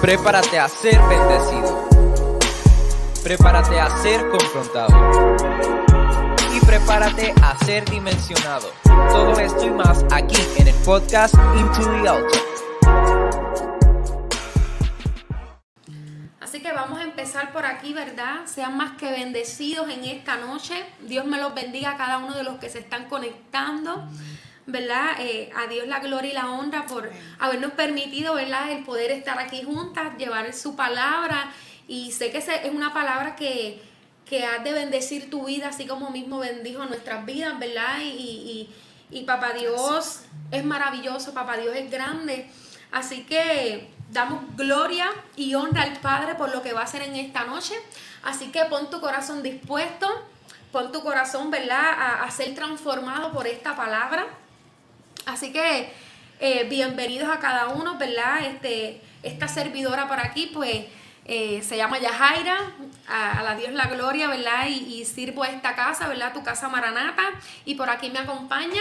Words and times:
Prepárate 0.00 0.60
a 0.60 0.68
ser 0.68 1.00
bendecido. 1.08 1.88
Prepárate 3.24 3.80
a 3.80 3.90
ser 3.98 4.28
confrontado. 4.28 5.36
Y 6.54 6.64
prepárate 6.64 7.34
a 7.42 7.58
ser 7.64 7.84
dimensionado. 7.90 8.70
Todo 8.84 9.40
esto 9.40 9.66
y 9.66 9.70
más 9.70 10.04
aquí 10.12 10.40
en 10.56 10.68
el 10.68 10.74
podcast 10.84 11.34
Into 11.56 11.80
the 11.80 12.08
Altar. 12.08 12.42
Así 16.40 16.62
que 16.62 16.72
vamos 16.72 17.00
a 17.00 17.02
empezar 17.02 17.52
por 17.52 17.66
aquí, 17.66 17.92
¿verdad? 17.92 18.46
Sean 18.46 18.76
más 18.76 18.96
que 18.98 19.10
bendecidos 19.10 19.90
en 19.90 20.04
esta 20.04 20.36
noche. 20.36 20.74
Dios 21.08 21.26
me 21.26 21.40
los 21.40 21.54
bendiga 21.54 21.90
a 21.90 21.96
cada 21.96 22.18
uno 22.18 22.36
de 22.36 22.44
los 22.44 22.58
que 22.58 22.70
se 22.70 22.78
están 22.78 23.08
conectando. 23.08 24.08
¿Verdad? 24.68 25.16
Eh, 25.18 25.50
a 25.56 25.66
Dios 25.66 25.88
la 25.88 25.98
gloria 25.98 26.30
y 26.30 26.34
la 26.34 26.50
honra 26.50 26.86
por 26.86 27.10
habernos 27.38 27.72
permitido, 27.72 28.34
¿verdad? 28.34 28.70
El 28.70 28.84
poder 28.84 29.10
estar 29.10 29.38
aquí 29.38 29.62
juntas, 29.64 30.16
llevar 30.18 30.52
su 30.52 30.76
palabra. 30.76 31.52
Y 31.88 32.12
sé 32.12 32.30
que 32.30 32.38
es 32.38 32.70
una 32.70 32.92
palabra 32.92 33.34
que, 33.34 33.82
que 34.26 34.44
ha 34.44 34.58
de 34.58 34.74
bendecir 34.74 35.30
tu 35.30 35.46
vida, 35.46 35.68
así 35.68 35.86
como 35.86 36.10
mismo 36.10 36.38
bendijo 36.38 36.84
nuestras 36.84 37.24
vidas, 37.24 37.58
¿verdad? 37.58 38.00
Y, 38.02 38.68
y, 39.10 39.22
Papá 39.22 39.54
Dios 39.54 40.20
es 40.50 40.64
maravilloso, 40.64 41.32
Papá 41.32 41.56
Dios 41.56 41.74
es 41.74 41.90
grande. 41.90 42.46
Así 42.92 43.24
que 43.24 43.88
damos 44.10 44.54
gloria 44.54 45.10
y 45.34 45.54
honra 45.54 45.82
al 45.82 45.98
Padre 45.98 46.34
por 46.34 46.54
lo 46.54 46.62
que 46.62 46.74
va 46.74 46.82
a 46.82 46.84
hacer 46.84 47.00
en 47.00 47.16
esta 47.16 47.44
noche. 47.44 47.74
Así 48.22 48.48
que 48.48 48.66
pon 48.66 48.90
tu 48.90 49.00
corazón 49.00 49.42
dispuesto, 49.42 50.06
pon 50.72 50.92
tu 50.92 51.02
corazón, 51.02 51.50
¿verdad?, 51.50 51.80
a, 51.80 52.24
a 52.24 52.30
ser 52.30 52.54
transformado 52.54 53.32
por 53.32 53.46
esta 53.46 53.74
palabra. 53.74 54.26
Así 55.28 55.52
que 55.52 55.92
eh, 56.40 56.66
bienvenidos 56.70 57.28
a 57.28 57.38
cada 57.38 57.68
uno, 57.68 57.98
¿verdad? 57.98 58.46
Este, 58.46 58.98
esta 59.22 59.46
servidora 59.46 60.08
por 60.08 60.18
aquí, 60.18 60.50
pues 60.54 60.86
eh, 61.26 61.62
se 61.62 61.76
llama 61.76 61.98
Yajaira, 61.98 62.56
a, 63.06 63.42
la 63.42 63.54
Dios 63.54 63.74
la 63.74 63.88
gloria, 63.88 64.28
¿verdad? 64.28 64.66
Y, 64.68 65.04
sirvo 65.04 65.42
a 65.42 65.48
esta 65.48 65.76
casa, 65.76 66.08
¿verdad? 66.08 66.32
Tu 66.32 66.42
casa 66.42 66.70
Maranata. 66.70 67.24
Y 67.66 67.74
por 67.74 67.90
aquí 67.90 68.08
me 68.08 68.20
acompaña. 68.20 68.80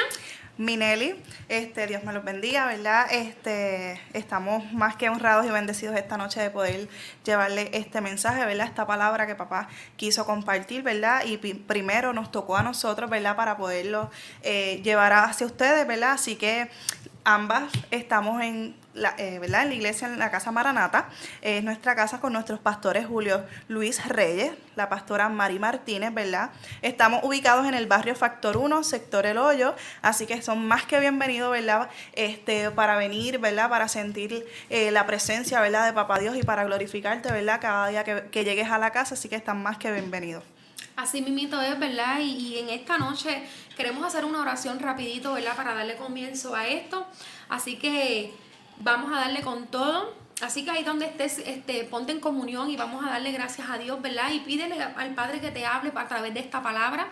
Minelli, 0.57 1.13
este, 1.49 1.85
Dios 1.85 2.03
me 2.03 2.13
los 2.13 2.23
bendiga, 2.23 2.65
¿verdad? 2.65 3.05
Este, 3.11 4.01
estamos 4.13 4.71
más 4.73 4.95
que 4.95 5.07
honrados 5.07 5.45
y 5.45 5.49
bendecidos 5.49 5.95
esta 5.95 6.17
noche 6.17 6.41
de 6.41 6.49
poder 6.49 6.89
llevarle 7.23 7.69
este 7.73 8.01
mensaje, 8.01 8.43
¿verdad? 8.43 8.65
Esta 8.65 8.87
palabra 8.87 9.27
que 9.27 9.35
papá 9.35 9.69
quiso 9.97 10.25
compartir, 10.25 10.81
¿verdad? 10.81 11.23
Y 11.25 11.37
primero 11.37 12.11
nos 12.11 12.31
tocó 12.31 12.57
a 12.57 12.63
nosotros, 12.63 13.07
¿verdad? 13.07 13.35
Para 13.35 13.55
poderlo 13.55 14.09
eh, 14.41 14.81
llevar 14.83 15.13
hacia 15.13 15.45
ustedes, 15.45 15.85
¿verdad? 15.85 16.13
Así 16.13 16.35
que 16.35 16.69
ambas 17.23 17.71
estamos 17.91 18.41
en 18.41 18.75
la, 18.97 19.15
eh, 19.17 19.39
¿verdad? 19.39 19.63
en 19.63 19.69
la 19.69 19.75
iglesia, 19.75 20.07
en 20.07 20.19
la 20.19 20.31
casa 20.31 20.51
Maranata. 20.51 21.09
Es 21.41 21.63
nuestra 21.63 21.95
casa 21.95 22.19
con 22.19 22.33
nuestros 22.33 22.59
pastores 22.59 23.05
Julio 23.05 23.45
Luis 23.67 24.05
Reyes, 24.07 24.51
la 24.75 24.89
pastora 24.89 25.29
Mari 25.29 25.59
Martínez, 25.59 26.13
¿verdad? 26.13 26.49
Estamos 26.81 27.23
ubicados 27.23 27.65
en 27.67 27.73
el 27.73 27.87
barrio 27.87 28.15
Factor 28.15 28.57
1, 28.57 28.83
sector 28.83 29.25
El 29.25 29.37
Hoyo, 29.37 29.75
así 30.01 30.25
que 30.25 30.41
son 30.41 30.67
más 30.67 30.85
que 30.85 30.99
bienvenidos, 30.99 31.51
¿verdad? 31.51 31.89
Este, 32.13 32.71
para 32.71 32.97
venir, 32.97 33.39
¿verdad? 33.39 33.69
Para 33.69 33.87
sentir 33.87 34.45
eh, 34.69 34.91
la 34.91 35.05
presencia, 35.05 35.61
¿verdad? 35.61 35.85
De 35.85 35.93
Papá 35.93 36.19
Dios 36.19 36.35
y 36.35 36.43
para 36.43 36.63
glorificarte, 36.65 37.31
¿verdad? 37.31 37.59
Cada 37.61 37.87
día 37.87 38.03
que, 38.03 38.29
que 38.31 38.43
llegues 38.43 38.69
a 38.69 38.77
la 38.77 38.91
casa, 38.91 39.15
así 39.15 39.29
que 39.29 39.35
están 39.35 39.61
más 39.61 39.77
que 39.77 39.91
bienvenidos. 39.91 40.43
Así 40.97 41.21
mismito 41.21 41.61
es, 41.61 41.77
¿verdad? 41.77 42.21
Y, 42.21 42.57
en 42.57 42.69
esta 42.69 42.97
noche 42.97 43.43
queremos 43.75 44.03
hacer 44.03 44.25
una 44.25 44.41
oración 44.41 44.79
rapidito, 44.79 45.33
¿verdad? 45.33 45.55
Para 45.55 45.75
darle 45.75 45.95
comienzo 45.95 46.55
a 46.55 46.67
esto. 46.67 47.05
Así 47.49 47.77
que 47.77 48.33
vamos 48.79 49.11
a 49.11 49.21
darle 49.21 49.41
con 49.41 49.67
todo. 49.67 50.13
Así 50.41 50.63
que 50.63 50.71
ahí 50.71 50.83
donde 50.83 51.05
estés, 51.05 51.39
este, 51.39 51.83
ponte 51.85 52.11
en 52.11 52.19
comunión 52.19 52.69
y 52.69 52.77
vamos 52.77 53.03
a 53.05 53.09
darle 53.09 53.31
gracias 53.31 53.69
a 53.69 53.77
Dios, 53.77 53.99
¿verdad? 54.01 54.31
Y 54.31 54.41
pídele 54.41 54.81
al 54.81 55.15
Padre 55.15 55.39
que 55.41 55.49
te 55.49 55.65
hable 55.65 55.91
a 55.95 56.07
través 56.07 56.33
de 56.33 56.39
esta 56.39 56.61
palabra. 56.61 57.07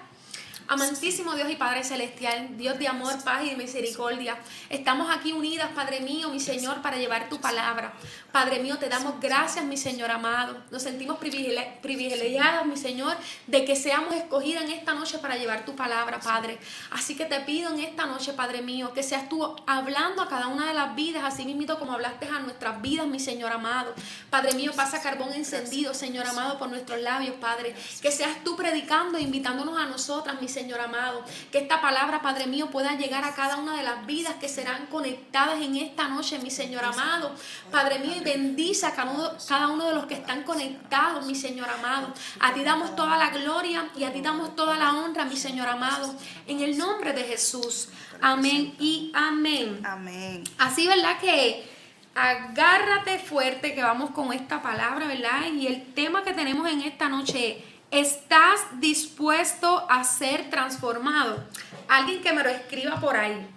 Amantísimo 0.67 1.35
Dios 1.35 1.51
y 1.51 1.55
Padre 1.57 1.83
Celestial, 1.83 2.57
Dios 2.57 2.79
de 2.79 2.87
amor, 2.87 3.23
paz 3.23 3.43
y 3.43 3.51
de 3.51 3.55
misericordia, 3.55 4.35
estamos 4.67 5.15
aquí 5.15 5.31
unidas, 5.31 5.69
Padre 5.75 5.99
mío, 5.99 6.29
mi 6.29 6.39
Señor, 6.39 6.81
para 6.81 6.97
llevar 6.97 7.29
tu 7.29 7.39
palabra. 7.39 7.93
Padre 8.31 8.59
mío, 8.59 8.77
te 8.79 8.89
damos 8.89 9.19
gracias, 9.19 9.63
mi 9.63 9.77
Señor 9.77 10.09
amado. 10.09 10.57
Nos 10.71 10.81
sentimos 10.81 11.19
privilegiados, 11.19 12.65
mi 12.65 12.77
Señor, 12.77 13.15
de 13.45 13.63
que 13.63 13.75
seamos 13.75 14.15
escogidas 14.15 14.63
en 14.63 14.71
esta 14.71 14.95
noche 14.95 15.19
para 15.19 15.37
llevar 15.37 15.65
tu 15.65 15.75
palabra, 15.75 16.19
Padre. 16.19 16.57
Así 16.89 17.15
que 17.15 17.25
te 17.25 17.39
pido 17.41 17.71
en 17.71 17.81
esta 17.81 18.07
noche, 18.07 18.33
Padre 18.33 18.63
mío, 18.63 18.91
que 18.91 19.03
seas 19.03 19.29
tú 19.29 19.55
hablando 19.67 20.23
a 20.23 20.27
cada 20.27 20.47
una 20.47 20.65
de 20.67 20.73
las 20.73 20.95
vidas, 20.95 21.23
así 21.23 21.45
mismo 21.45 21.77
como 21.77 21.93
hablaste 21.93 22.27
a 22.27 22.39
nuestras 22.39 22.81
vidas, 22.81 23.05
mi 23.05 23.19
Señor 23.19 23.51
amado. 23.51 23.93
Padre 24.31 24.53
mío, 24.53 24.71
pasa 24.75 24.99
carbón 24.99 25.31
encendido, 25.31 25.93
Señor 25.93 26.25
amado, 26.25 26.57
por 26.57 26.69
nuestros 26.69 26.99
labios, 27.01 27.35
Padre. 27.35 27.75
Que 28.01 28.11
seas 28.11 28.43
tú 28.43 28.55
predicando, 28.55 29.19
e 29.19 29.21
invitándonos 29.21 29.77
a 29.77 29.85
nosotras, 29.85 30.41
mi 30.41 30.49
Señor 30.55 30.79
amado. 30.79 31.23
Que 31.51 31.59
esta 31.59 31.81
palabra, 31.81 32.21
Padre 32.21 32.47
mío, 32.47 32.69
pueda 32.71 32.95
llegar 32.95 33.23
a 33.25 33.35
cada 33.35 33.57
una 33.57 33.75
de 33.75 33.83
las 33.83 34.05
vidas 34.05 34.35
que 34.35 34.47
serán 34.47 34.85
conectadas 34.87 35.61
en 35.61 35.75
esta 35.75 36.07
noche, 36.07 36.39
mi 36.39 36.49
Señor 36.49 36.85
amado. 36.85 37.35
Padre 37.71 37.99
mío, 37.99 38.13
y 38.15 38.23
bendice 38.23 38.85
a 38.85 38.93
cada 38.95 39.67
uno 39.67 39.85
de 39.85 39.93
los 39.93 40.05
que 40.05 40.13
están 40.13 40.43
conectados, 40.43 41.25
mi 41.25 41.35
Señor 41.35 41.69
amado. 41.69 42.13
A 42.39 42.53
ti 42.53 42.63
damos 42.63 42.95
toda 42.95 43.17
la 43.17 43.29
gloria 43.31 43.89
y 43.97 44.05
a 44.05 44.13
ti 44.13 44.21
damos 44.21 44.55
toda 44.55 44.77
la 44.77 44.93
honra, 44.93 45.25
mi 45.25 45.35
Señor 45.35 45.67
amado. 45.67 46.15
En 46.47 46.61
el 46.61 46.77
nombre 46.77 47.11
de 47.11 47.23
Jesús. 47.23 47.89
Amén 48.21 48.75
y 48.79 49.11
amén. 49.13 49.81
Amén. 49.85 50.43
Así, 50.57 50.87
¿verdad? 50.87 51.19
Que 51.19 51.69
agárrate 52.15 53.19
fuerte 53.19 53.75
que 53.75 53.83
vamos 53.83 54.11
con 54.11 54.31
esta 54.31 54.61
palabra, 54.61 55.05
¿verdad? 55.05 55.51
Y 55.53 55.67
el 55.67 55.93
tema 55.93 56.23
que 56.23 56.33
tenemos 56.33 56.69
en 56.69 56.81
esta 56.81 57.09
noche 57.09 57.61
¿Estás 57.91 58.61
dispuesto 58.79 59.85
a 59.89 60.03
ser 60.03 60.49
transformado? 60.49 61.43
Alguien 61.87 62.21
que 62.21 62.33
me 62.33 62.43
lo 62.43 62.49
escriba 62.49 62.99
por 62.99 63.15
ahí. 63.15 63.47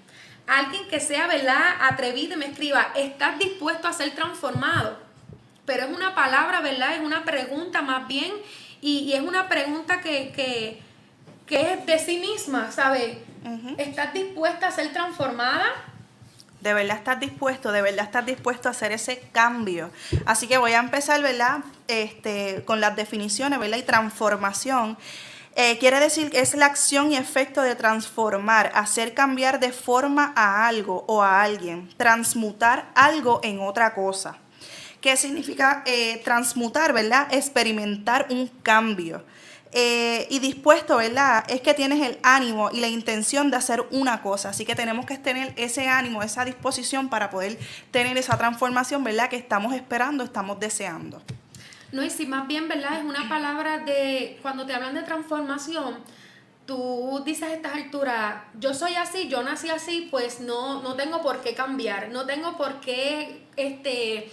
Alguien 0.47 0.89
que 0.89 1.00
sea, 1.00 1.27
¿verdad? 1.27 1.77
Atrevido 1.81 2.34
y 2.34 2.37
me 2.38 2.47
escriba, 2.47 2.93
¿estás 2.94 3.38
dispuesto 3.38 3.88
a 3.88 3.93
ser 3.93 4.15
transformado? 4.15 4.99
Pero 5.67 5.84
es 5.84 5.94
una 5.94 6.15
palabra, 6.15 6.61
¿verdad? 6.61 6.94
Es 6.94 7.00
una 7.00 7.25
pregunta 7.25 7.83
más 7.83 8.09
bien. 8.09 8.33
Y, 8.81 9.12
es 9.12 9.21
una 9.21 9.49
pregunta 9.49 10.00
que, 10.00 10.33
que, 10.33 10.81
que, 11.47 11.72
es 11.72 11.84
de 11.84 11.99
sí 11.99 12.19
misma, 12.19 12.71
¿sabes? 12.71 13.19
¿Estás 13.77 14.15
dispuesta 14.15 14.69
a 14.69 14.71
ser 14.71 14.93
transformada? 14.93 15.67
De 16.60 16.74
verdad 16.74 16.96
estás 16.96 17.20
dispuesto, 17.20 17.70
de 17.70 17.82
verdad 17.82 18.04
estás 18.04 18.26
dispuesto 18.26 18.69
a 18.69 18.72
hacer 18.72 18.92
ese 18.92 19.20
cambio. 19.32 19.91
Así 20.26 20.48
que 20.48 20.58
voy 20.58 20.72
a 20.72 20.80
empezar, 20.80 21.22
¿verdad? 21.22 21.58
Este, 21.86 22.64
con 22.64 22.80
las 22.80 22.96
definiciones, 22.96 23.58
¿verdad? 23.58 23.78
Y 23.78 23.82
transformación. 23.82 24.98
Eh, 25.54 25.78
quiere 25.78 25.98
decir 25.98 26.30
que 26.30 26.41
es 26.41 26.54
la 26.54 26.66
acción 26.66 27.10
y 27.10 27.16
efecto 27.16 27.62
de 27.62 27.74
transformar, 27.74 28.70
hacer 28.74 29.14
cambiar 29.14 29.58
de 29.58 29.72
forma 29.72 30.32
a 30.36 30.69
algo 30.69 31.04
o 31.08 31.22
a 31.22 31.42
alguien, 31.42 31.88
transmutar 31.96 32.90
algo 32.94 33.40
en 33.42 33.60
otra 33.60 33.94
cosa. 33.94 34.36
¿Qué 35.00 35.16
significa 35.16 35.82
eh, 35.86 36.20
transmutar, 36.25 36.92
verdad? 36.92 37.28
Experimentar 37.32 38.26
un 38.30 38.48
cambio. 38.62 39.25
Eh, 39.73 40.27
y 40.31 40.39
dispuesto, 40.39 40.97
¿verdad? 40.97 41.45
Es 41.49 41.61
que 41.61 41.75
tienes 41.75 42.01
el 42.01 42.19
ánimo 42.23 42.71
y 42.73 42.81
la 42.81 42.89
intención 42.89 43.51
de 43.51 43.59
hacer 43.59 43.84
una 43.91 44.23
cosa. 44.23 44.51
Así 44.51 44.65
que 44.65 44.75
tenemos 44.75 45.05
que 45.05 45.19
tener 45.19 45.53
ese 45.56 45.89
ánimo, 45.89 46.23
esa 46.23 46.45
disposición 46.45 47.11
para 47.11 47.29
poder 47.29 47.59
tener 47.91 48.17
esa 48.17 48.39
transformación, 48.39 49.05
¿verdad? 49.05 49.29
Que 49.29 49.37
estamos 49.37 49.75
esperando, 49.75 50.25
estamos 50.25 50.59
deseando. 50.59 51.23
No, 51.93 52.03
y 52.03 52.11
si 52.11 52.27
más 52.27 52.47
bien, 52.47 52.69
¿verdad? 52.69 52.99
Es 52.99 53.05
una 53.05 53.29
palabra 53.29 53.79
de, 53.79 54.39
cuando 54.43 54.65
te 54.65 54.73
hablan 54.73 54.95
de 54.95 55.03
transformación, 55.03 55.99
tú 56.67 57.23
dices 57.25 57.45
a 57.45 57.53
estas 57.53 57.75
alturas, 57.75 58.43
yo 58.59 58.75
soy 58.75 58.95
así, 58.95 59.29
yo 59.29 59.43
nací 59.43 59.71
así, 59.71 60.09
pues 60.11 60.41
no, 60.41 60.83
no 60.83 60.95
tengo 60.95 61.23
por 61.23 61.41
qué 61.41 61.55
cambiar, 61.55 62.11
no 62.11 62.27
tengo 62.27 62.56
por 62.56 62.81
qué, 62.81 63.47
este 63.56 64.31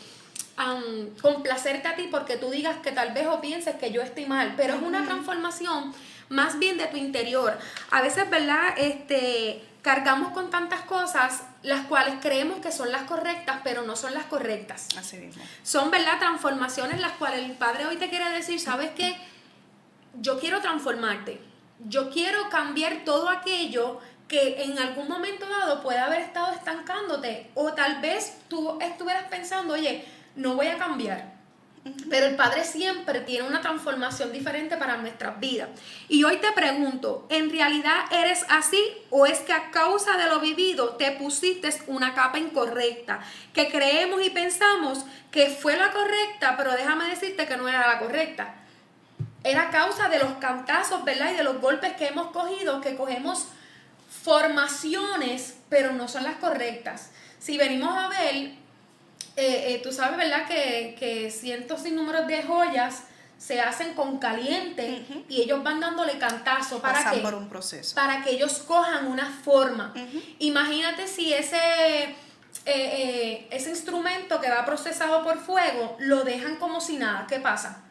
complacerte 1.21 1.87
a 1.87 1.95
ti 1.95 2.07
porque 2.09 2.37
tú 2.37 2.49
digas 2.49 2.77
que 2.77 2.91
tal 2.91 3.13
vez 3.13 3.27
o 3.27 3.41
pienses 3.41 3.75
que 3.75 3.91
yo 3.91 4.01
estoy 4.01 4.25
mal, 4.25 4.53
pero 4.55 4.75
es 4.75 4.81
una 4.81 5.03
transformación 5.03 5.93
más 6.29 6.57
bien 6.59 6.77
de 6.77 6.87
tu 6.87 6.97
interior. 6.97 7.57
A 7.91 8.01
veces, 8.01 8.29
¿verdad? 8.29 8.73
Este, 8.77 9.63
cargamos 9.81 10.31
con 10.31 10.49
tantas 10.49 10.81
cosas 10.81 11.43
las 11.61 11.85
cuales 11.87 12.15
creemos 12.21 12.59
que 12.59 12.71
son 12.71 12.91
las 12.91 13.03
correctas, 13.03 13.59
pero 13.63 13.83
no 13.83 13.95
son 13.95 14.13
las 14.13 14.25
correctas. 14.25 14.87
Así 14.97 15.17
mismo. 15.17 15.43
Son, 15.63 15.91
¿verdad? 15.91 16.19
Transformaciones 16.19 16.99
las 16.99 17.13
cuales 17.13 17.45
el 17.45 17.51
Padre 17.57 17.85
hoy 17.85 17.97
te 17.97 18.09
quiere 18.09 18.29
decir, 18.31 18.59
¿sabes 18.59 18.91
qué? 18.95 19.15
Yo 20.21 20.39
quiero 20.39 20.61
transformarte. 20.61 21.41
Yo 21.79 22.09
quiero 22.09 22.49
cambiar 22.49 23.03
todo 23.03 23.29
aquello 23.29 23.99
que 24.27 24.63
en 24.63 24.79
algún 24.79 25.07
momento 25.07 25.47
dado 25.47 25.81
puede 25.81 25.99
haber 25.99 26.21
estado 26.21 26.51
estancándote 26.53 27.51
o 27.53 27.73
tal 27.73 28.01
vez 28.01 28.39
tú 28.47 28.79
estuvieras 28.81 29.25
pensando, 29.25 29.75
oye, 29.75 30.03
no 30.35 30.55
voy 30.55 30.67
a 30.67 30.77
cambiar. 30.77 31.35
Pero 32.09 32.25
el 32.25 32.35
Padre 32.35 32.63
siempre 32.63 33.21
tiene 33.21 33.47
una 33.47 33.61
transformación 33.61 34.31
diferente 34.31 34.75
para 34.75 34.97
nuestras 34.97 35.39
vidas. 35.39 35.69
Y 36.09 36.23
hoy 36.23 36.37
te 36.37 36.51
pregunto, 36.51 37.27
¿en 37.29 37.51
realidad 37.51 38.05
eres 38.11 38.43
así 38.49 38.81
o 39.11 39.27
es 39.27 39.39
que 39.39 39.53
a 39.53 39.69
causa 39.69 40.17
de 40.17 40.27
lo 40.27 40.39
vivido 40.39 40.95
te 40.95 41.11
pusiste 41.11 41.69
una 41.85 42.15
capa 42.15 42.39
incorrecta? 42.39 43.19
Que 43.53 43.69
creemos 43.69 44.25
y 44.25 44.31
pensamos 44.31 45.05
que 45.29 45.49
fue 45.49 45.77
la 45.77 45.91
correcta, 45.91 46.57
pero 46.57 46.71
déjame 46.71 47.05
decirte 47.05 47.45
que 47.45 47.55
no 47.55 47.67
era 47.67 47.85
la 47.85 47.99
correcta. 47.99 48.55
Era 49.43 49.69
causa 49.69 50.09
de 50.09 50.17
los 50.17 50.33
cantazos, 50.39 51.03
¿verdad? 51.03 51.33
Y 51.33 51.35
de 51.35 51.43
los 51.43 51.61
golpes 51.61 51.93
que 51.93 52.07
hemos 52.07 52.31
cogido, 52.31 52.81
que 52.81 52.95
cogemos 52.95 53.45
formaciones, 54.23 55.57
pero 55.69 55.91
no 55.91 56.07
son 56.07 56.23
las 56.23 56.37
correctas. 56.37 57.11
Si 57.37 57.59
venimos 57.59 57.95
a 57.95 58.07
ver, 58.07 58.64
eh, 59.35 59.73
eh, 59.73 59.81
tú 59.83 59.91
sabes, 59.91 60.17
¿verdad? 60.17 60.47
Que, 60.47 60.95
que 60.97 61.31
cientos 61.31 61.85
y 61.85 61.91
números 61.91 62.27
de 62.27 62.43
joyas 62.43 63.03
se 63.37 63.59
hacen 63.59 63.93
con 63.93 64.17
caliente 64.17 65.05
y 65.27 65.41
ellos 65.41 65.61
van 65.61 65.79
dándole 65.79 66.17
cantazo 66.17 66.81
para 66.81 67.11
que 67.11 67.17
por 67.17 67.35
un 67.35 67.49
proceso. 67.49 67.93
para 67.93 68.23
que 68.23 68.31
ellos 68.31 68.59
cojan 68.59 69.07
una 69.07 69.29
forma. 69.43 69.93
Imagínate 70.39 71.07
si 71.07 71.33
ese 71.33 72.15
eh, 72.65 73.47
ese 73.51 73.69
instrumento 73.69 74.41
que 74.41 74.49
va 74.49 74.65
procesado 74.65 75.23
por 75.23 75.37
fuego 75.39 75.97
lo 75.99 76.23
dejan 76.23 76.55
como 76.55 76.81
si 76.81 76.97
nada. 76.97 77.27
¿Qué 77.27 77.39
pasa? 77.39 77.83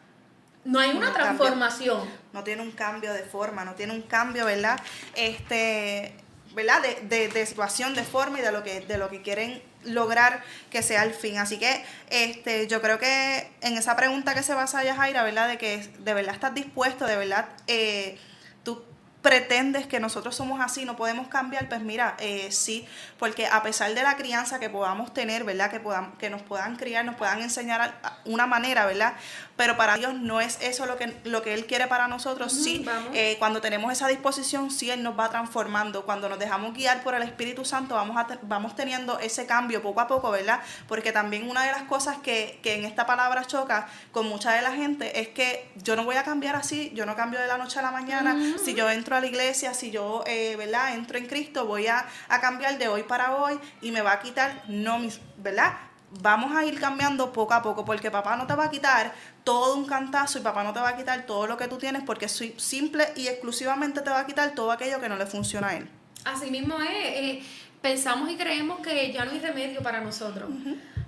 No 0.65 0.79
hay 0.79 0.91
una 0.91 1.13
transformación. 1.13 2.09
no 2.33 2.43
tiene 2.43 2.63
un 2.63 2.71
cambio 2.71 3.13
de 3.13 3.23
forma, 3.23 3.63
no 3.63 3.75
tiene 3.75 3.93
un 3.93 4.01
cambio, 4.01 4.45
¿verdad? 4.45 4.79
Este, 5.13 6.15
¿verdad? 6.55 6.81
De, 7.03 7.29
de, 7.29 7.45
situación, 7.45 7.93
de 7.93 8.03
forma 8.03 8.39
y 8.39 8.41
de 8.41 8.51
lo 8.51 8.63
que, 8.63 8.81
de 8.81 8.97
lo 8.97 9.09
que 9.09 9.21
quieren 9.21 9.61
lograr 9.85 10.43
que 10.69 10.81
sea 10.81 11.03
el 11.03 11.13
fin. 11.13 11.37
Así 11.37 11.57
que 11.57 11.83
este, 12.09 12.67
yo 12.67 12.81
creo 12.81 12.99
que 12.99 13.51
en 13.61 13.77
esa 13.77 13.95
pregunta 13.95 14.33
que 14.33 14.43
se 14.43 14.53
basa 14.53 14.83
Yajaira, 14.83 15.23
¿verdad? 15.23 15.47
De 15.47 15.57
que 15.57 15.87
de 15.99 16.13
verdad 16.13 16.35
estás 16.35 16.53
dispuesto, 16.53 17.05
de 17.05 17.15
verdad 17.15 17.47
eh, 17.67 18.17
tú 18.63 18.83
pretendes 19.21 19.87
que 19.87 19.99
nosotros 19.99 20.35
somos 20.35 20.61
así, 20.61 20.85
no 20.85 20.95
podemos 20.95 21.27
cambiar, 21.29 21.67
pues 21.67 21.81
mira, 21.81 22.15
eh, 22.19 22.51
sí, 22.51 22.87
porque 23.17 23.47
a 23.47 23.63
pesar 23.63 23.95
de 23.95 24.03
la 24.03 24.17
crianza 24.17 24.59
que 24.59 24.69
podamos 24.69 25.15
tener, 25.15 25.43
¿verdad? 25.43 25.71
Que, 25.71 25.79
podamos, 25.79 26.15
que 26.19 26.29
nos 26.29 26.43
puedan 26.43 26.75
criar, 26.75 27.05
nos 27.05 27.15
puedan 27.15 27.41
enseñar 27.41 27.99
una 28.25 28.45
manera, 28.45 28.85
¿verdad? 28.85 29.15
Pero 29.55 29.77
para 29.77 29.95
Dios 29.95 30.13
no 30.13 30.41
es 30.41 30.57
eso 30.61 30.85
lo 30.85 30.97
que, 30.97 31.15
lo 31.23 31.41
que 31.41 31.53
Él 31.53 31.65
quiere 31.65 31.87
para 31.87 32.07
nosotros. 32.07 32.51
sí, 32.51 32.85
eh, 33.13 33.37
cuando 33.39 33.61
tenemos 33.61 33.91
esa 33.91 34.07
disposición, 34.07 34.69
sí, 34.69 34.91
Él 34.91 35.01
nos 35.01 35.17
va 35.17 35.29
transformando. 35.29 36.05
Cuando 36.05 36.29
nos 36.29 36.39
dejamos 36.39 36.73
guiar 36.73 37.03
por 37.03 37.15
el 37.15 37.23
Espíritu 37.23 37.65
Santo, 37.65 37.95
vamos, 37.95 38.17
a 38.17 38.27
vamos 38.43 38.75
teniendo 38.75 39.17
ese 39.19 39.45
cambio 39.45 39.81
poco 39.81 40.01
a 40.01 40.07
poco, 40.07 40.31
¿verdad? 40.31 40.59
Porque 40.87 41.11
también 41.11 41.49
una 41.49 41.63
de 41.63 41.71
las 41.71 41.83
cosas 41.83 42.17
que, 42.17 42.59
que 42.61 42.75
en 42.75 42.85
esta 42.85 43.05
palabra 43.05 43.45
choca 43.45 43.87
con 44.11 44.27
mucha 44.27 44.51
de 44.51 44.61
la 44.61 44.71
gente 44.71 45.19
es 45.19 45.29
que 45.29 45.69
yo 45.75 45.95
no 45.95 46.03
voy 46.03 46.15
a 46.15 46.23
cambiar 46.23 46.55
así, 46.55 46.91
yo 46.93 47.05
no 47.05 47.15
cambio 47.15 47.39
de 47.39 47.47
la 47.47 47.57
noche 47.57 47.79
a 47.79 47.81
la 47.81 47.91
mañana. 47.91 48.35
Si 48.63 48.73
yo 48.73 48.89
entro 48.89 49.15
a 49.15 49.21
la 49.21 49.27
iglesia, 49.27 49.73
si 49.73 49.91
yo, 49.91 50.23
eh, 50.27 50.55
¿verdad? 50.57 50.93
Entro 50.93 51.17
en 51.17 51.27
Cristo, 51.27 51.65
voy 51.65 51.87
a, 51.87 52.05
cambiar 52.41 52.77
de 52.77 52.87
hoy 52.87 53.03
para 53.03 53.37
hoy 53.37 53.59
y 53.81 53.91
me 53.91 54.01
va 54.01 54.13
a 54.13 54.19
quitar, 54.19 54.63
no, 54.67 54.99
mis, 54.99 55.19
¿verdad? 55.37 55.73
Vamos 56.21 56.55
a 56.55 56.63
ir 56.63 56.79
cambiando 56.79 57.33
poco 57.33 57.53
a 57.53 57.61
poco, 57.61 57.83
porque 57.83 58.11
papá 58.11 58.35
no 58.35 58.45
te 58.45 58.53
va 58.53 58.65
a 58.65 58.69
quitar 58.69 59.13
todo 59.45 59.75
un 59.75 59.85
cantazo 59.85 60.39
y 60.39 60.41
papá 60.41 60.63
no 60.63 60.73
te 60.73 60.81
va 60.81 60.89
a 60.89 60.97
quitar 60.97 61.25
todo 61.25 61.47
lo 61.47 61.55
que 61.55 61.69
tú 61.69 61.77
tienes, 61.77 62.03
porque 62.03 62.27
simple 62.27 63.07
y 63.15 63.27
exclusivamente 63.27 64.01
te 64.01 64.09
va 64.09 64.19
a 64.19 64.25
quitar 64.25 64.53
todo 64.55 64.71
aquello 64.71 64.99
que 64.99 65.07
no 65.07 65.15
le 65.15 65.25
funciona 65.25 65.69
a 65.69 65.77
él. 65.77 65.87
Así 66.25 66.51
mismo 66.51 66.81
es, 66.81 66.89
eh, 66.91 67.43
pensamos 67.81 68.29
y 68.31 68.35
creemos 68.35 68.79
que 68.79 69.13
ya 69.13 69.23
no 69.23 69.31
hay 69.31 69.39
remedio 69.39 69.81
para 69.81 70.01
nosotros. 70.01 70.49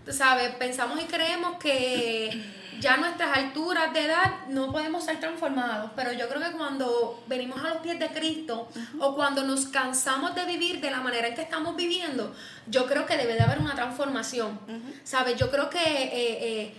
Tú 0.06 0.14
sabes, 0.14 0.52
pensamos 0.52 1.02
y 1.02 1.06
creemos 1.06 1.58
que 1.58 2.30
ya 2.80 2.94
a 2.94 2.98
nuestras 2.98 3.36
alturas 3.36 3.92
de 3.92 4.06
edad 4.06 4.46
no 4.50 4.72
podemos 4.72 5.04
ser 5.04 5.20
transformados, 5.20 5.90
pero 5.96 6.14
yo 6.14 6.30
creo 6.30 6.40
que 6.40 6.56
cuando 6.56 7.24
venimos 7.28 7.60
a 7.60 7.70
los 7.70 7.78
pies 7.80 7.98
de 7.98 8.10
Cristo 8.10 8.70
o 9.00 9.16
cuando 9.16 9.44
nos 9.44 9.66
cansamos 9.66 10.36
de 10.36 10.46
vivir 10.46 10.80
de 10.80 10.92
la 10.92 11.02
manera 11.02 11.28
en 11.28 11.34
que 11.34 11.42
estamos 11.42 11.76
viviendo, 11.76 12.36
yo 12.68 12.86
creo 12.86 13.08
que 13.08 13.18
debe 13.18 13.34
de 13.34 13.42
haber 13.42 13.58
una 13.60 13.74
transformación. 13.74 14.60
¿Sabes? 15.04 15.38
Yo 15.38 15.50
creo 15.50 15.72
que 15.72 15.80
eh, 15.80 16.12
eh, 16.14 16.74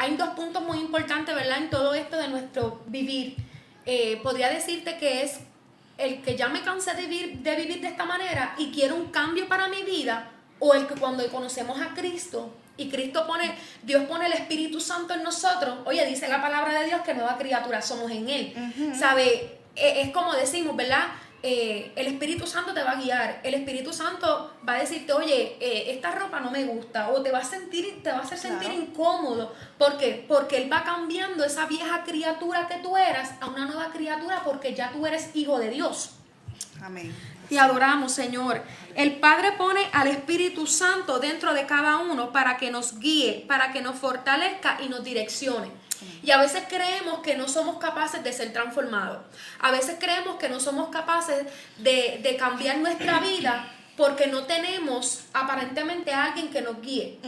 hay 0.00 0.16
dos 0.16 0.30
puntos 0.30 0.62
muy 0.62 0.78
importantes, 0.78 1.34
¿verdad? 1.34 1.58
En 1.58 1.68
todo 1.68 1.92
esto 1.92 2.16
de 2.16 2.28
nuestro 2.28 2.80
vivir. 2.86 3.36
Eh, 3.84 4.18
podría 4.22 4.48
decirte 4.48 4.96
que 4.96 5.22
es 5.22 5.40
el 5.98 6.22
que 6.22 6.36
ya 6.36 6.48
me 6.48 6.62
cansé 6.62 6.94
de 6.94 7.06
vivir, 7.06 7.40
de 7.40 7.54
vivir 7.54 7.82
de 7.82 7.88
esta 7.88 8.06
manera 8.06 8.54
y 8.56 8.72
quiero 8.72 8.96
un 8.96 9.10
cambio 9.10 9.46
para 9.46 9.68
mi 9.68 9.82
vida, 9.82 10.30
o 10.58 10.72
el 10.72 10.86
que 10.86 10.94
cuando 10.94 11.26
conocemos 11.30 11.78
a 11.82 11.92
Cristo 11.92 12.50
y 12.78 12.88
Cristo 12.88 13.26
pone, 13.26 13.54
Dios 13.82 14.04
pone 14.04 14.24
el 14.24 14.32
Espíritu 14.32 14.80
Santo 14.80 15.12
en 15.12 15.22
nosotros, 15.22 15.80
oye, 15.84 16.06
dice 16.06 16.28
la 16.28 16.40
palabra 16.40 16.80
de 16.80 16.86
Dios 16.86 17.02
que 17.02 17.12
nueva 17.12 17.36
criatura 17.36 17.82
somos 17.82 18.10
en 18.10 18.26
Él. 18.30 18.54
¿Sabe? 18.98 19.58
E, 19.76 20.00
es 20.00 20.10
como 20.12 20.32
decimos, 20.32 20.74
¿verdad? 20.76 21.08
Eh, 21.42 21.92
el 21.96 22.06
Espíritu 22.06 22.46
Santo 22.46 22.74
te 22.74 22.82
va 22.82 22.92
a 22.92 22.96
guiar, 22.96 23.40
el 23.42 23.54
Espíritu 23.54 23.94
Santo 23.94 24.54
va 24.68 24.74
a 24.74 24.80
decirte, 24.80 25.12
oye, 25.12 25.56
eh, 25.58 25.90
esta 25.90 26.10
ropa 26.10 26.38
no 26.40 26.50
me 26.50 26.64
gusta, 26.64 27.08
o 27.08 27.22
te 27.22 27.32
va 27.32 27.38
a 27.38 27.44
sentir, 27.44 28.02
te 28.02 28.10
va 28.10 28.18
a 28.18 28.22
hacer 28.22 28.36
sentir 28.36 28.70
incómodo. 28.70 29.54
¿Por 29.78 29.96
qué? 29.96 30.24
Porque 30.28 30.58
Él 30.58 30.70
va 30.70 30.84
cambiando 30.84 31.42
esa 31.42 31.66
vieja 31.66 32.04
criatura 32.04 32.68
que 32.68 32.76
tú 32.78 32.96
eras 32.96 33.32
a 33.40 33.46
una 33.46 33.64
nueva 33.64 33.90
criatura 33.90 34.42
porque 34.44 34.74
ya 34.74 34.92
tú 34.92 35.06
eres 35.06 35.30
hijo 35.34 35.58
de 35.58 35.70
Dios. 35.70 36.10
Amén. 36.82 37.14
Te 37.48 37.58
adoramos, 37.58 38.12
Señor. 38.12 38.62
El 38.94 39.16
Padre 39.16 39.52
pone 39.52 39.80
al 39.92 40.08
Espíritu 40.08 40.66
Santo 40.66 41.18
dentro 41.18 41.54
de 41.54 41.66
cada 41.66 41.96
uno 41.96 42.32
para 42.32 42.58
que 42.58 42.70
nos 42.70 42.98
guíe, 43.00 43.44
para 43.48 43.72
que 43.72 43.80
nos 43.80 43.96
fortalezca 43.96 44.78
y 44.82 44.88
nos 44.88 45.02
direccione. 45.02 45.79
Y 46.22 46.30
a 46.30 46.38
veces 46.38 46.64
creemos 46.68 47.20
que 47.20 47.36
no 47.36 47.48
somos 47.48 47.78
capaces 47.78 48.22
de 48.22 48.32
ser 48.32 48.52
transformados. 48.52 49.18
A 49.58 49.70
veces 49.70 49.96
creemos 49.98 50.36
que 50.36 50.48
no 50.48 50.60
somos 50.60 50.88
capaces 50.90 51.46
de, 51.78 52.36
cambiar 52.38 52.78
nuestra 52.78 53.20
vida 53.20 53.72
porque 53.96 54.26
no 54.28 54.44
tenemos 54.44 55.24
aparentemente 55.32 56.12
a 56.12 56.24
alguien 56.24 56.50
que 56.50 56.62
nos 56.62 56.80
guíe. 56.80 57.18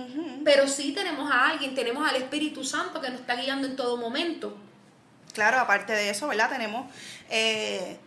Pero 0.44 0.66
sí 0.68 0.92
tenemos 0.92 1.30
a 1.30 1.50
alguien, 1.50 1.74
tenemos 1.74 2.08
al 2.08 2.16
Espíritu 2.16 2.64
Santo 2.64 3.00
que 3.00 3.10
nos 3.10 3.20
está 3.20 3.36
guiando 3.36 3.66
en 3.66 3.76
todo 3.76 3.96
momento. 3.96 4.56
Claro, 5.34 5.58
aparte 5.58 5.92
de 5.92 6.10
eso, 6.10 6.28
¿verdad? 6.28 6.48
Tenemos... 6.50 6.90
Eh, 7.30 7.98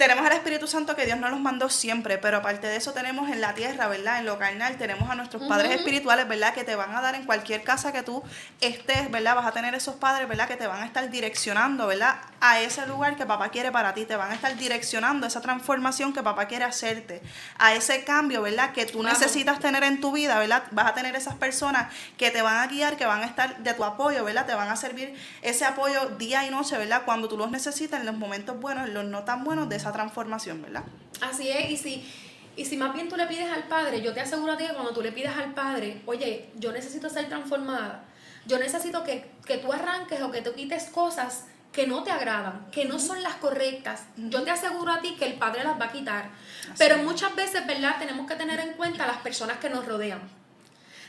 tenemos 0.00 0.24
al 0.24 0.32
Espíritu 0.32 0.66
Santo 0.66 0.96
que 0.96 1.04
Dios 1.04 1.18
nos 1.18 1.30
los 1.30 1.40
mandó 1.40 1.68
siempre, 1.68 2.16
pero 2.16 2.38
aparte 2.38 2.66
de 2.66 2.76
eso 2.76 2.94
tenemos 2.94 3.28
en 3.28 3.42
la 3.42 3.52
tierra, 3.52 3.86
¿verdad? 3.86 4.20
En 4.20 4.24
lo 4.24 4.38
carnal 4.38 4.78
tenemos 4.78 5.10
a 5.10 5.14
nuestros 5.14 5.42
padres 5.42 5.72
espirituales, 5.72 6.26
¿verdad? 6.26 6.54
Que 6.54 6.64
te 6.64 6.74
van 6.74 6.96
a 6.96 7.02
dar 7.02 7.14
en 7.16 7.24
cualquier 7.26 7.62
casa 7.62 7.92
que 7.92 8.02
tú 8.02 8.22
estés, 8.62 9.10
¿verdad? 9.10 9.34
Vas 9.34 9.44
a 9.44 9.52
tener 9.52 9.74
esos 9.74 9.96
padres, 9.96 10.26
¿verdad? 10.26 10.48
Que 10.48 10.56
te 10.56 10.66
van 10.66 10.82
a 10.82 10.86
estar 10.86 11.10
direccionando, 11.10 11.86
¿verdad? 11.86 12.16
A 12.40 12.60
ese 12.60 12.86
lugar 12.86 13.14
que 13.16 13.26
papá 13.26 13.50
quiere 13.50 13.70
para 13.72 13.92
ti, 13.92 14.06
te 14.06 14.16
van 14.16 14.30
a 14.30 14.34
estar 14.34 14.56
direccionando 14.56 15.26
esa 15.26 15.42
transformación 15.42 16.14
que 16.14 16.22
papá 16.22 16.48
quiere 16.48 16.64
hacerte, 16.64 17.20
a 17.58 17.74
ese 17.74 18.02
cambio, 18.02 18.40
¿verdad? 18.40 18.72
Que 18.72 18.86
tú 18.86 19.02
necesitas 19.02 19.60
tener 19.60 19.84
en 19.84 20.00
tu 20.00 20.12
vida, 20.12 20.38
¿verdad? 20.38 20.62
Vas 20.70 20.86
a 20.86 20.94
tener 20.94 21.14
esas 21.14 21.34
personas 21.34 21.92
que 22.16 22.30
te 22.30 22.40
van 22.40 22.56
a 22.56 22.66
guiar, 22.68 22.96
que 22.96 23.04
van 23.04 23.20
a 23.20 23.26
estar 23.26 23.58
de 23.58 23.74
tu 23.74 23.84
apoyo, 23.84 24.24
¿verdad? 24.24 24.46
Te 24.46 24.54
van 24.54 24.70
a 24.70 24.76
servir 24.76 25.14
ese 25.42 25.66
apoyo 25.66 26.06
día 26.16 26.46
y 26.46 26.50
noche, 26.50 26.78
¿verdad? 26.78 27.02
Cuando 27.04 27.28
tú 27.28 27.36
los 27.36 27.50
necesitas 27.50 28.00
en 28.00 28.06
los 28.06 28.16
momentos 28.16 28.58
buenos, 28.58 28.88
en 28.88 28.94
los 28.94 29.04
no 29.04 29.24
tan 29.24 29.44
buenos 29.44 29.68
de 29.68 29.76
esa 29.76 29.89
transformación, 29.92 30.62
¿verdad? 30.62 30.84
Así 31.20 31.48
es, 31.48 31.70
y 31.70 31.76
si, 31.76 32.12
y 32.56 32.64
si 32.64 32.76
más 32.76 32.94
bien 32.94 33.08
tú 33.08 33.16
le 33.16 33.26
pides 33.26 33.50
al 33.50 33.64
Padre, 33.64 34.02
yo 34.02 34.12
te 34.12 34.20
aseguro 34.20 34.52
a 34.52 34.56
ti 34.56 34.66
que 34.66 34.72
cuando 34.72 34.92
tú 34.92 35.02
le 35.02 35.12
pides 35.12 35.36
al 35.36 35.54
Padre, 35.54 36.02
oye, 36.06 36.50
yo 36.56 36.72
necesito 36.72 37.08
ser 37.08 37.28
transformada, 37.28 38.04
yo 38.46 38.58
necesito 38.58 39.04
que, 39.04 39.30
tú 39.62 39.72
arranques 39.72 40.20
o 40.22 40.30
que 40.30 40.42
tú 40.42 40.52
quites 40.54 40.84
cosas 40.84 41.46
que 41.72 41.86
no 41.86 42.02
te 42.02 42.10
agradan, 42.10 42.68
que 42.72 42.84
no 42.84 42.98
son 42.98 43.22
las 43.22 43.34
correctas, 43.36 44.04
yo 44.16 44.42
te 44.42 44.50
aseguro 44.50 44.92
a 44.92 45.00
ti 45.00 45.14
que 45.16 45.26
el 45.26 45.34
Padre 45.34 45.62
las 45.62 45.80
va 45.80 45.86
a 45.86 45.92
quitar. 45.92 46.30
Pero 46.78 46.98
muchas 46.98 47.34
veces, 47.36 47.66
¿verdad? 47.66 47.96
Tenemos 47.98 48.26
que 48.26 48.34
tener 48.34 48.58
en 48.58 48.72
cuenta 48.74 49.06
las 49.06 49.18
personas 49.18 49.58
que 49.58 49.70
nos 49.70 49.86
rodean. 49.86 50.20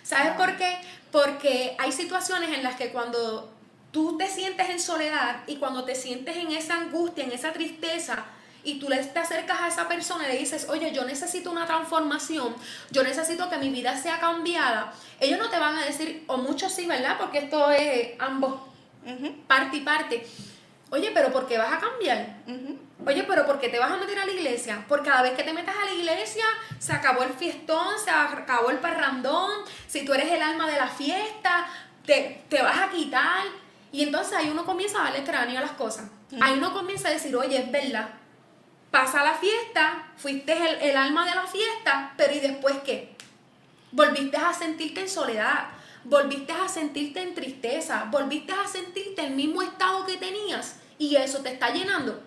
¿Sabes 0.04 0.34
por 0.34 0.58
qué? 0.58 0.78
Porque 1.12 1.76
hay 1.80 1.92
situaciones 1.92 2.52
en 2.52 2.64
las 2.64 2.76
que 2.76 2.92
cuando 2.92 3.52
tú 3.92 4.18
te 4.18 4.28
sientes 4.28 4.70
en 4.70 4.80
soledad 4.80 5.44
y 5.48 5.58
cuando 5.58 5.84
te 5.84 5.96
sientes 5.96 6.38
en 6.38 6.52
esa 6.52 6.76
angustia, 6.76 7.24
en 7.24 7.32
esa 7.32 7.52
tristeza, 7.52 8.26
y 8.64 8.80
tú 8.80 8.88
te 8.88 9.20
acercas 9.20 9.62
a 9.62 9.68
esa 9.68 9.88
persona 9.88 10.28
y 10.28 10.34
le 10.34 10.40
dices, 10.40 10.68
oye, 10.70 10.92
yo 10.94 11.04
necesito 11.06 11.52
una 11.52 11.66
transformación, 11.66 12.56
yo 12.92 13.04
necesito 13.04 13.50
que 13.50 13.58
mi 13.58 13.70
vida 13.70 13.98
sea 13.98 14.20
cambiada, 14.20 14.94
ellos 15.20 15.40
no 15.40 15.50
te 15.50 15.60
van 15.60 15.78
a 15.78 15.86
decir, 15.86 16.24
o 16.28 16.38
muchos 16.38 16.74
sí, 16.74 16.86
¿verdad? 16.86 17.18
Porque 17.18 17.40
esto 17.40 17.72
es 17.72 18.14
ambos, 18.20 18.62
parte 19.48 19.78
y 19.78 19.82
parte. 19.82 20.28
Oye, 20.92 21.12
pero 21.14 21.32
¿por 21.32 21.48
qué 21.48 21.58
vas 21.58 21.72
a 21.72 21.80
cambiar? 21.80 22.36
Oye, 23.06 23.24
pero 23.24 23.46
¿por 23.46 23.60
qué 23.60 23.70
te 23.70 23.80
vas 23.80 23.92
a 23.92 23.98
meter 23.98 24.20
a 24.20 24.26
la 24.26 24.32
iglesia? 24.32 24.84
Porque 24.90 25.10
cada 25.10 25.22
vez 25.22 25.34
que 25.34 25.44
te 25.44 25.54
metas 25.54 25.76
a 25.82 25.86
la 25.86 25.94
iglesia, 25.94 26.44
se 26.80 26.92
acabó 26.92 27.24
el 27.24 27.32
fiestón, 27.34 27.98
se 28.04 28.12
acabó 28.12 28.70
el 28.70 28.78
parrandón, 28.80 29.52
si 29.88 30.04
tú 30.04 30.14
eres 30.14 30.30
el 30.32 30.42
alma 30.42 30.70
de 30.70 30.76
la 30.76 30.88
fiesta, 30.88 31.66
te, 32.06 32.44
te 32.50 32.62
vas 32.62 32.78
a 32.78 32.90
quitar. 32.90 33.46
Y 33.94 34.04
entonces 34.04 34.34
ahí 34.34 34.50
uno 34.50 34.66
comienza 34.66 35.00
a 35.00 35.06
darle 35.06 35.24
cráneo 35.24 35.60
a 35.60 35.62
las 35.62 35.72
cosas. 35.72 36.10
Ahí 36.42 36.54
uno 36.58 36.74
comienza 36.74 37.08
a 37.08 37.12
decir, 37.12 37.36
oye, 37.36 37.58
es 37.58 37.72
verdad, 37.72 38.10
pasa 38.92 39.24
la 39.24 39.36
fiesta, 39.36 40.04
fuiste 40.18 40.54
el, 40.90 40.98
alma 40.98 41.26
de 41.26 41.34
la 41.34 41.48
fiesta, 41.48 42.14
pero 42.18 42.34
¿y 42.34 42.42
después 42.42 42.76
qué? 42.86 43.16
Volviste 43.92 44.38
a 44.38 44.54
sentirte 44.54 45.02
en 45.02 45.10
soledad, 45.10 45.70
volviste 46.04 46.52
a 46.52 46.68
sentirte 46.68 47.22
en 47.22 47.34
tristeza, 47.34 48.06
volviste 48.12 48.54
a 48.54 48.68
sentirte 48.68 49.26
el 49.26 49.34
mismo 49.34 49.62
estado 49.62 50.06
que 50.06 50.18
tenías 50.18 50.76
y 50.98 51.16
eso 51.16 51.42
te 51.42 51.54
está 51.54 51.72
llenando. 51.72 52.22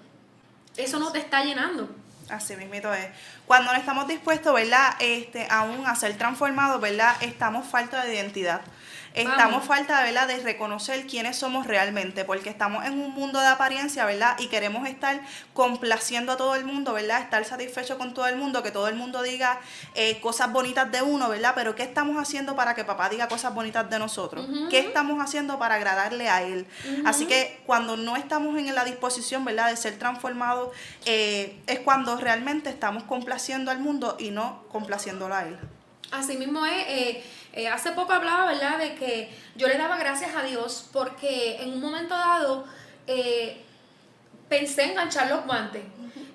Eso 0.77 0.99
no 0.99 1.13
te 1.13 1.19
está 1.19 1.45
llenando. 1.45 1.89
Así 2.29 2.57
mismito 2.57 2.93
es. 2.93 3.07
Cuando 3.47 3.73
no 3.73 3.79
estamos 3.79 4.09
dispuestos, 4.09 4.53
¿verdad? 4.55 4.97
Este, 4.99 5.47
aún 5.51 5.87
a 5.87 5.95
ser 5.95 6.17
transformados, 6.17 6.81
¿verdad? 6.81 7.15
Estamos 7.21 7.67
falta 7.67 8.05
de 8.05 8.15
identidad. 8.15 8.63
Estamos 9.15 9.53
Vamos. 9.53 9.67
falta, 9.67 10.03
¿verdad?, 10.03 10.27
de 10.27 10.39
reconocer 10.39 11.07
quiénes 11.07 11.37
somos 11.37 11.69
realmente, 11.69 12.25
porque 12.25 12.51
estamos 12.51 12.85
en 12.85 12.95
un 12.95 13.13
mundo 13.13 13.41
de 13.41 13.47
apariencia, 13.47 14.05
¿verdad? 14.05 14.37
Y 14.41 14.49
queremos 14.49 14.89
estar 14.89 15.21
complaciendo 15.53 16.33
a 16.33 16.37
todo 16.37 16.57
el 16.57 16.65
mundo, 16.65 16.93
¿verdad? 16.93 17.21
Estar 17.21 17.45
satisfecho 17.45 17.97
con 17.97 18.13
todo 18.13 18.27
el 18.27 18.35
mundo, 18.35 18.65
que 18.65 18.73
todo 18.73 18.89
el 18.89 18.97
mundo 18.97 19.23
diga 19.23 19.61
eh, 19.95 20.21
cosas 20.21 20.51
bonitas 20.51 20.91
de 20.91 21.01
uno, 21.03 21.29
¿verdad? 21.29 21.53
Pero 21.55 21.77
¿qué 21.77 21.85
estamos 21.85 22.21
haciendo 22.21 22.57
para 22.57 22.75
que 22.75 22.85
papá 22.85 23.09
diga 23.09 23.29
cosas 23.29 23.55
bonitas 23.55 23.89
de 23.89 24.01
nosotros? 24.01 24.49
¿Qué 24.69 24.81
estamos 24.81 25.23
haciendo 25.23 25.61
para 25.61 25.77
agradarle 25.77 26.29
a 26.29 26.43
él? 26.43 26.67
Así 27.05 27.27
que 27.27 27.61
cuando 27.67 27.97
no 27.97 28.17
estamos 28.17 28.59
en 28.59 28.75
la 28.75 28.85
disposición, 28.85 29.45
¿verdad?, 29.45 29.71
de 29.71 29.77
ser 29.77 29.97
transformados, 29.97 30.71
eh, 31.05 31.61
es 31.69 31.79
cuando 31.79 32.17
realmente 32.17 32.69
estamos 32.69 33.05
complaciendo 33.05 33.71
al 33.71 33.79
mundo 33.79 34.17
y 34.19 34.33
no 34.33 34.65
complaciéndolo 34.71 35.37
a 35.37 35.45
él. 35.45 35.57
Así 36.11 36.37
mismo 36.37 36.65
es, 36.65 36.85
eh, 36.89 37.25
eh, 37.55 37.69
hace 37.69 37.93
poco 37.93 38.13
hablaba, 38.13 38.47
¿verdad?, 38.47 38.79
de 38.79 38.95
que 38.95 39.31
yo 39.57 39.67
le 39.69 39.79
daba 39.79 39.97
gracias 39.97 40.35
a 40.37 40.43
Dios 40.43 40.89
porque 40.93 41.63
en 41.63 41.73
un 41.73 41.81
momento 41.81 42.15
dado 42.15 42.65
eh, 43.07 43.63
pensé 44.49 44.85
en 44.85 44.91
enganchar 44.91 45.29
los 45.31 45.45
guantes. 45.47 45.83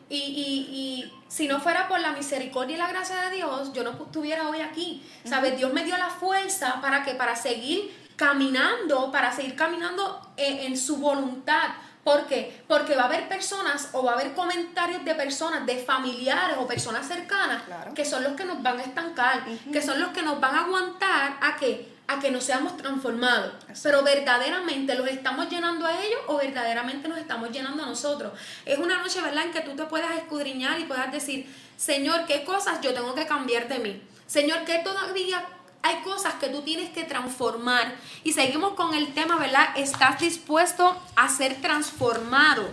y, 0.10 0.16
y- 0.18 0.76
y 0.76 1.14
si 1.28 1.48
no 1.48 1.60
fuera 1.60 1.88
por 1.88 2.00
la 2.00 2.12
misericordia 2.14 2.76
y 2.76 2.80
la 2.80 2.88
gracia 2.90 3.16
de 3.30 3.36
Dios, 3.36 3.72
yo 3.74 3.84
no 3.84 3.92
estuviera 3.92 4.50
hoy 4.50 4.62
aquí. 4.62 5.04
¿Sabes? 5.24 5.56
Dios 5.58 5.72
me 5.72 5.84
dio 5.84 5.96
la 5.98 6.10
fuerza 6.10 6.82
para 6.82 7.04
que 7.04 7.14
para 7.14 7.36
seguir 7.36 7.94
caminando, 8.16 9.12
para 9.12 9.32
seguir 9.32 9.56
caminando 9.56 10.20
en, 10.38 10.58
en 10.60 10.78
su 10.78 10.98
voluntad. 10.98 11.70
¿Por 12.10 12.26
qué? 12.26 12.64
Porque 12.68 12.96
va 12.96 13.04
a 13.04 13.06
haber 13.06 13.30
personas 13.30 13.90
o 13.92 14.04
va 14.04 14.14
a 14.14 14.16
haber 14.16 14.34
comentarios 14.34 15.06
de 15.06 15.14
personas, 15.14 15.64
de 15.68 15.78
familiares 15.78 16.58
o 16.60 16.66
personas 16.66 17.08
cercanas, 17.08 17.62
Claro. 17.68 17.94
que 17.94 18.04
son 18.04 18.24
los 18.24 18.34
que 18.34 18.46
nos 18.46 18.64
van 18.64 18.80
a 18.80 18.82
estancar, 18.84 19.44
que 19.72 19.80
son 19.80 20.00
los 20.00 20.10
que 20.10 20.24
nos 20.24 20.40
van 20.40 20.56
a 20.56 20.62
aguantar 20.62 21.38
a 21.40 21.56
que 21.56 22.00
a 22.08 22.20
que 22.20 22.32
nos 22.32 22.44
seamos 22.44 22.76
transformados. 22.78 23.54
Pero 23.84 24.02
verdaderamente 24.02 24.96
los 24.96 25.08
estamos 25.08 25.48
llenando 25.52 25.86
a 25.86 25.92
ellos 26.04 26.20
o 26.26 26.38
verdaderamente 26.38 27.08
nos 27.08 27.20
estamos 27.20 27.52
llenando 27.52 27.84
a 27.84 27.86
nosotros. 27.86 28.34
Es 28.66 28.80
una 28.80 28.98
noche, 28.98 29.22
¿verdad?, 29.22 29.44
en 29.46 29.52
que 29.52 29.62
tú 29.62 29.76
te 29.76 29.84
puedas 29.84 30.18
escudriñar 30.18 30.80
y 30.80 30.86
puedas 30.86 31.12
decir, 31.12 31.46
Señor, 31.78 32.26
¿qué 32.26 32.44
cosas 32.44 32.82
yo 32.82 32.96
tengo 32.96 33.14
que 33.14 33.28
cambiar 33.28 33.68
de 33.68 33.78
mí? 33.78 34.02
Señor, 34.26 34.66
¿qué 34.66 34.80
todavía 34.80 35.46
hay 35.82 36.02
cosas 36.02 36.36
que 36.36 36.50
tú 36.50 36.62
tienes 36.62 36.90
que 36.92 37.04
transformar? 37.04 37.96
Y 38.24 38.34
seguimos 38.34 38.74
con 38.74 38.94
el 38.94 39.14
tema, 39.14 39.38
¿verdad? 39.38 39.70
¿Estás 39.76 40.20
dispuesto 40.20 41.02
a 41.16 41.30
ser 41.30 41.62
transformado? 41.62 42.70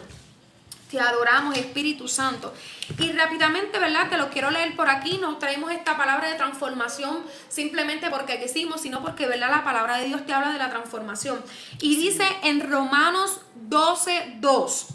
Te 0.90 1.00
adoramos, 1.00 1.56
Espíritu 1.56 2.06
Santo. 2.06 2.54
Y 2.98 3.10
rápidamente, 3.12 3.78
¿verdad? 3.78 4.08
Te 4.08 4.16
lo 4.16 4.30
quiero 4.30 4.50
leer 4.50 4.76
por 4.76 4.88
aquí. 4.88 5.18
No 5.18 5.36
traemos 5.36 5.72
esta 5.72 5.96
palabra 5.96 6.28
de 6.28 6.36
transformación 6.36 7.24
simplemente 7.48 8.08
porque 8.08 8.40
quisimos, 8.40 8.82
sino 8.82 9.02
porque, 9.02 9.26
¿verdad? 9.26 9.50
La 9.50 9.64
palabra 9.64 9.98
de 9.98 10.06
Dios 10.06 10.24
te 10.24 10.32
habla 10.32 10.52
de 10.52 10.58
la 10.58 10.70
transformación. 10.70 11.42
Y 11.80 11.96
dice 11.96 12.24
en 12.44 12.70
Romanos 12.70 13.40
12, 13.54 14.36
2. 14.38 14.86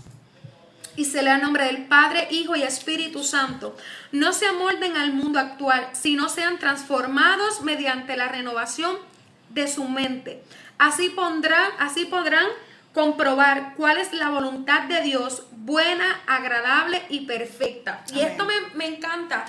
Y 1.02 1.06
se 1.06 1.24
le 1.24 1.30
da 1.30 1.38
el 1.38 1.42
nombre 1.42 1.66
del 1.66 1.88
Padre, 1.88 2.28
Hijo 2.30 2.56
y 2.56 2.62
Espíritu 2.62 3.24
Santo. 3.24 3.76
No 4.12 4.34
se 4.34 4.46
amolden 4.46 4.96
al 4.96 5.14
mundo 5.14 5.40
actual, 5.40 5.90
sino 5.94 6.30
sean 6.30 6.60
transformados 6.60 7.64
mediante 7.64 8.16
la 8.16 8.28
renovación 8.28 8.98
de 9.50 9.68
su 9.68 9.86
mente. 9.86 10.44
Así 10.78 11.10
pondrán, 11.10 11.72
así 11.80 12.06
podrán 12.06 12.46
comprobar 12.94 13.74
cuál 13.78 13.98
es 13.98 14.14
la 14.14 14.30
voluntad 14.30 14.84
de 14.84 15.02
Dios, 15.02 15.48
buena, 15.54 16.22
agradable 16.28 17.02
y 17.10 17.22
perfecta. 17.22 18.04
Y 18.14 18.20
esto 18.20 18.46
me, 18.46 18.54
me 18.76 18.86
encanta 18.86 19.46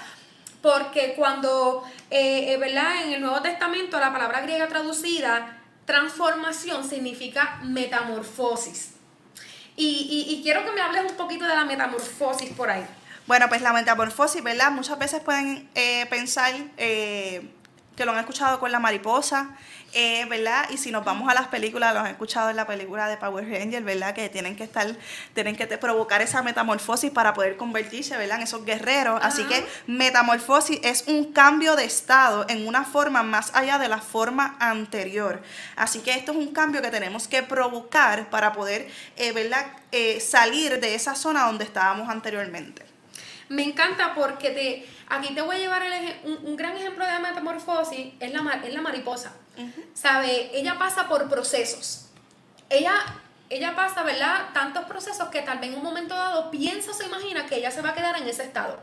porque 0.62 1.12
cuando, 1.18 1.84
eh, 2.10 2.54
eh, 2.54 2.56
¿verdad? 2.56 3.04
En 3.04 3.12
el 3.12 3.20
Nuevo 3.20 3.42
Testamento 3.42 4.00
la 4.00 4.10
palabra 4.10 4.40
griega 4.40 4.68
traducida, 4.68 5.58
transformación 5.84 6.88
significa 6.88 7.60
metamorfosis. 7.62 8.91
Y, 9.76 9.86
y- 10.28 10.34
y 10.34 10.42
quiero 10.42 10.64
que 10.64 10.72
me 10.72 10.80
hables 10.82 11.10
un 11.10 11.16
poquito 11.16 11.46
de 11.46 11.54
la 11.54 11.64
metamorfosis 11.64 12.50
por 12.50 12.70
ahí. 12.70 12.84
Bueno, 13.26 13.48
pues 13.48 13.62
la 13.62 13.72
metamorfosis, 13.72 14.42
¿verdad? 14.42 14.70
Muchas 14.70 14.98
veces 14.98 15.20
pueden 15.20 15.68
eh, 15.74 16.06
pensar 16.10 16.52
eh, 16.76 17.48
que 17.96 18.04
lo 18.04 18.12
han 18.12 18.18
escuchado 18.18 18.58
con 18.60 18.70
la 18.72 18.78
mariposa, 18.80 19.50
eh, 19.92 20.24
¿verdad? 20.26 20.68
Y 20.70 20.78
si 20.78 20.90
nos 20.90 21.04
vamos 21.04 21.28
a 21.30 21.34
las 21.34 21.48
películas, 21.48 21.92
lo 21.94 22.00
han 22.00 22.06
escuchado 22.06 22.50
en 22.50 22.56
la 22.56 22.66
película 22.66 23.08
de 23.08 23.16
Power 23.16 23.44
Rangers, 23.48 23.84
¿verdad? 23.84 24.14
Que 24.14 24.28
tienen 24.28 24.56
que 24.56 24.64
estar, 24.64 24.86
tienen 25.34 25.56
que 25.56 25.66
te- 25.66 25.78
provocar 25.78 26.22
esa 26.22 26.42
metamorfosis 26.42 27.10
para 27.10 27.34
poder 27.34 27.56
convertirse, 27.56 28.16
¿verdad? 28.16 28.38
En 28.38 28.44
esos 28.44 28.64
guerreros. 28.64 29.20
Así 29.22 29.44
que 29.44 29.66
metamorfosis 29.86 30.80
es 30.82 31.04
un 31.08 31.32
cambio 31.32 31.76
de 31.76 31.84
estado 31.84 32.46
en 32.48 32.66
una 32.66 32.84
forma 32.84 33.22
más 33.22 33.54
allá 33.54 33.78
de 33.78 33.88
la 33.88 33.98
forma 33.98 34.56
anterior. 34.60 35.42
Así 35.76 36.00
que 36.00 36.12
esto 36.12 36.32
es 36.32 36.38
un 36.38 36.52
cambio 36.52 36.82
que 36.82 36.90
tenemos 36.90 37.28
que 37.28 37.42
provocar 37.42 38.30
para 38.30 38.52
poder, 38.52 38.88
eh, 39.16 39.32
¿verdad? 39.32 39.66
Eh, 39.92 40.20
salir 40.20 40.80
de 40.80 40.94
esa 40.94 41.14
zona 41.14 41.44
donde 41.46 41.64
estábamos 41.64 42.08
anteriormente. 42.08 42.91
Me 43.52 43.64
encanta 43.64 44.14
porque 44.14 44.48
te, 44.50 44.88
aquí 45.10 45.34
te 45.34 45.42
voy 45.42 45.56
a 45.56 45.58
llevar 45.58 45.82
el 45.82 46.16
un, 46.24 46.38
un 46.46 46.56
gran 46.56 46.74
ejemplo 46.74 47.04
de 47.04 47.18
metamorfosis, 47.18 48.14
es 48.18 48.32
la, 48.32 48.60
es 48.64 48.72
la 48.72 48.80
mariposa. 48.80 49.34
¿Sabe? 49.92 50.50
Ella 50.54 50.78
pasa 50.78 51.06
por 51.06 51.28
procesos. 51.28 52.06
Ella, 52.70 52.94
ella 53.50 53.76
pasa, 53.76 54.04
¿verdad? 54.04 54.48
Tantos 54.54 54.86
procesos 54.86 55.28
que 55.28 55.42
tal 55.42 55.58
vez 55.58 55.68
en 55.68 55.76
un 55.76 55.82
momento 55.82 56.14
dado 56.14 56.50
piensa 56.50 56.92
o 56.92 56.94
se 56.94 57.04
imagina 57.04 57.44
que 57.44 57.56
ella 57.56 57.70
se 57.70 57.82
va 57.82 57.90
a 57.90 57.94
quedar 57.94 58.16
en 58.16 58.26
ese 58.26 58.44
estado. 58.44 58.80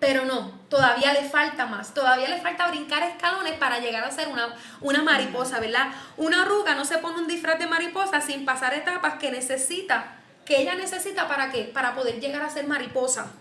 Pero 0.00 0.24
no, 0.24 0.60
todavía 0.70 1.12
le 1.12 1.28
falta 1.28 1.66
más. 1.66 1.92
Todavía 1.92 2.30
le 2.30 2.40
falta 2.40 2.68
brincar 2.68 3.02
escalones 3.02 3.52
para 3.58 3.80
llegar 3.80 4.02
a 4.04 4.10
ser 4.10 4.28
una, 4.28 4.54
una 4.80 5.02
mariposa, 5.02 5.60
¿verdad? 5.60 5.88
Una 6.16 6.40
arruga 6.40 6.74
no 6.74 6.86
se 6.86 6.96
pone 6.98 7.18
un 7.18 7.26
disfraz 7.26 7.58
de 7.58 7.66
mariposa 7.66 8.22
sin 8.22 8.46
pasar 8.46 8.72
etapas 8.72 9.16
que 9.16 9.30
necesita, 9.30 10.15
que 10.46 10.62
ella 10.62 10.76
necesita 10.76 11.28
para 11.28 11.50
qué? 11.50 11.64
Para 11.64 11.94
poder 11.94 12.20
llegar 12.20 12.42
a 12.42 12.48
ser 12.48 12.66
mariposa. 12.66 13.32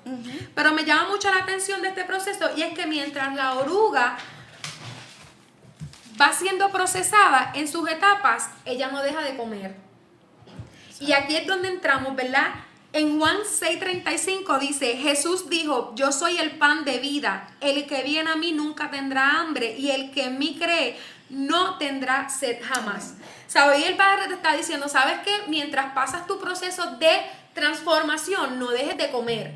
Pero 0.53 0.73
me 0.73 0.83
llama 0.83 1.09
mucho 1.09 1.29
la 1.29 1.43
atención 1.43 1.81
de 1.81 1.89
este 1.89 2.03
proceso 2.03 2.49
y 2.57 2.63
es 2.63 2.73
que 2.73 2.87
mientras 2.87 3.33
la 3.35 3.53
oruga 3.53 4.17
va 6.19 6.33
siendo 6.33 6.71
procesada 6.71 7.51
en 7.53 7.67
sus 7.67 7.89
etapas, 7.89 8.49
ella 8.65 8.89
no 8.89 9.01
deja 9.01 9.21
de 9.21 9.37
comer. 9.37 9.75
Y 10.99 11.11
aquí 11.13 11.35
es 11.35 11.45
donde 11.45 11.67
entramos, 11.67 12.15
¿verdad? 12.15 12.47
En 12.93 13.19
Juan 13.19 13.37
6:35 13.43 14.57
dice, 14.59 14.95
Jesús 14.95 15.49
dijo, 15.49 15.93
yo 15.95 16.13
soy 16.13 16.37
el 16.37 16.51
pan 16.51 16.85
de 16.85 16.99
vida, 16.99 17.53
el 17.59 17.85
que 17.87 18.03
viene 18.03 18.31
a 18.31 18.37
mí 18.37 18.53
nunca 18.53 18.89
tendrá 18.89 19.41
hambre 19.41 19.75
y 19.77 19.91
el 19.91 20.11
que 20.11 20.23
en 20.23 20.39
mí 20.39 20.57
cree 20.57 20.97
no 21.29 21.77
tendrá 21.77 22.29
sed 22.29 22.57
jamás. 22.63 23.15
¿Sabes? 23.47 23.79
Y 23.79 23.83
el 23.83 23.95
Padre 23.95 24.27
te 24.27 24.33
está 24.33 24.55
diciendo, 24.55 24.87
¿sabes 24.89 25.19
qué? 25.23 25.43
Mientras 25.47 25.93
pasas 25.93 26.27
tu 26.27 26.39
proceso 26.39 26.97
de 26.97 27.21
transformación, 27.53 28.59
no 28.59 28.69
dejes 28.71 28.97
de 28.97 29.11
comer. 29.11 29.53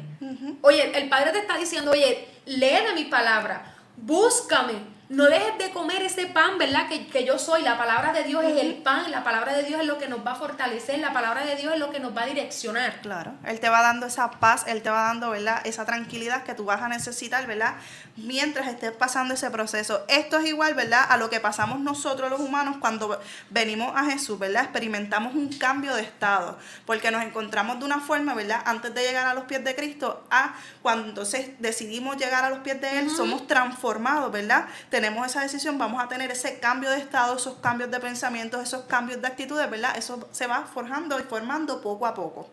Oye, 0.62 0.98
el 0.98 1.10
Padre 1.10 1.32
te 1.32 1.40
está 1.40 1.58
diciendo, 1.58 1.92
oye, 1.92 2.28
lee 2.46 2.86
de 2.88 2.94
mi 2.96 3.06
palabra, 3.06 3.76
búscame. 3.98 5.00
No 5.10 5.26
dejes 5.26 5.58
de 5.58 5.72
comer 5.72 6.04
ese 6.04 6.28
pan, 6.28 6.60
¿verdad? 6.60 6.88
Que, 6.88 7.08
que 7.08 7.26
yo 7.26 7.40
soy. 7.40 7.64
La 7.64 7.80
palabra 7.80 8.14
de 8.14 8.24
Dios 8.26 8.44
es 8.44 8.62
el 8.62 8.76
pan. 8.76 9.10
La 9.10 9.24
palabra 9.24 9.56
de 9.56 9.64
Dios 9.64 9.82
es 9.82 9.88
lo 9.88 9.98
que 9.98 10.08
nos 10.08 10.24
va 10.24 10.34
a 10.34 10.36
fortalecer. 10.36 11.00
La 11.00 11.12
palabra 11.12 11.44
de 11.44 11.56
Dios 11.56 11.74
es 11.74 11.80
lo 11.80 11.90
que 11.90 12.00
nos 12.00 12.16
va 12.16 12.22
a 12.22 12.26
direccionar. 12.28 13.02
Claro, 13.02 13.34
Él 13.44 13.60
te 13.60 13.70
va 13.70 13.82
dando 13.82 14.06
esa 14.06 14.30
paz, 14.30 14.66
Él 14.68 14.84
te 14.84 14.92
va 14.92 15.06
dando, 15.06 15.32
¿verdad? 15.32 15.62
Esa 15.66 15.84
tranquilidad 15.84 16.44
que 16.44 16.54
tú 16.54 16.66
vas 16.66 16.84
a 16.84 16.90
necesitar, 16.90 17.48
¿verdad? 17.48 17.78
Mientras 18.24 18.68
estés 18.68 18.92
pasando 18.92 19.34
ese 19.34 19.50
proceso. 19.50 20.04
Esto 20.08 20.38
es 20.38 20.48
igual, 20.48 20.74
¿verdad? 20.74 21.06
A 21.10 21.18
lo 21.18 21.30
que 21.30 21.40
pasamos 21.40 21.80
nosotros 21.80 22.30
los 22.30 22.40
humanos 22.40 22.78
cuando 22.80 23.20
venimos 23.50 23.94
a 23.96 24.06
Jesús, 24.06 24.38
¿verdad? 24.38 24.64
Experimentamos 24.64 25.36
un 25.36 25.50
cambio 25.50 25.96
de 25.96 26.02
estado, 26.02 26.58
porque 26.86 27.12
nos 27.12 27.24
encontramos 27.24 27.80
de 27.80 27.86
una 27.86 28.00
forma, 28.00 28.34
¿verdad? 28.34 28.62
Antes 28.66 28.94
de 28.94 29.04
llegar 29.04 29.28
a 29.28 29.34
los 29.34 29.46
pies 29.46 29.64
de 29.64 29.76
Cristo, 29.76 30.24
a 30.30 30.56
cuando 30.82 31.10
entonces 31.10 31.52
decidimos 31.60 32.18
llegar 32.18 32.44
a 32.44 32.50
los 32.50 32.60
pies 32.60 32.80
de 32.82 33.00
Él, 33.00 33.10
somos 33.10 33.48
transformados, 33.48 34.32
¿verdad? 34.32 34.68
Tenemos 34.90 35.26
esa 35.26 35.42
decisión, 35.42 35.78
vamos 35.78 36.04
a 36.04 36.08
tener 36.08 36.32
ese 36.32 36.60
cambio 36.60 36.90
de 36.92 36.98
estado, 36.98 37.38
esos 37.38 37.58
cambios 37.58 37.92
de 37.92 38.00
pensamientos, 38.00 38.62
esos 38.62 38.84
cambios 38.84 39.22
de 39.22 39.28
actitudes, 39.28 39.70
¿verdad? 39.70 39.98
Eso 39.98 40.28
se 40.32 40.48
va 40.48 40.66
forjando 40.66 41.20
y 41.20 41.24
formando 41.24 41.82
poco 41.82 42.06
a 42.06 42.14
poco. 42.14 42.50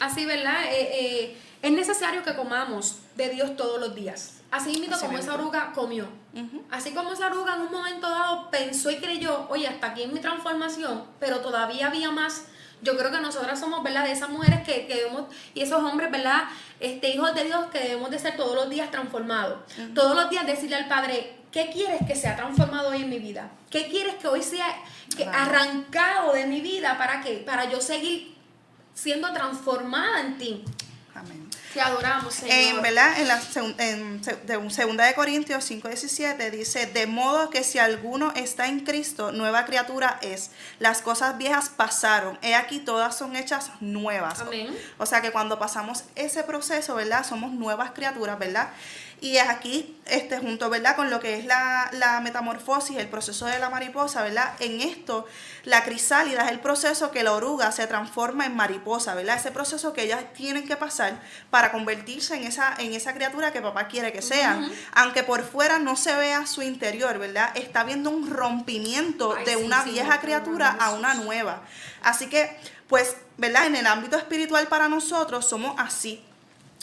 Así, 0.00 0.24
¿verdad? 0.26 0.64
Eh, 0.64 0.90
eh, 0.92 1.36
es 1.62 1.70
necesario 1.70 2.24
que 2.24 2.34
comamos 2.34 2.96
de 3.16 3.28
Dios 3.30 3.56
todos 3.56 3.80
los 3.80 3.94
días. 3.94 4.42
Así 4.50 4.78
mismo 4.78 4.98
como 4.98 5.16
esa 5.16 5.34
oruga 5.34 5.72
comió. 5.72 6.06
Así 6.70 6.92
como 6.92 7.12
esa 7.12 7.28
oruga 7.28 7.54
en 7.54 7.62
un 7.62 7.72
momento 7.72 8.10
dado 8.10 8.50
pensó 8.50 8.90
y 8.90 8.96
creyó, 8.96 9.46
oye, 9.48 9.66
hasta 9.68 9.88
aquí 9.88 10.02
es 10.02 10.12
mi 10.12 10.20
transformación, 10.20 11.04
pero 11.20 11.40
todavía 11.40 11.86
había 11.86 12.10
más. 12.10 12.44
Yo 12.82 12.98
creo 12.98 13.12
que 13.12 13.20
nosotras 13.20 13.60
somos, 13.60 13.82
¿verdad? 13.84 14.04
De 14.04 14.12
esas 14.12 14.28
mujeres 14.28 14.62
que, 14.64 14.86
que 14.86 14.96
debemos, 14.96 15.32
y 15.54 15.62
esos 15.62 15.82
hombres, 15.84 16.10
¿verdad? 16.10 16.44
Este, 16.80 17.10
hijos 17.10 17.32
de 17.34 17.44
Dios 17.44 17.66
que 17.70 17.78
debemos 17.78 18.10
de 18.10 18.18
ser 18.18 18.36
todos 18.36 18.56
los 18.56 18.68
días 18.68 18.90
transformados. 18.90 19.60
Todos 19.94 20.16
los 20.16 20.28
días 20.28 20.44
decirle 20.44 20.74
al 20.74 20.88
Padre, 20.88 21.36
¿qué 21.52 21.70
quieres 21.72 22.00
que 22.06 22.16
sea 22.16 22.34
transformado 22.34 22.88
hoy 22.90 23.02
en 23.02 23.08
mi 23.08 23.20
vida? 23.20 23.52
¿Qué 23.70 23.86
quieres 23.86 24.16
que 24.16 24.26
hoy 24.26 24.42
sea 24.42 24.66
que 25.16 25.24
arrancado 25.24 26.32
de 26.32 26.44
mi 26.46 26.60
vida? 26.60 26.98
¿Para 26.98 27.20
qué? 27.20 27.36
Para 27.46 27.70
yo 27.70 27.80
seguir 27.80 28.34
siendo 28.94 29.32
transformada 29.32 30.20
en 30.20 30.38
ti. 30.38 30.64
Amén. 31.14 31.51
Te 31.72 31.80
adoramos, 31.80 32.34
Señor. 32.34 32.54
En, 32.54 32.82
¿verdad? 32.82 33.20
En 33.20 33.28
la 33.28 33.40
en 33.78 34.70
segunda 34.70 35.04
de 35.06 35.14
Corintios 35.14 35.70
5:17 35.70 36.50
dice, 36.50 36.86
de 36.86 37.06
modo 37.06 37.50
que 37.50 37.64
si 37.64 37.78
alguno 37.78 38.32
está 38.34 38.66
en 38.66 38.80
Cristo, 38.80 39.32
nueva 39.32 39.64
criatura 39.64 40.18
es. 40.22 40.50
Las 40.78 41.02
cosas 41.02 41.38
viejas 41.38 41.70
pasaron, 41.70 42.38
he 42.42 42.54
aquí 42.54 42.78
todas 42.78 43.16
son 43.16 43.36
hechas 43.36 43.70
nuevas. 43.80 44.40
Amén. 44.40 44.76
O 44.98 45.06
sea 45.06 45.22
que 45.22 45.30
cuando 45.32 45.58
pasamos 45.58 46.04
ese 46.14 46.42
proceso, 46.42 46.94
¿verdad? 46.94 47.24
Somos 47.26 47.52
nuevas 47.52 47.92
criaturas, 47.92 48.38
¿verdad? 48.38 48.70
Y 49.22 49.36
es 49.36 49.48
aquí, 49.48 49.96
este, 50.06 50.38
junto, 50.38 50.68
¿verdad? 50.68 50.96
Con 50.96 51.08
lo 51.08 51.20
que 51.20 51.38
es 51.38 51.44
la, 51.44 51.88
la 51.92 52.20
metamorfosis, 52.20 52.96
el 52.96 53.06
proceso 53.06 53.46
de 53.46 53.60
la 53.60 53.70
mariposa, 53.70 54.20
¿verdad? 54.20 54.54
En 54.58 54.80
esto, 54.80 55.28
la 55.62 55.84
crisálida 55.84 56.44
es 56.44 56.50
el 56.50 56.58
proceso 56.58 57.12
que 57.12 57.22
la 57.22 57.32
oruga 57.32 57.70
se 57.70 57.86
transforma 57.86 58.46
en 58.46 58.56
mariposa, 58.56 59.14
¿verdad? 59.14 59.36
Ese 59.36 59.52
proceso 59.52 59.92
que 59.92 60.02
ellas 60.02 60.24
tienen 60.34 60.66
que 60.66 60.76
pasar 60.76 61.20
para 61.50 61.70
convertirse 61.70 62.34
en 62.34 62.42
esa, 62.42 62.74
en 62.78 62.94
esa 62.94 63.14
criatura 63.14 63.52
que 63.52 63.62
papá 63.62 63.86
quiere 63.86 64.12
que 64.12 64.22
sean. 64.22 64.68
Aunque 64.92 65.22
por 65.22 65.44
fuera 65.44 65.78
no 65.78 65.94
se 65.94 66.16
vea 66.16 66.44
su 66.44 66.60
interior, 66.62 67.20
¿verdad? 67.20 67.56
Está 67.56 67.84
viendo 67.84 68.10
un 68.10 68.28
rompimiento 68.28 69.36
Ay, 69.38 69.44
de 69.44 69.54
sí, 69.54 69.62
una 69.62 69.84
sí, 69.84 69.90
vieja 69.90 70.20
criatura 70.20 70.76
a 70.80 70.90
una 70.94 71.14
nueva. 71.14 71.62
Así 72.02 72.26
que, 72.26 72.58
pues, 72.88 73.14
¿verdad? 73.36 73.66
En 73.66 73.76
el 73.76 73.86
ámbito 73.86 74.16
espiritual 74.16 74.66
para 74.66 74.88
nosotros 74.88 75.48
somos 75.48 75.76
así. 75.78 76.24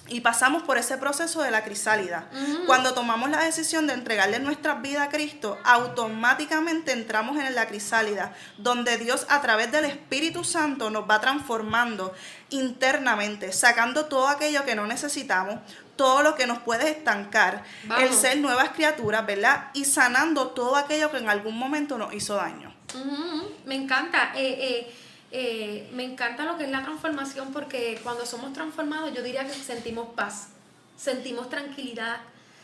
Y 0.10 0.22
pasamos 0.22 0.64
por 0.64 0.78
ese 0.78 0.98
proceso 0.98 1.42
de 1.42 1.52
la 1.52 1.64
crisálida. 1.64 2.30
Cuando 2.66 2.94
tomamos 2.94 3.30
la 3.30 3.42
decisión 3.44 3.88
de 3.88 3.94
entregarle 3.94 4.40
nuestra 4.40 4.76
vida 4.76 5.04
a 5.04 5.10
Cristo, 5.10 5.58
automáticamente 5.64 6.92
entramos 6.92 7.38
en 7.38 7.54
la 7.56 7.68
crisálida, 7.68 8.34
donde 8.58 8.98
Dios 8.98 9.26
a 9.30 9.42
través 9.42 9.72
del 9.72 9.86
Espíritu 9.86 10.44
Santo 10.44 10.90
nos 10.90 11.10
va 11.10 11.22
transformando 11.22 12.14
internamente, 12.50 13.52
sacando 13.54 14.06
todo 14.06 14.28
aquello 14.28 14.66
que 14.66 14.76
no 14.76 14.88
necesitamos, 14.88 15.60
todo 15.96 16.24
lo 16.24 16.36
que 16.36 16.48
nos 16.48 16.60
puede 16.60 16.90
estancar, 16.90 17.64
Vamos. 17.84 18.04
el 18.04 18.14
ser 18.14 18.38
nuevas 18.38 18.70
criaturas, 18.70 19.26
¿verdad? 19.26 19.68
Y 19.74 19.86
sanando 19.86 20.50
todo 20.50 20.76
aquello 20.76 21.12
que 21.12 21.18
en 21.18 21.30
algún 21.30 21.58
momento 21.58 21.98
nos 21.98 22.14
hizo 22.14 22.36
daño. 22.36 22.74
Me 23.66 23.76
encanta. 23.76 24.32
eh, 24.36 24.58
eh, 24.88 24.94
eh, 25.32 25.90
me 25.94 26.04
encanta 26.04 26.44
lo 26.44 26.58
que 26.58 26.66
es 26.66 26.72
la 26.72 26.84
transformación 26.84 27.52
porque 27.54 28.00
cuando 28.04 28.26
somos 28.26 28.54
transformados 28.54 29.14
yo 29.14 29.22
diría 29.22 29.46
que 29.46 29.54
sentimos 29.54 30.10
paz, 30.16 30.50
sentimos 30.98 31.50
tranquilidad, 31.50 32.18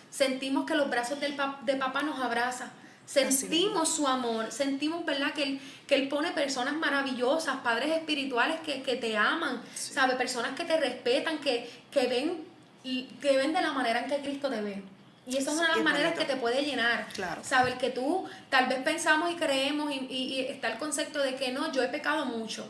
sentimos 0.10 0.66
que 0.66 0.76
los 0.76 0.90
brazos 0.90 1.20
del 1.20 1.38
de 1.64 1.76
papá 1.76 2.02
nos 2.02 2.20
abrazan, 2.20 2.72
sentimos 3.06 3.90
su 3.90 4.08
amor, 4.08 4.52
sentimos, 4.52 5.06
¿verdad? 5.06 5.34
Que 5.34 5.44
él, 5.44 5.62
que 5.88 5.96
él 5.96 6.08
pone 6.08 6.32
personas 6.32 6.74
maravillosas, 6.76 7.58
padres 7.58 7.92
espirituales 7.92 8.60
que, 8.62 8.82
que 8.82 8.96
te 8.96 9.16
aman, 9.16 9.62
¿sabe? 9.76 10.16
Personas 10.16 10.56
que 10.56 10.66
te 10.66 10.78
respetan, 10.80 11.38
que, 11.40 11.70
que 11.92 12.08
ven 12.08 12.46
y 12.84 13.04
que 13.22 13.38
ven 13.38 13.54
de 13.54 13.62
la 13.62 13.74
manera 13.74 14.02
en 14.02 14.10
que 14.10 14.22
Cristo 14.22 14.50
te 14.50 14.62
ve. 14.62 14.95
Y 15.28 15.38
esa 15.38 15.52
es 15.52 15.58
una 15.58 15.70
de 15.70 15.76
las 15.76 15.84
maneras 15.84 16.12
bonito. 16.14 16.20
que 16.28 16.34
te 16.36 16.40
puede 16.40 16.62
llenar. 16.64 17.08
Claro. 17.14 17.44
Saber 17.44 17.78
que 17.78 17.90
tú 17.90 18.26
tal 18.50 18.68
vez 18.68 18.80
pensamos 18.84 19.32
y 19.32 19.36
creemos 19.36 19.92
y, 19.92 19.96
y- 20.10 20.34
y 20.36 20.40
está 20.42 20.68
el 20.72 20.78
concepto 20.78 21.20
de 21.20 21.36
que 21.36 21.52
no, 21.52 21.72
yo 21.72 21.82
he 21.82 21.88
pecado 21.88 22.26
mucho. 22.26 22.68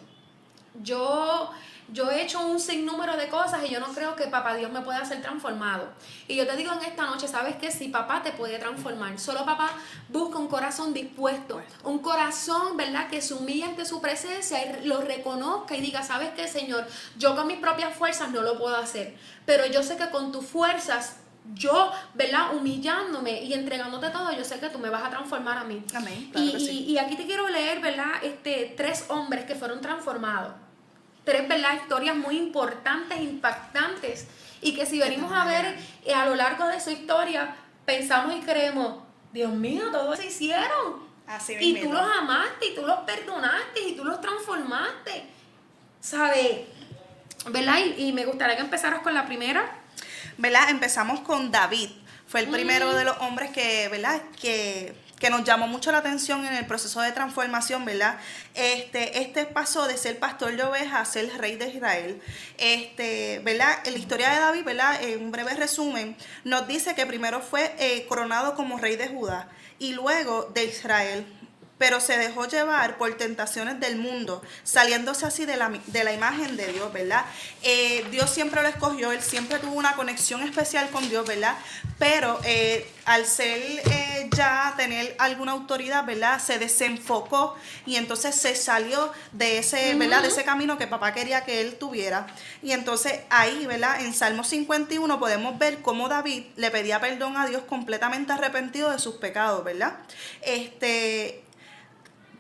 Yo, 0.82 1.52
yo 1.94 2.12
he 2.12 2.22
hecho 2.24 2.46
un 2.46 2.60
sinnúmero 2.60 3.16
de 3.16 3.30
cosas 3.30 3.62
y 3.66 3.70
yo 3.70 3.80
no 3.80 3.88
creo 3.94 4.16
que 4.16 4.28
papá 4.28 4.56
Dios 4.56 4.70
me 4.72 4.82
pueda 4.82 5.00
hacer 5.00 5.22
transformado. 5.22 5.88
Y 6.28 6.36
yo 6.36 6.46
te 6.46 6.56
digo 6.58 6.74
en 6.74 6.82
esta 6.82 7.06
noche, 7.06 7.28
¿sabes 7.30 7.56
qué? 7.56 7.72
Si 7.72 7.88
papá 7.88 8.22
te 8.24 8.34
puede 8.34 8.60
transformar, 8.60 9.18
solo 9.18 9.46
papá 9.46 9.72
busca 10.10 10.38
un 10.38 10.48
corazón 10.50 10.94
dispuesto, 10.94 11.62
un 11.84 12.00
corazón, 12.00 12.76
¿verdad? 12.76 13.10
Que 13.10 13.22
se 13.22 13.34
humille 13.34 13.64
ante 13.64 13.86
su 13.86 14.02
presencia 14.02 14.66
y 14.82 14.86
lo 14.86 15.00
reconozca 15.02 15.76
y 15.78 15.82
diga, 15.82 16.04
¿sabes 16.04 16.32
qué, 16.36 16.48
Señor? 16.50 16.86
Yo 17.18 17.36
con 17.38 17.48
mis 17.48 17.58
propias 17.60 17.96
fuerzas 17.96 18.32
no 18.32 18.42
lo 18.42 18.58
puedo 18.58 18.76
hacer, 18.76 19.16
pero 19.46 19.66
yo 19.66 19.82
sé 19.82 19.96
que 19.96 20.10
con 20.10 20.34
tus 20.34 20.46
fuerzas 20.46 21.18
yo, 21.54 21.92
¿verdad? 22.14 22.56
Humillándome 22.56 23.44
y 23.44 23.54
entregándote 23.54 24.10
todo, 24.10 24.32
yo 24.32 24.44
sé 24.44 24.60
que 24.60 24.70
tú 24.70 24.80
me 24.80 24.90
vas 24.90 25.04
a 25.04 25.10
transformar 25.10 25.58
a 25.60 25.64
mí. 25.64 25.84
Amén, 25.94 26.30
claro 26.32 26.48
y, 26.48 26.52
que 26.54 26.60
sí. 26.60 26.86
y- 26.88 26.92
y 26.94 26.98
aquí 26.98 27.16
te 27.16 27.26
quiero 27.26 27.48
leer, 27.50 27.80
¿verdad? 27.80 28.12
Este, 28.24 28.74
tres 28.76 29.06
hombres 29.10 29.46
que 29.46 29.56
fueron 29.56 29.80
transformados. 29.82 30.54
Tres, 31.24 31.48
¿verdad? 31.48 31.76
Historias 31.82 32.16
muy 32.16 32.38
importantes, 32.38 33.20
impactantes. 33.20 34.28
Y 34.62 34.74
que 34.76 34.86
si 34.86 35.00
venimos 35.00 35.32
a 35.32 35.46
ver 35.46 35.78
eh, 36.06 36.14
a 36.14 36.26
lo 36.26 36.36
largo 36.36 36.68
de 36.68 36.80
su 36.80 36.90
historia, 36.90 37.56
pensamos 37.86 38.36
y 38.36 38.40
creemos, 38.42 39.04
Dios 39.32 39.52
mío, 39.52 39.86
todo 39.92 40.14
eso 40.14 40.24
hicieron. 40.24 41.04
Así 41.28 41.56
y 41.60 41.82
tú 41.82 41.92
los 41.92 42.02
amaste, 42.20 42.68
y 42.68 42.76
tú 42.76 42.84
los 42.84 43.00
perdonaste, 43.00 43.82
y 43.88 43.96
tú 43.96 44.04
los 44.06 44.22
transformaste. 44.22 45.26
¿Sabes? 46.00 46.62
¿Verdad? 47.50 47.78
Y, 47.98 48.04
y 48.10 48.14
me 48.14 48.26
gustaría 48.26 48.56
que 48.56 48.62
empezaras 48.62 49.02
con 49.02 49.14
la 49.14 49.26
primera. 49.26 49.80
¿Verdad? 50.38 50.70
Empezamos 50.70 51.22
con 51.22 51.52
David. 51.52 51.90
Fue 52.28 52.42
el 52.42 52.48
primero 52.48 52.94
de 52.94 53.06
los 53.06 53.18
hombres 53.20 53.52
que, 53.52 53.88
¿verdad? 53.90 54.22
Que, 54.42 54.96
que 55.20 55.30
nos 55.30 55.44
llamó 55.44 55.68
mucho 55.68 55.92
la 55.92 56.00
atención 56.00 56.46
en 56.46 56.54
el 56.54 56.66
proceso 56.66 57.02
de 57.02 57.12
transformación, 57.12 57.86
¿verdad? 57.86 58.18
Este, 58.54 59.22
este 59.22 59.46
pasó 59.46 59.88
de 59.88 59.98
ser 59.98 60.20
pastor 60.20 60.56
de 60.56 60.64
ovejas 60.64 61.02
a 61.02 61.12
ser 61.12 61.38
rey 61.38 61.56
de 61.56 61.70
Israel. 61.70 62.22
Este, 62.58 63.40
¿verdad? 63.44 63.78
En 63.86 63.94
la 63.94 64.00
historia 64.00 64.30
de 64.32 64.40
David, 64.40 64.64
¿verdad? 64.64 65.02
En 65.04 65.24
un 65.24 65.32
breve 65.32 65.54
resumen, 65.54 66.18
nos 66.44 66.68
dice 66.68 66.96
que 66.96 67.06
primero 67.06 67.42
fue 67.42 67.76
eh, 67.78 68.06
coronado 68.08 68.56
como 68.56 68.78
rey 68.78 68.96
de 68.96 69.08
Judá 69.08 69.48
y 69.80 69.94
luego 69.94 70.52
de 70.54 70.66
Israel 70.66 71.26
pero 71.78 72.00
se 72.00 72.18
dejó 72.18 72.48
llevar 72.48 72.98
por 72.98 73.16
tentaciones 73.18 73.80
del 73.80 73.98
mundo, 73.98 74.42
saliéndose 74.64 75.26
así 75.26 75.46
de 75.46 75.58
la, 75.58 75.70
de 75.88 76.04
la 76.04 76.14
imagen 76.14 76.56
de 76.56 76.68
Dios, 76.68 76.92
¿verdad? 76.94 77.26
Eh, 77.64 78.06
Dios 78.12 78.30
siempre 78.30 78.62
lo 78.62 78.70
escogió, 78.70 79.12
él 79.12 79.22
siempre 79.22 79.60
tuvo 79.60 79.74
una 79.74 79.96
conexión 79.96 80.42
especial 80.42 80.90
con 80.90 81.08
Dios, 81.10 81.28
¿verdad? 81.28 81.58
Pero 82.00 82.40
eh, 82.44 82.90
al 83.06 83.26
ser 83.26 83.62
eh, 83.62 84.30
ya 84.36 84.74
tener 84.78 85.16
alguna 85.20 85.52
autoridad, 85.52 86.06
¿verdad? 86.06 86.42
Se 86.42 86.60
desenfocó 86.60 87.56
y 87.86 87.96
entonces 87.98 88.36
se 88.36 88.56
salió 88.56 89.12
de 89.32 89.60
ese, 89.60 89.96
¿verdad? 89.96 90.22
De 90.22 90.30
ese 90.30 90.44
camino 90.44 90.78
que 90.78 90.88
papá 90.88 91.14
quería 91.14 91.46
que 91.46 91.62
él 91.62 91.76
tuviera. 91.76 92.28
Y 92.64 92.72
entonces 92.72 93.20
ahí, 93.30 93.66
¿verdad? 93.66 94.02
En 94.02 94.14
Salmo 94.14 94.44
51 94.44 95.20
podemos 95.20 95.58
ver 95.58 95.82
cómo 95.82 96.10
David 96.10 96.46
le 96.56 96.72
pedía 96.72 97.00
perdón 97.00 97.38
a 97.38 97.48
Dios 97.48 97.64
completamente 97.64 98.34
arrepentido 98.34 98.92
de 98.92 99.00
sus 99.00 99.16
pecados, 99.16 99.64
¿verdad? 99.64 99.98
Este, 100.42 101.45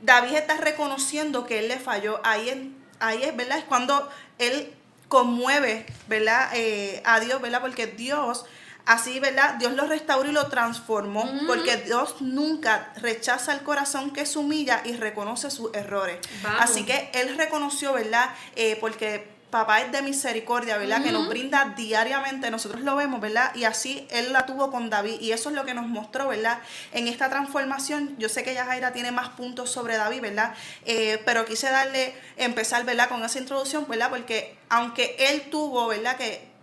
David 0.01 0.35
está 0.35 0.57
reconociendo 0.57 1.45
que 1.45 1.59
él 1.59 1.67
le 1.67 1.79
falló. 1.79 2.19
Ahí 2.23 2.49
es, 2.49 2.57
ahí 2.99 3.23
es 3.23 3.35
¿verdad? 3.35 3.59
Es 3.59 3.65
cuando 3.65 4.09
él 4.39 4.73
conmueve, 5.07 5.85
¿verdad? 6.07 6.49
Eh, 6.53 7.01
a 7.05 7.19
Dios, 7.19 7.41
¿verdad? 7.41 7.61
Porque 7.61 7.87
Dios, 7.87 8.45
así, 8.85 9.19
¿verdad? 9.19 9.55
Dios 9.55 9.73
lo 9.73 9.85
restauró 9.85 10.29
y 10.29 10.33
lo 10.33 10.47
transformó. 10.47 11.29
Porque 11.47 11.77
Dios 11.77 12.21
nunca 12.21 12.91
rechaza 12.97 13.53
el 13.53 13.61
corazón 13.61 14.11
que 14.11 14.25
se 14.25 14.39
humilla 14.39 14.81
y 14.83 14.93
reconoce 14.93 15.51
sus 15.51 15.73
errores. 15.73 16.19
Vamos. 16.43 16.61
Así 16.61 16.85
que 16.85 17.11
él 17.13 17.37
reconoció, 17.37 17.93
¿verdad? 17.93 18.29
Eh, 18.55 18.77
porque 18.79 19.34
papá 19.55 19.79
es 19.79 19.91
de 19.93 20.01
misericordia, 20.01 20.77
¿verdad? 20.77 21.01
Que 21.01 21.13
nos 21.13 21.29
brinda 21.29 21.73
diariamente, 21.77 22.51
nosotros 22.51 22.81
lo 22.81 22.97
vemos, 22.97 23.21
¿verdad? 23.21 23.55
Y 23.55 23.63
así 23.63 24.05
él 24.11 24.33
la 24.33 24.45
tuvo 24.45 24.69
con 24.69 24.89
David. 24.89 25.21
Y 25.21 25.31
eso 25.31 25.47
es 25.47 25.55
lo 25.55 25.63
que 25.63 25.73
nos 25.73 25.87
mostró, 25.87 26.27
¿verdad? 26.27 26.59
En 26.91 27.07
esta 27.07 27.29
transformación, 27.29 28.17
yo 28.17 28.27
sé 28.27 28.43
que 28.43 28.53
Yajaira 28.53 28.91
tiene 28.91 29.13
más 29.13 29.29
puntos 29.29 29.71
sobre 29.71 29.95
David, 29.95 30.19
¿verdad? 30.21 30.53
Eh, 30.85 31.21
pero 31.25 31.45
quise 31.45 31.69
darle, 31.69 32.13
empezar, 32.35 32.83
¿verdad? 32.83 33.07
Con 33.07 33.23
esa 33.23 33.39
introducción, 33.39 33.85
¿verdad? 33.87 34.09
Porque 34.09 34.57
aunque 34.67 35.15
él 35.17 35.49
tuvo, 35.49 35.87
¿verdad? 35.87 36.17
Que 36.17 36.53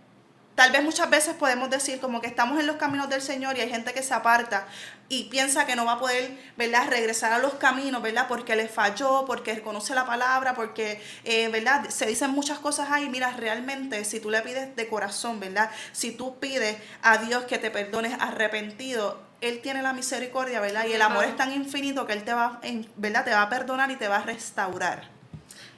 Tal 0.55 0.71
vez 0.71 0.83
muchas 0.83 1.09
veces 1.09 1.33
podemos 1.33 1.69
decir 1.71 1.99
como 1.99 2.21
que 2.21 2.27
estamos 2.27 2.59
en 2.59 2.67
los 2.67 2.75
caminos 2.75 3.09
del 3.09 3.23
Señor 3.23 3.57
y 3.57 3.61
hay 3.61 3.69
gente 3.69 3.91
que 3.91 4.03
se 4.03 4.13
aparta 4.13 4.67
y 5.09 5.25
piensa 5.25 5.65
que 5.65 5.75
no 5.75 5.85
va 5.85 5.93
a 5.93 5.99
poder, 5.99 6.37
¿verdad?, 6.57 6.87
regresar 6.89 7.33
a 7.33 7.37
los 7.37 7.53
caminos, 7.55 8.01
¿verdad?, 8.01 8.25
porque 8.27 8.55
le 8.55 8.67
falló, 8.67 9.25
porque 9.25 9.53
reconoce 9.53 9.93
la 9.93 10.05
palabra, 10.05 10.55
porque, 10.55 11.01
eh, 11.23 11.49
¿verdad?, 11.49 11.89
se 11.89 12.05
dicen 12.05 12.31
muchas 12.31 12.59
cosas 12.59 12.89
ahí. 12.89 13.09
Mira, 13.09 13.31
realmente, 13.31 14.05
si 14.05 14.19
tú 14.19 14.29
le 14.29 14.41
pides 14.41 14.75
de 14.75 14.87
corazón, 14.87 15.39
¿verdad?, 15.39 15.69
si 15.91 16.11
tú 16.11 16.39
pides 16.39 16.77
a 17.01 17.17
Dios 17.19 17.43
que 17.43 17.57
te 17.59 17.69
perdones 17.69 18.15
arrepentido, 18.19 19.21
Él 19.41 19.61
tiene 19.61 19.81
la 19.81 19.93
misericordia, 19.93 20.59
¿verdad?, 20.59 20.85
y 20.87 20.93
el 20.93 21.01
amor 21.01 21.25
es 21.25 21.35
tan 21.35 21.53
infinito 21.53 22.07
que 22.07 22.13
Él 22.13 22.23
te 22.23 22.33
va, 22.33 22.59
¿verdad?, 22.95 23.25
te 23.25 23.31
va 23.31 23.43
a 23.43 23.49
perdonar 23.49 23.91
y 23.91 23.97
te 23.97 24.07
va 24.07 24.17
a 24.17 24.23
restaurar. 24.23 25.12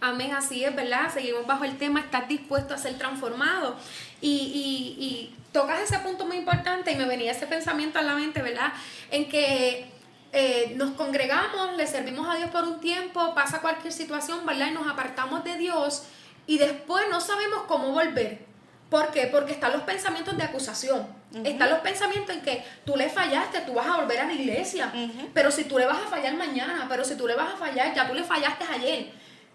Amén, 0.01 0.33
así 0.33 0.63
es, 0.63 0.75
¿verdad? 0.75 1.11
Seguimos 1.13 1.47
bajo 1.47 1.63
el 1.63 1.77
tema, 1.77 1.99
estás 1.99 2.27
dispuesto 2.27 2.73
a 2.73 2.77
ser 2.77 2.97
transformado. 2.97 3.75
Y, 4.21 4.29
y, 4.29 5.03
y 5.03 5.35
tocas 5.51 5.79
ese 5.79 5.99
punto 5.99 6.25
muy 6.25 6.37
importante 6.37 6.91
y 6.91 6.95
me 6.95 7.05
venía 7.05 7.31
ese 7.31 7.47
pensamiento 7.47 7.99
a 7.99 8.01
la 8.01 8.15
mente, 8.15 8.41
¿verdad? 8.41 8.73
En 9.09 9.29
que 9.29 9.89
eh, 10.37 10.73
nos 10.75 10.91
congregamos, 10.91 11.77
le 11.77 11.87
servimos 11.87 12.27
a 12.27 12.35
Dios 12.35 12.49
por 12.49 12.65
un 12.65 12.81
tiempo, 12.81 13.33
pasa 13.33 13.61
cualquier 13.61 13.93
situación, 13.93 14.45
¿verdad? 14.45 14.67
Y 14.67 14.71
nos 14.71 14.85
apartamos 14.85 15.45
de 15.45 15.55
Dios 15.57 16.03
y 16.45 16.57
después 16.57 17.05
no 17.09 17.21
sabemos 17.21 17.63
cómo 17.67 17.93
volver. 17.93 18.45
¿Por 18.89 19.11
qué? 19.11 19.27
Porque 19.27 19.53
están 19.53 19.71
los 19.71 19.83
pensamientos 19.83 20.35
de 20.35 20.43
acusación. 20.43 21.07
Están 21.43 21.69
los 21.69 21.79
pensamientos 21.79 22.35
en 22.35 22.41
que 22.41 22.63
tú 22.85 22.95
le 22.95 23.09
fallaste, 23.09 23.61
tú 23.61 23.73
vas 23.73 23.87
a 23.87 23.97
volver 23.97 24.19
a 24.19 24.25
la 24.25 24.33
iglesia. 24.33 24.91
Pero 25.33 25.51
si 25.51 25.63
tú 25.63 25.77
le 25.77 25.85
vas 25.85 25.97
a 25.97 26.07
fallar 26.07 26.35
mañana, 26.35 26.85
pero 26.87 27.03
si 27.03 27.15
tú 27.15 27.27
le 27.27 27.35
vas 27.35 27.53
a 27.53 27.57
fallar, 27.57 27.93
ya 27.95 28.07
tú 28.07 28.13
le 28.13 28.23
fallaste 28.23 28.65
ayer. 28.65 29.11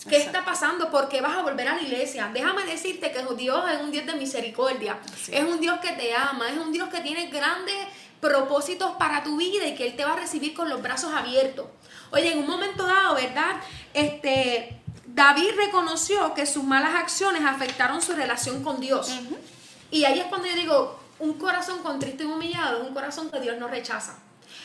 ¿Qué 0.08 0.16
está 0.16 0.44
pasando? 0.44 0.90
¿Por 0.90 1.08
qué 1.08 1.20
vas 1.20 1.36
a 1.36 1.42
volver 1.42 1.68
a 1.68 1.76
la 1.76 1.82
iglesia? 1.82 2.30
Déjame 2.32 2.64
decirte 2.64 3.12
que 3.12 3.22
Dios 3.34 3.64
es 3.70 3.80
un 3.80 3.90
Dios 3.90 4.06
de 4.06 4.14
misericordia. 4.14 4.98
Es 5.30 5.44
un 5.44 5.60
Dios 5.60 5.78
que 5.80 5.92
te 5.92 6.14
ama. 6.14 6.48
Es 6.48 6.56
un 6.56 6.72
Dios 6.72 6.88
que 6.88 7.00
tiene 7.00 7.26
grandes 7.26 7.76
propósitos 8.20 8.92
para 8.98 9.22
tu 9.22 9.36
vida 9.36 9.66
y 9.66 9.74
que 9.74 9.86
Él 9.86 9.96
te 9.96 10.04
va 10.04 10.12
a 10.12 10.16
recibir 10.16 10.54
con 10.54 10.68
los 10.68 10.80
brazos 10.82 11.12
abiertos. 11.12 11.66
Oye, 12.12 12.32
en 12.32 12.38
un 12.38 12.46
momento 12.46 12.86
dado, 12.86 13.14
¿verdad? 13.14 13.56
Este, 13.94 14.80
David 15.06 15.50
reconoció 15.56 16.34
que 16.34 16.46
sus 16.46 16.64
malas 16.64 16.94
acciones 16.94 17.42
afectaron 17.44 18.00
su 18.00 18.12
relación 18.12 18.62
con 18.62 18.80
Dios. 18.80 19.10
Y 19.90 20.04
ahí 20.04 20.20
es 20.20 20.26
cuando 20.26 20.48
yo 20.48 20.54
digo, 20.54 21.00
un 21.18 21.34
corazón 21.34 21.82
contrito 21.82 22.22
y 22.22 22.26
humillado 22.26 22.82
es 22.82 22.88
un 22.88 22.94
corazón 22.94 23.30
que 23.30 23.40
Dios 23.40 23.58
no 23.58 23.68
rechaza. 23.68 24.18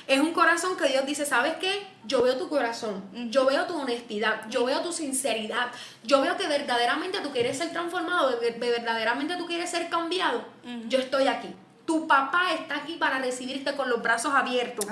Es 0.07 0.19
un 0.19 0.33
corazón 0.33 0.77
que 0.77 0.87
Dios 0.87 1.05
dice, 1.05 1.25
¿sabes 1.25 1.55
qué? 1.55 1.87
Yo 2.05 2.21
veo 2.21 2.37
tu 2.37 2.47
corazón, 2.47 3.03
yo 3.31 3.45
veo 3.45 3.65
tu 3.65 3.75
honestidad, 3.75 4.47
yo 4.49 4.65
veo 4.65 4.81
tu 4.81 4.91
sinceridad, 4.91 5.71
yo 6.03 6.21
veo 6.21 6.37
que 6.37 6.47
verdaderamente 6.47 7.21
tú 7.21 7.31
quieres 7.31 7.57
ser 7.57 7.71
transformado, 7.71 8.39
verdaderamente 8.59 9.35
tú 9.37 9.47
quieres 9.47 9.71
ser 9.71 9.89
cambiado. 9.89 10.45
Yo 10.87 10.99
estoy 10.99 11.27
aquí. 11.27 11.55
Tu 11.85 12.07
papá 12.07 12.53
está 12.53 12.77
aquí 12.77 12.93
para 12.93 13.19
recibirte 13.19 13.75
con 13.75 13.89
los 13.89 14.01
brazos 14.01 14.33
abiertos. 14.33 14.85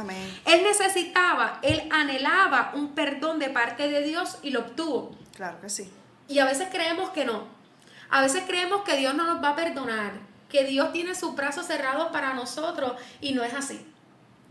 Él 0.46 0.64
necesitaba, 0.64 1.60
él 1.62 1.88
anhelaba 1.92 2.72
un 2.76 2.94
perdón 2.94 3.40
de 3.40 3.50
parte 3.50 3.90
de 3.90 4.02
Dios 4.02 4.38
y 4.44 4.52
lo 4.52 4.62
obtuvo. 4.62 5.16
Claro 5.36 5.60
que 5.60 5.70
sí. 5.70 5.92
Y 6.28 6.40
a 6.40 6.46
veces 6.46 6.70
creemos 6.72 7.10
que 7.12 7.26
no. 7.26 7.46
A 8.10 8.22
veces 8.22 8.44
creemos 8.46 8.84
que 8.84 8.96
Dios 8.98 9.16
no 9.16 9.26
nos 9.26 9.44
va 9.44 9.50
a 9.50 9.56
perdonar, 9.56 10.14
que 10.50 10.64
Dios 10.66 10.92
tiene 10.92 11.16
sus 11.16 11.36
brazos 11.36 11.66
cerrados 11.66 12.12
para 12.12 12.34
nosotros 12.34 12.94
y 13.22 13.34
no 13.34 13.44
es 13.44 13.54
así. 13.56 13.84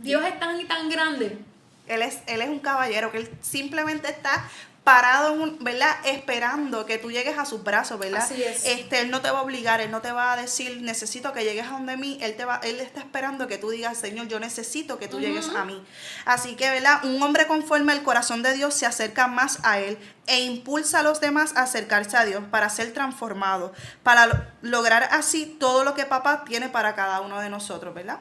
Dios 0.03 0.25
es 0.25 0.39
tan 0.39 0.61
y 0.61 0.65
tan 0.65 0.89
grande. 0.89 1.39
Él 1.87 2.03
es, 2.03 2.21
él 2.27 2.43
es 2.43 2.49
un 2.49 2.61
caballero 2.61 3.11
que 3.11 3.19
él 3.19 3.31
simplemente 3.41 4.09
está 4.09 4.49
parado, 4.85 5.37
¿verdad? 5.61 5.95
Esperando 6.05 6.87
que 6.87 6.99
tú 6.99 7.13
llegues 7.13 7.39
a 7.39 7.45
sus 7.45 7.63
brazos, 7.63 8.01
¿verdad? 8.01 8.23
Así 8.23 8.43
es. 8.43 8.67
Este, 8.67 9.01
él 9.01 9.11
no 9.11 9.21
te 9.21 9.31
va 9.31 9.39
a 9.39 9.43
obligar, 9.43 9.81
él 9.81 9.93
no 9.93 10.01
te 10.01 10.11
va 10.11 10.33
a 10.33 10.37
decir, 10.37 10.83
necesito 10.83 11.33
que 11.33 11.45
llegues 11.45 11.67
a 11.67 11.71
donde 11.71 11.97
mí, 11.97 12.19
él 12.21 12.35
te 12.35 12.45
va, 12.45 12.61
él 12.65 12.81
está 12.81 13.01
esperando 13.01 13.47
que 13.47 13.59
tú 13.59 13.71
digas, 13.71 13.99
Señor, 13.99 14.27
yo 14.27 14.41
necesito 14.41 14.99
que 14.99 15.07
tú 15.07 15.21
llegues 15.21 15.49
a 15.51 15.65
mí. 15.65 15.85
Así 16.25 16.57
que, 16.57 16.69
¿verdad? 16.69 17.05
Un 17.05 17.23
hombre 17.23 17.47
conforme 17.47 17.93
al 17.93 18.03
corazón 18.03 18.43
de 18.43 18.55
Dios 18.55 18.75
se 18.75 18.87
acerca 18.87 19.29
más 19.29 19.61
a 19.63 19.79
él 19.79 19.99
e 20.27 20.41
impulsa 20.41 21.01
a 21.01 21.03
los 21.05 21.21
demás 21.21 21.55
a 21.57 21.63
acercarse 21.63 22.17
a 22.17 22.25
Dios 22.25 22.43
para 22.51 22.69
ser 22.69 22.93
transformado, 22.93 23.73
para 24.03 24.53
lograr 24.63 25.09
así 25.13 25.47
todo 25.47 25.85
lo 25.85 25.95
que 25.95 26.07
papá 26.07 26.45
tiene 26.45 26.69
para 26.69 26.97
cada 26.97 27.21
uno 27.21 27.39
de 27.39 27.51
nosotros, 27.51 27.95
¿verdad? 27.95 28.19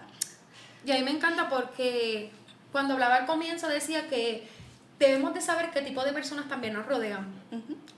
Y 0.86 0.92
a 0.92 0.96
mí 0.96 1.04
me 1.04 1.12
encanta 1.12 1.50
porque 1.50 2.32
cuando 2.72 2.94
hablaba 2.94 3.16
al 3.16 3.26
comienzo 3.26 3.68
decía 3.68 4.08
que 4.08 4.48
debemos 5.02 5.34
de 5.34 5.42
saber 5.42 5.72
qué 5.72 5.82
tipo 5.82 6.04
de 6.04 6.14
personas 6.14 6.48
también 6.48 6.74
nos 6.74 6.86
rodean. 6.86 7.28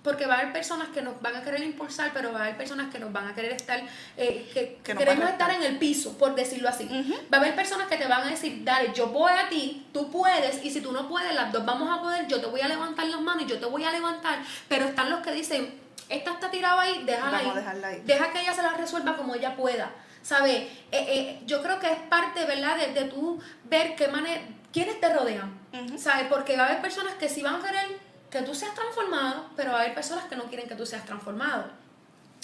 Porque 0.02 0.26
va 0.26 0.36
a 0.36 0.40
haber 0.40 0.54
personas 0.54 0.90
que 0.90 1.02
nos 1.02 1.22
van 1.22 1.36
a 1.36 1.44
querer 1.44 1.62
impulsar, 1.64 2.12
pero 2.14 2.34
va 2.34 2.40
a 2.40 2.44
haber 2.44 2.58
personas 2.58 2.92
que 2.92 3.00
nos 3.00 3.12
van 3.14 3.28
a 3.28 3.36
querer 3.36 3.52
estar, 3.54 3.82
eh, 4.18 4.50
que, 4.54 4.80
queremos 4.84 5.30
estar 5.30 5.52
en 5.52 5.64
el 5.64 5.78
piso, 5.78 6.18
por 6.18 6.34
decirlo 6.34 6.70
así. 6.70 6.88
Va 7.32 7.38
a 7.38 7.42
haber 7.42 7.56
personas 7.56 7.88
que 7.88 7.98
te 7.98 8.08
van 8.08 8.28
a 8.28 8.30
decir, 8.30 8.64
dale, 8.64 8.92
yo 8.94 9.08
voy 9.08 9.32
a 9.32 9.50
ti, 9.50 9.86
tú 9.94 10.10
puedes, 10.10 10.64
y 10.64 10.72
si 10.72 10.82
tú 10.82 10.92
no 10.92 11.08
puedes, 11.08 11.34
las 11.34 11.52
dos 11.52 11.66
vamos 11.66 11.90
a 11.98 12.02
poder, 12.02 12.28
yo 12.28 12.42
te 12.42 12.48
voy 12.48 12.62
a 12.62 12.68
levantar 12.68 13.06
las 13.06 13.22
manos 13.22 13.44
y 13.44 13.48
yo 13.48 13.60
te 13.60 13.66
voy 13.66 13.84
a 13.84 13.92
levantar. 13.92 14.40
Pero 14.68 14.86
están 14.86 15.10
los 15.10 15.20
que 15.20 15.32
dicen, 15.32 15.74
esta 16.10 16.32
está 16.32 16.52
tirada 16.52 16.82
ahí, 16.82 17.04
déjala 17.06 17.38
ahí. 17.38 18.02
Deja 18.06 18.32
que 18.32 18.42
ella 18.42 18.54
se 18.54 18.62
la 18.62 18.74
resuelva 18.74 19.16
como 19.16 19.36
ella 19.36 19.56
pueda. 19.56 19.92
¿Sabes? 20.24 20.56
Eh, 20.56 20.70
eh, 20.92 21.42
yo 21.46 21.62
creo 21.62 21.80
que 21.80 21.92
es 21.92 22.00
parte, 22.10 22.46
¿verdad?, 22.46 22.78
de, 22.78 22.94
de 22.94 23.10
tú 23.10 23.40
ver 23.66 23.96
qué 23.96 24.08
manera, 24.08 24.42
quiénes 24.72 25.00
te 25.00 25.14
rodean. 25.14 25.62
¿Sabes? 25.98 26.28
Porque 26.30 26.58
va 26.58 26.64
a 26.64 26.68
haber 26.68 26.82
personas 26.82 27.14
que 27.16 27.30
sí 27.30 27.42
van 27.42 27.56
a 27.56 27.64
querer 27.64 28.00
que 28.30 28.42
tú 28.42 28.56
seas 28.56 28.74
transformado, 28.74 29.50
pero 29.56 29.72
va 29.72 29.78
a 29.78 29.82
haber 29.82 29.94
personas 29.94 30.26
que 30.26 30.36
no 30.36 30.46
quieren 30.46 30.68
que 30.68 30.76
tú 30.76 30.86
seas 30.86 31.06
transformado. 31.06 31.66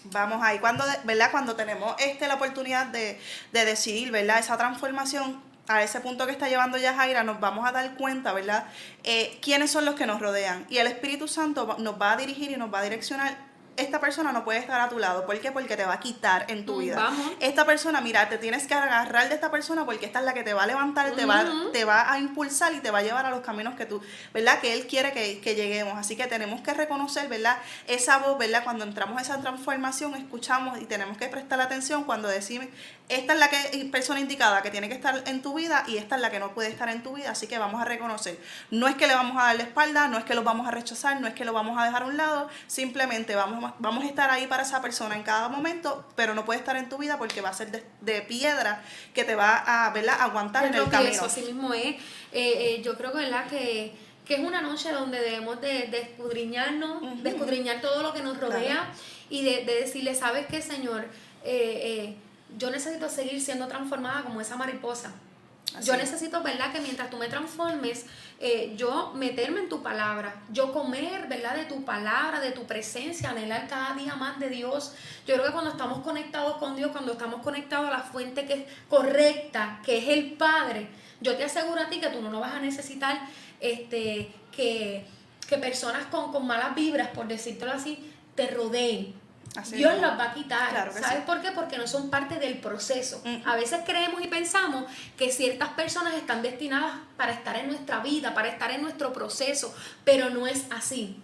Vamos 0.06 0.42
ahí, 0.44 0.60
cuando, 0.60 0.84
¿verdad? 1.04 1.32
Cuando 1.32 1.56
tenemos 1.56 1.96
este, 2.00 2.28
la 2.28 2.36
oportunidad 2.36 2.86
de, 2.88 3.20
de 3.52 3.66
decidir, 3.66 4.12
¿verdad? 4.12 4.40
Esa 4.40 4.56
transformación, 4.56 5.42
a 5.68 5.84
ese 5.84 6.00
punto 6.00 6.26
que 6.26 6.32
está 6.32 6.48
llevando 6.48 6.78
ya 6.78 6.94
Jaira, 6.96 7.24
nos 7.24 7.40
vamos 7.40 7.68
a 7.68 7.72
dar 7.72 7.96
cuenta, 7.96 8.34
¿verdad? 8.34 8.66
Eh, 9.04 9.40
quiénes 9.42 9.72
son 9.72 9.86
los 9.86 9.96
que 9.96 10.06
nos 10.06 10.22
rodean. 10.22 10.66
Y 10.70 10.78
el 10.78 10.88
Espíritu 10.88 11.28
Santo 11.28 11.76
nos 11.80 12.00
va 12.00 12.14
a 12.14 12.18
dirigir 12.18 12.52
y 12.52 12.58
nos 12.58 12.74
va 12.74 12.80
a 12.80 12.84
direccionar 12.84 13.49
esta 13.80 14.00
persona 14.00 14.32
no 14.32 14.44
puede 14.44 14.60
estar 14.60 14.80
a 14.80 14.90
tu 14.90 15.00
lado. 15.00 15.26
¿Por 15.26 15.40
qué? 15.40 15.52
Porque 15.52 15.76
te 15.76 15.86
va 15.86 15.94
a 15.94 16.00
quitar 16.00 16.46
en 16.50 16.66
tu 16.66 16.76
mm, 16.76 16.80
vida. 16.80 17.12
Esta 17.40 17.66
persona, 17.66 18.02
mira, 18.02 18.30
te 18.30 18.38
tienes 18.38 18.68
que 18.68 18.74
agarrar 18.74 19.30
de 19.30 19.36
esta 19.36 19.52
persona 19.52 19.86
porque 19.86 20.06
esta 20.06 20.20
es 20.20 20.26
la 20.26 20.34
que 20.34 20.44
te 20.44 20.54
va 20.54 20.64
a 20.64 20.68
levantar, 20.68 21.12
te, 21.12 21.26
va, 21.26 21.46
te 21.72 21.86
va 21.86 22.12
a 22.12 22.20
impulsar 22.20 22.74
y 22.74 22.80
te 22.80 22.92
va 22.92 23.00
a 23.00 23.02
llevar 23.02 23.26
a 23.26 23.30
los 23.30 23.42
caminos 23.42 23.76
que 23.76 23.86
tú, 23.86 24.02
¿verdad? 24.34 24.60
Que 24.60 24.74
Él 24.74 24.88
quiere 24.88 25.12
que, 25.12 25.40
que, 25.40 25.56
lleguemos. 25.56 25.98
Así 25.98 26.16
que 26.16 26.28
tenemos 26.28 26.62
que 26.62 26.74
reconocer, 26.74 27.28
¿verdad? 27.28 27.58
Esa 27.88 28.18
voz, 28.20 28.38
¿verdad? 28.38 28.64
Cuando 28.64 28.84
entramos 28.84 29.18
a 29.18 29.22
esa 29.22 29.40
transformación, 29.40 30.16
escuchamos 30.16 30.80
y 30.82 30.86
tenemos 30.86 31.18
que 31.18 31.28
prestar 31.28 31.60
atención 31.62 32.04
cuando 32.04 32.28
decimos, 32.28 32.68
esta 33.10 33.34
es 33.34 33.40
la 33.40 33.50
que, 33.50 33.90
persona 33.92 34.20
indicada 34.20 34.62
que 34.62 34.70
tiene 34.70 34.88
que 34.88 34.94
estar 34.94 35.24
en 35.26 35.42
tu 35.42 35.56
vida 35.56 35.84
y 35.88 35.98
esta 35.98 36.16
es 36.16 36.22
la 36.22 36.30
que 36.30 36.40
no 36.40 36.54
puede 36.54 36.70
estar 36.70 36.90
en 36.90 37.02
tu 37.02 37.16
vida. 37.16 37.32
Así 37.32 37.48
que 37.48 37.58
vamos 37.58 37.82
a 37.82 37.86
reconocer. 37.86 38.40
No 38.70 38.88
es 38.88 38.96
que 38.96 39.08
le 39.08 39.16
vamos 39.16 39.36
a 39.38 39.46
dar 39.46 39.56
la 39.56 39.64
espalda, 39.64 40.08
no 40.08 40.18
es 40.18 40.26
que 40.26 40.36
lo 40.36 40.44
vamos 40.44 40.68
a 40.68 40.72
rechazar, 40.72 41.20
no 41.20 41.28
es 41.28 41.34
que 41.34 41.44
lo 41.44 41.54
vamos 41.54 41.78
a 41.80 41.86
dejar 41.86 42.04
a 42.04 42.06
un 42.06 42.18
lado, 42.18 42.50
simplemente 42.68 43.36
vamos, 43.36 43.69
vamos 43.80 44.04
a 44.04 44.08
estar 44.08 44.30
ahí 44.30 44.48
para 44.48 44.64
esa 44.64 44.82
persona 44.82 45.16
en 45.16 45.24
cada 45.24 45.50
momento, 45.50 46.06
pero 46.16 46.34
no 46.34 46.46
puede 46.46 46.60
estar 46.60 46.76
en 46.76 46.90
tu 46.90 46.98
vida 46.98 47.18
porque 47.18 47.42
va 47.42 47.50
a 47.50 47.54
ser 47.54 47.72
de, 48.02 48.22
piedra 48.22 48.82
que 49.14 49.24
te 49.24 49.36
va 49.36 49.86
a 49.86 49.92
¿verdad? 49.92 50.16
aguantar 50.20 50.66
en 50.66 50.76
el 50.76 50.90
camino. 50.90 51.24
así 51.24 51.42
mismo 51.42 51.74
es. 51.74 51.96
Eh, 51.96 52.00
eh, 52.32 52.82
yo 52.84 52.98
creo 52.98 53.12
que, 53.12 53.20
¿verdad? 53.20 53.48
que 53.48 53.94
que 54.30 54.36
es 54.36 54.42
una 54.42 54.62
noche 54.62 54.92
donde 54.92 55.20
debemos 55.20 55.60
de, 55.60 55.88
de 55.88 56.02
escudriñarnos, 56.02 57.24
de 57.24 57.30
escudriñar 57.32 57.82
todo 57.82 58.04
lo 58.04 58.14
que 58.14 58.22
nos 58.22 58.40
rodea 58.40 58.92
y 59.28 59.44
de, 59.44 59.66
decirle, 59.66 60.14
¿sabes 60.14 60.46
qué, 60.46 60.62
Señor? 60.62 61.08
Eh, 61.44 62.16
yo 62.56 62.70
necesito 62.70 63.10
seguir 63.10 63.42
siendo 63.42 63.68
transformada 63.68 64.22
como 64.22 64.40
esa 64.40 64.56
mariposa. 64.56 65.14
Yo 65.84 65.96
necesito, 65.96 66.42
¿verdad? 66.42 66.72
Que 66.74 66.82
mientras 66.82 67.10
tú 67.10 67.18
me 67.18 67.28
transformes, 67.28 68.06
eh, 68.40 68.74
yo 68.76 69.14
meterme 69.16 69.60
en 69.60 69.70
tu 69.70 69.84
palabra, 69.84 70.42
yo 70.52 70.74
comer, 70.74 71.28
¿verdad? 71.28 71.56
De 71.56 71.66
tu 71.66 71.86
palabra, 71.86 72.40
de 72.40 72.52
tu 72.52 72.66
presencia, 72.66 73.30
anhelar 73.30 73.68
cada 73.68 73.94
día 73.94 74.16
más 74.16 74.40
de 74.40 74.50
Dios. 74.50 74.94
Yo 75.28 75.36
creo 75.36 75.46
que 75.46 75.52
cuando 75.52 75.72
estamos 75.72 76.00
conectados 76.00 76.58
con 76.58 76.76
Dios, 76.76 76.92
cuando 76.92 77.12
estamos 77.12 77.42
conectados 77.44 77.88
a 77.88 77.92
la 77.92 78.00
fuente 78.00 78.46
que 78.46 78.54
es 78.54 78.64
correcta, 78.90 79.80
que 79.86 80.00
es 80.00 80.08
el 80.10 80.34
Padre, 80.34 80.88
yo 81.22 81.38
te 81.38 81.44
aseguro 81.44 81.82
a 81.82 81.90
ti 81.90 82.00
que 82.00 82.10
tú 82.10 82.22
no, 82.22 82.32
no 82.32 82.40
vas 82.40 82.56
a 82.56 82.60
necesitar 82.60 83.20
este, 83.60 84.34
que, 84.52 85.06
que 85.48 85.58
personas 85.58 86.08
con, 86.08 86.32
con 86.32 86.48
malas 86.48 86.74
vibras, 86.74 87.10
por 87.10 87.28
decírtelo 87.28 87.72
así, 87.74 88.12
te 88.36 88.48
rodeen 88.48 89.19
Dios 89.72 90.00
los 90.00 90.12
va 90.12 90.26
a 90.26 90.34
quitar. 90.34 90.92
¿Sabes 90.94 91.24
por 91.26 91.42
qué? 91.42 91.52
Porque 91.52 91.78
no 91.78 91.88
son 91.88 92.10
parte 92.10 92.36
del 92.40 92.60
proceso. 92.60 93.22
A 93.46 93.56
veces 93.56 93.82
creemos 93.86 94.22
y 94.24 94.28
pensamos 94.28 94.86
que 95.18 95.32
ciertas 95.32 95.70
personas 95.70 96.14
están 96.14 96.42
destinadas 96.42 96.94
para 97.18 97.34
estar 97.34 97.56
en 97.58 97.68
nuestra 97.68 98.00
vida, 98.00 98.34
para 98.34 98.48
estar 98.48 98.72
en 98.72 98.82
nuestro 98.82 99.12
proceso, 99.12 99.74
pero 100.04 100.30
no 100.30 100.48
es 100.48 100.66
así. 100.70 101.18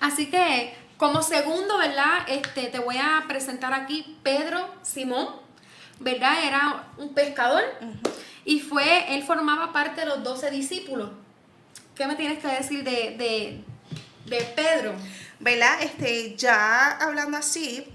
Así 0.00 0.30
que, 0.30 0.74
como 0.96 1.22
segundo, 1.22 1.78
¿verdad? 1.78 2.26
Este, 2.26 2.66
te 2.66 2.78
voy 2.78 2.98
a 2.98 3.24
presentar 3.26 3.72
aquí 3.72 4.18
Pedro 4.22 4.68
Simón, 4.82 5.28
¿verdad? 6.00 6.44
Era 6.44 6.88
un 6.98 7.14
pescador 7.14 7.62
y 8.44 8.60
fue, 8.60 9.14
él 9.14 9.22
formaba 9.22 9.72
parte 9.72 10.02
de 10.02 10.08
los 10.08 10.22
doce 10.22 10.50
discípulos. 10.50 11.10
¿Qué 11.94 12.06
me 12.06 12.16
tienes 12.16 12.38
que 12.40 12.48
decir 12.48 12.82
de, 12.84 13.16
de, 13.16 13.64
de 14.26 14.44
Pedro? 14.56 14.94
¿Verdad? 15.42 15.82
Este, 15.82 16.34
ya 16.36 16.92
hablando 16.92 17.36
así, 17.36 17.86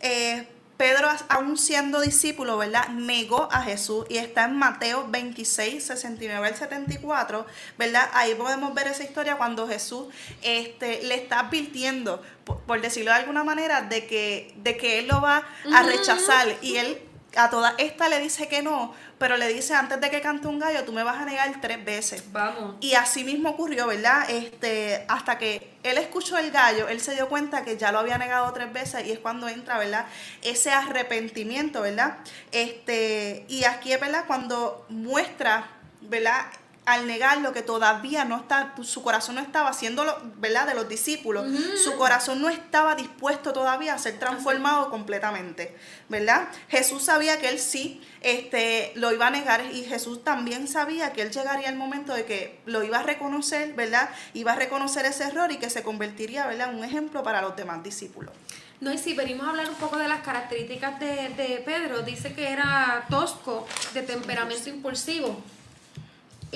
eh, 0.00 0.46
Pedro, 0.76 1.08
aún 1.30 1.56
siendo 1.56 2.00
discípulo, 2.02 2.58
¿verdad? 2.58 2.88
Negó 2.88 3.48
a 3.50 3.62
Jesús 3.62 4.04
y 4.10 4.18
está 4.18 4.44
en 4.44 4.56
Mateo 4.56 5.06
26, 5.08 5.82
69 5.82 6.48
al 6.48 6.54
74, 6.54 7.46
¿verdad? 7.78 8.10
Ahí 8.12 8.34
podemos 8.34 8.74
ver 8.74 8.88
esa 8.88 9.02
historia 9.02 9.36
cuando 9.36 9.66
Jesús 9.66 10.08
este, 10.42 11.02
le 11.04 11.14
está 11.14 11.40
advirtiendo, 11.40 12.22
por, 12.44 12.80
decirlo 12.82 13.12
de 13.12 13.16
alguna 13.16 13.42
manera, 13.42 13.82
de 13.82 14.06
que, 14.06 14.52
de 14.56 14.76
que 14.76 14.98
él 14.98 15.08
lo 15.08 15.22
va 15.22 15.44
a 15.72 15.82
rechazar 15.82 16.56
y 16.60 16.76
él 16.76 17.00
a 17.36 17.50
toda 17.50 17.74
esta 17.78 18.08
le 18.08 18.18
dice 18.18 18.48
que 18.48 18.62
no, 18.62 18.94
pero 19.18 19.36
le 19.36 19.48
dice 19.48 19.74
antes 19.74 20.00
de 20.00 20.10
que 20.10 20.20
cante 20.20 20.48
un 20.48 20.58
gallo, 20.58 20.84
tú 20.84 20.92
me 20.92 21.02
vas 21.02 21.18
a 21.18 21.24
negar 21.24 21.50
tres 21.60 21.84
veces. 21.84 22.24
Vamos. 22.32 22.76
Y 22.80 22.94
así 22.94 23.24
mismo 23.24 23.50
ocurrió, 23.50 23.86
¿verdad? 23.86 24.28
Este, 24.30 25.04
hasta 25.08 25.38
que 25.38 25.76
él 25.82 25.98
escuchó 25.98 26.38
el 26.38 26.50
gallo, 26.50 26.88
él 26.88 27.00
se 27.00 27.14
dio 27.14 27.28
cuenta 27.28 27.64
que 27.64 27.76
ya 27.76 27.92
lo 27.92 27.98
había 27.98 28.18
negado 28.18 28.52
tres 28.52 28.72
veces 28.72 29.06
y 29.06 29.12
es 29.12 29.18
cuando 29.18 29.48
entra, 29.48 29.78
¿verdad? 29.78 30.06
Ese 30.42 30.70
arrepentimiento, 30.70 31.82
¿verdad? 31.82 32.18
Este, 32.52 33.44
y 33.48 33.64
aquí 33.64 33.92
es, 33.92 34.00
¿verdad? 34.00 34.24
Cuando 34.26 34.86
muestra, 34.88 35.68
¿verdad? 36.00 36.46
Al 36.86 37.08
negar 37.08 37.38
lo 37.38 37.52
que 37.52 37.62
todavía 37.62 38.24
no 38.24 38.36
está, 38.36 38.74
su 38.82 39.02
corazón 39.02 39.34
no 39.34 39.40
estaba 39.40 39.70
haciéndolo, 39.70 40.16
¿verdad? 40.36 40.68
De 40.68 40.74
los 40.74 40.88
discípulos, 40.88 41.44
su 41.82 41.96
corazón 41.96 42.40
no 42.40 42.48
estaba 42.48 42.94
dispuesto 42.94 43.52
todavía 43.52 43.92
a 43.92 43.98
ser 43.98 44.20
transformado 44.20 44.88
completamente, 44.88 45.76
¿verdad? 46.08 46.46
Jesús 46.68 47.02
sabía 47.02 47.38
que 47.40 47.48
él 47.48 47.58
sí 47.58 48.00
este, 48.20 48.92
lo 48.94 49.12
iba 49.12 49.26
a 49.26 49.30
negar 49.30 49.64
y 49.72 49.82
Jesús 49.82 50.22
también 50.22 50.68
sabía 50.68 51.12
que 51.12 51.22
él 51.22 51.32
llegaría 51.32 51.68
el 51.68 51.76
momento 51.76 52.14
de 52.14 52.24
que 52.24 52.60
lo 52.66 52.84
iba 52.84 53.00
a 53.00 53.02
reconocer, 53.02 53.74
¿verdad? 53.74 54.08
Iba 54.32 54.52
a 54.52 54.56
reconocer 54.56 55.06
ese 55.06 55.24
error 55.24 55.50
y 55.50 55.56
que 55.56 55.70
se 55.70 55.82
convertiría, 55.82 56.46
¿verdad? 56.46 56.70
En 56.70 56.76
un 56.76 56.84
ejemplo 56.84 57.24
para 57.24 57.42
los 57.42 57.56
demás 57.56 57.82
discípulos. 57.82 58.32
No, 58.80 58.92
y 58.92 58.98
si 58.98 59.14
venimos 59.14 59.44
a 59.46 59.50
hablar 59.50 59.68
un 59.68 59.74
poco 59.74 59.96
de 59.96 60.06
las 60.06 60.20
características 60.20 61.00
de, 61.00 61.30
de 61.30 61.62
Pedro, 61.64 62.02
dice 62.02 62.32
que 62.32 62.48
era 62.48 63.06
tosco, 63.10 63.66
de 63.92 64.02
temperamento 64.02 64.68
impulsivo. 64.68 65.42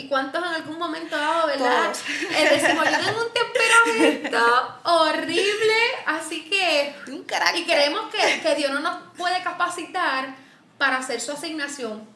¿Y 0.00 0.08
cuántos 0.08 0.42
en 0.42 0.54
algún 0.54 0.78
momento 0.78 1.16
dado, 1.16 1.46
verdad? 1.46 1.92
Decimos, 1.92 2.84
yo 2.90 2.98
tengo 3.04 3.26
un 3.26 3.32
temperamento 3.32 4.80
horrible, 4.84 5.74
así 6.06 6.48
que... 6.48 6.94
Un 7.08 7.24
carácter. 7.24 7.60
Y 7.60 7.64
creemos 7.64 8.10
que, 8.10 8.40
que 8.40 8.54
Dios 8.54 8.72
no 8.72 8.80
nos 8.80 8.96
puede 9.16 9.42
capacitar 9.42 10.34
para 10.78 10.96
hacer 10.96 11.20
su 11.20 11.32
asignación. 11.32 12.08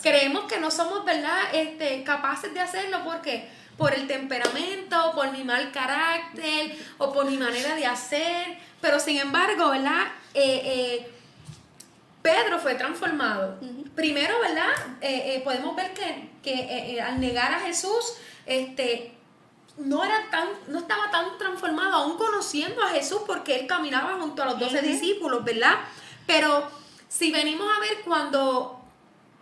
Creemos 0.00 0.44
que 0.44 0.58
no 0.58 0.70
somos, 0.70 1.04
¿verdad?, 1.04 1.40
este, 1.52 2.04
capaces 2.04 2.54
de 2.54 2.60
hacerlo 2.60 3.00
porque 3.04 3.48
por 3.76 3.92
el 3.92 4.06
temperamento, 4.06 5.12
por 5.14 5.30
mi 5.32 5.44
mal 5.44 5.72
carácter 5.72 6.78
o 6.98 7.12
por 7.12 7.26
mi 7.26 7.36
manera 7.36 7.74
de 7.74 7.86
hacer. 7.86 8.58
Pero 8.80 9.00
sin 9.00 9.18
embargo, 9.18 9.70
¿verdad? 9.70 10.06
Eh, 10.34 10.62
eh, 10.64 11.12
Pedro 12.22 12.58
fue 12.58 12.74
transformado. 12.74 13.58
Primero, 13.94 14.40
¿verdad? 14.40 14.70
Eh, 15.00 15.40
podemos 15.44 15.74
ver 15.76 15.92
que, 15.92 17.00
al 17.00 17.20
negar 17.20 17.54
a 17.54 17.60
Jesús, 17.60 18.14
este, 18.46 19.14
no, 19.78 20.04
era 20.04 20.28
tan, 20.30 20.48
no 20.68 20.80
estaba 20.80 21.10
tan 21.10 21.38
transformado, 21.38 21.94
aún 21.94 22.18
conociendo 22.18 22.82
a 22.82 22.88
Jesús, 22.88 23.22
porque 23.26 23.60
él 23.60 23.66
caminaba 23.66 24.18
junto 24.20 24.42
a 24.42 24.46
los 24.46 24.58
doce 24.58 24.82
discípulos, 24.82 25.44
¿verdad? 25.44 25.76
Pero 26.26 26.68
si 27.08 27.30
venimos 27.32 27.66
a 27.74 27.80
ver 27.80 28.02
cuando 28.04 28.80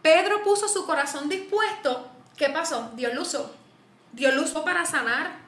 Pedro 0.03 0.43
puso 0.45 0.69
su 0.69 0.87
corazón 0.87 1.29
dispuesto, 1.29 2.09
¿qué 2.37 2.49
pasó? 2.51 2.93
Dios 2.95 3.15
lo 3.15 3.23
usó. 3.23 3.55
Dios 4.13 4.35
lo 4.35 4.43
usó 4.43 4.65
para 4.65 4.87
sanar. 4.87 5.39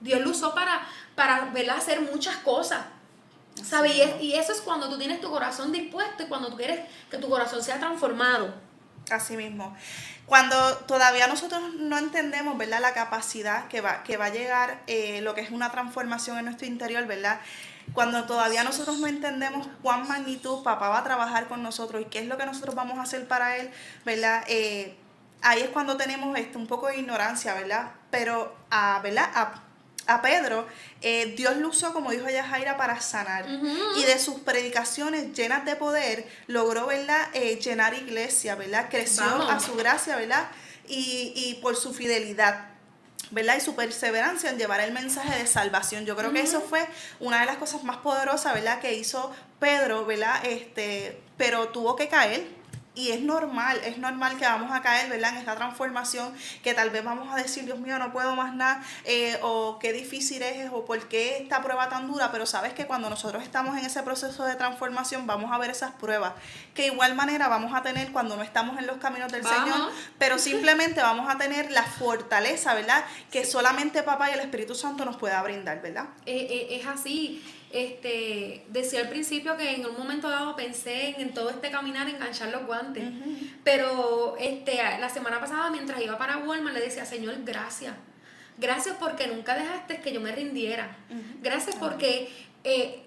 Dios 0.00 0.20
lo 0.20 0.30
usó 0.30 0.54
para, 0.54 0.86
para 1.14 1.52
hacer 1.76 2.00
muchas 2.00 2.36
cosas. 2.36 2.86
¿Sabes? 3.64 3.92
Y, 4.20 4.34
eso 4.34 4.52
es 4.52 4.60
cuando 4.60 4.88
tú 4.88 4.98
tienes 4.98 5.20
tu 5.20 5.30
corazón 5.30 5.72
dispuesto 5.72 6.22
y 6.22 6.26
cuando 6.26 6.48
tú 6.48 6.56
quieres 6.56 6.80
que 7.10 7.18
tu 7.18 7.28
corazón 7.28 7.62
sea 7.62 7.78
transformado. 7.78 8.54
Así 9.10 9.36
mismo. 9.36 9.74
Cuando 10.26 10.78
todavía 10.78 11.26
nosotros 11.28 11.74
no 11.74 11.96
entendemos, 11.96 12.58
¿verdad? 12.58 12.80
La 12.80 12.92
capacidad 12.92 13.68
que 13.68 13.80
va, 13.80 14.02
que 14.02 14.16
va 14.16 14.26
a 14.26 14.30
llegar 14.30 14.82
eh, 14.86 15.20
lo 15.22 15.34
que 15.34 15.40
es 15.40 15.50
una 15.50 15.70
transformación 15.70 16.38
en 16.38 16.46
nuestro 16.46 16.66
interior, 16.66 17.06
¿verdad? 17.06 17.40
Cuando 17.92 18.24
todavía 18.24 18.64
nosotros 18.64 18.98
no 18.98 19.06
entendemos 19.06 19.68
cuán 19.82 20.08
magnitud 20.08 20.64
papá 20.64 20.88
va 20.88 20.98
a 20.98 21.04
trabajar 21.04 21.46
con 21.46 21.62
nosotros 21.62 22.02
y 22.02 22.06
qué 22.06 22.18
es 22.18 22.26
lo 22.26 22.36
que 22.36 22.44
nosotros 22.44 22.74
vamos 22.74 22.98
a 22.98 23.02
hacer 23.02 23.28
para 23.28 23.56
él, 23.58 23.70
¿verdad? 24.04 24.44
Eh, 24.48 24.96
ahí 25.42 25.60
es 25.62 25.68
cuando 25.68 25.96
tenemos 25.96 26.36
esto, 26.36 26.58
un 26.58 26.66
poco 26.66 26.88
de 26.88 26.98
ignorancia, 26.98 27.54
¿verdad? 27.54 27.92
Pero 28.10 28.56
a, 28.70 28.98
¿verdad? 29.02 29.30
A, 29.34 29.62
Pedro, 30.22 30.66
eh, 31.02 31.34
Dios 31.36 31.56
lo 31.56 31.68
usó, 31.68 31.92
como 31.92 32.10
dijo 32.10 32.28
Yajaira, 32.28 32.76
para 32.76 33.00
sanar. 33.00 33.46
Y 33.96 34.02
de 34.04 34.18
sus 34.18 34.40
predicaciones 34.40 35.32
llenas 35.34 35.64
de 35.64 35.76
poder, 35.76 36.26
logró, 36.46 36.86
¿verdad? 36.86 37.28
Eh, 37.34 37.58
llenar 37.62 37.94
iglesia, 37.94 38.54
¿verdad? 38.54 38.88
Creció 38.90 39.24
a 39.24 39.58
su 39.60 39.74
gracia, 39.74 40.16
¿verdad? 40.16 40.48
Y, 40.88 41.32
y 41.34 41.54
por 41.62 41.76
su 41.76 41.92
fidelidad. 41.92 42.70
¿verdad? 43.32 43.56
Y 43.56 43.60
su 43.60 43.74
perseverancia 43.74 44.50
en 44.50 44.58
llevar 44.58 44.80
el 44.80 44.92
mensaje 44.92 45.36
de 45.36 45.46
salvación. 45.48 46.04
Yo 46.04 46.16
creo 46.16 46.32
que 46.32 46.40
eso 46.40 46.60
fue 46.60 46.86
una 47.18 47.40
de 47.40 47.46
las 47.46 47.56
cosas 47.56 47.82
más 47.82 47.96
poderosas, 47.96 48.54
¿verdad? 48.54 48.80
Que 48.80 48.94
hizo 48.94 49.32
Pedro, 49.58 50.06
¿verdad? 50.06 50.44
Este, 50.46 51.20
pero 51.36 51.68
tuvo 51.70 51.96
que 51.96 52.08
caer, 52.08 52.46
y 52.96 53.10
es 53.10 53.20
normal, 53.20 53.78
es 53.84 53.98
normal 53.98 54.38
que 54.38 54.46
vamos 54.46 54.72
a 54.72 54.80
caer, 54.80 55.10
¿verdad? 55.10 55.32
En 55.34 55.36
esta 55.36 55.54
transformación, 55.54 56.32
que 56.64 56.72
tal 56.72 56.90
vez 56.90 57.04
vamos 57.04 57.32
a 57.32 57.36
decir, 57.36 57.66
Dios 57.66 57.78
mío, 57.78 57.98
no 57.98 58.10
puedo 58.10 58.34
más 58.34 58.54
nada, 58.54 58.82
eh, 59.04 59.38
o 59.42 59.78
qué 59.78 59.92
difícil 59.92 60.42
es, 60.42 60.70
o 60.72 60.86
por 60.86 61.06
qué 61.06 61.36
esta 61.36 61.62
prueba 61.62 61.90
tan 61.90 62.08
dura, 62.08 62.32
pero 62.32 62.46
sabes 62.46 62.72
que 62.72 62.86
cuando 62.86 63.10
nosotros 63.10 63.42
estamos 63.42 63.76
en 63.76 63.84
ese 63.84 64.02
proceso 64.02 64.44
de 64.44 64.54
transformación, 64.54 65.26
vamos 65.26 65.52
a 65.52 65.58
ver 65.58 65.70
esas 65.70 65.92
pruebas, 65.92 66.32
que 66.74 66.86
igual 66.86 67.14
manera 67.14 67.48
vamos 67.48 67.74
a 67.74 67.82
tener 67.82 68.12
cuando 68.12 68.34
no 68.34 68.42
estamos 68.42 68.78
en 68.78 68.86
los 68.86 68.96
caminos 68.96 69.30
del 69.30 69.42
Señor, 69.42 69.92
pero 70.18 70.38
simplemente 70.38 71.02
vamos 71.02 71.28
a 71.28 71.36
tener 71.36 71.70
la 71.72 71.82
fortaleza, 71.82 72.74
¿verdad? 72.74 73.04
Que 73.30 73.44
solamente 73.44 74.02
Papá 74.02 74.30
y 74.30 74.34
el 74.34 74.40
Espíritu 74.40 74.74
Santo 74.74 75.04
nos 75.04 75.16
pueda 75.18 75.42
brindar, 75.42 75.82
¿verdad? 75.82 76.06
Eh, 76.24 76.46
eh, 76.50 76.78
es 76.80 76.86
así. 76.86 77.44
Este, 77.72 78.64
decía 78.68 79.00
al 79.00 79.08
principio 79.08 79.56
que 79.56 79.74
en 79.74 79.84
un 79.84 79.98
momento 79.98 80.30
dado 80.30 80.54
pensé 80.54 81.20
en, 81.20 81.34
todo 81.34 81.50
este 81.50 81.70
caminar 81.70 82.08
enganchar 82.08 82.50
los 82.50 82.64
guantes, 82.64 83.04
pero 83.64 84.36
este, 84.38 84.76
la 84.76 85.08
semana 85.08 85.40
pasada 85.40 85.70
mientras 85.70 86.00
iba 86.00 86.16
para 86.16 86.38
Walmart 86.38 86.76
le 86.76 86.82
decía, 86.82 87.04
Señor, 87.04 87.34
gracias, 87.44 87.94
gracias 88.56 88.96
porque 89.00 89.26
nunca 89.26 89.56
dejaste 89.56 90.00
que 90.00 90.12
yo 90.12 90.20
me 90.20 90.32
rindiera, 90.32 90.96
gracias 91.42 91.74
porque 91.76 92.30
eh, 92.62 93.02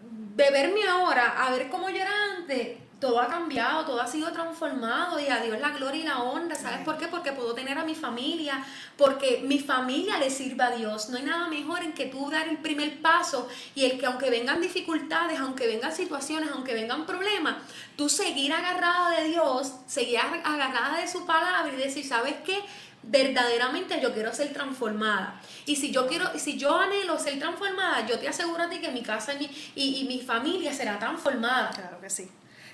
beberme 0.00 0.84
ahora 0.88 1.44
a 1.46 1.50
ver 1.50 1.68
cómo 1.68 1.90
yo 1.90 1.96
era 1.96 2.12
antes, 2.38 2.78
todo 3.00 3.18
ha 3.20 3.28
cambiado, 3.28 3.86
todo 3.86 4.00
ha 4.00 4.06
sido 4.06 4.30
transformado 4.30 5.18
y 5.18 5.28
a 5.28 5.40
Dios 5.40 5.58
la 5.58 5.70
gloria 5.70 6.02
y 6.02 6.04
la 6.04 6.18
honra. 6.18 6.54
¿Sabes 6.54 6.80
por 6.84 6.98
qué? 6.98 7.08
Porque 7.08 7.32
puedo 7.32 7.54
tener 7.54 7.78
a 7.78 7.84
mi 7.84 7.94
familia, 7.94 8.62
porque 8.96 9.42
mi 9.44 9.58
familia 9.58 10.18
le 10.18 10.30
sirva 10.30 10.66
a 10.66 10.70
Dios. 10.76 11.08
No 11.08 11.16
hay 11.16 11.24
nada 11.24 11.48
mejor 11.48 11.82
en 11.82 11.94
que 11.94 12.06
tú 12.06 12.30
dar 12.30 12.46
el 12.48 12.58
primer 12.58 13.00
paso 13.00 13.48
y 13.74 13.86
el 13.86 13.98
que 13.98 14.06
aunque 14.06 14.28
vengan 14.28 14.60
dificultades, 14.60 15.40
aunque 15.40 15.66
vengan 15.66 15.92
situaciones, 15.92 16.50
aunque 16.52 16.74
vengan 16.74 17.06
problemas, 17.06 17.56
tú 17.96 18.10
seguir 18.10 18.52
agarrada 18.52 19.18
de 19.18 19.28
Dios, 19.28 19.72
seguir 19.86 20.18
agarrada 20.18 20.98
de 21.00 21.08
su 21.08 21.24
palabra 21.24 21.72
y 21.72 21.76
decir, 21.76 22.06
¿sabes 22.06 22.34
qué? 22.44 22.60
verdaderamente 23.02 23.98
yo 24.02 24.12
quiero 24.12 24.30
ser 24.34 24.52
transformada. 24.52 25.40
Y 25.64 25.76
si 25.76 25.90
yo 25.90 26.06
quiero, 26.06 26.38
si 26.38 26.58
yo 26.58 26.76
anhelo 26.76 27.18
ser 27.18 27.38
transformada, 27.38 28.06
yo 28.06 28.18
te 28.18 28.28
aseguro 28.28 28.64
a 28.64 28.68
ti 28.68 28.78
que 28.78 28.90
mi 28.90 29.02
casa 29.02 29.32
y 29.32 29.38
mi, 29.74 30.00
y 30.00 30.04
mi 30.04 30.20
familia 30.20 30.74
será 30.74 30.98
transformada. 30.98 31.70
Claro 31.70 31.98
que 31.98 32.10
sí. 32.10 32.30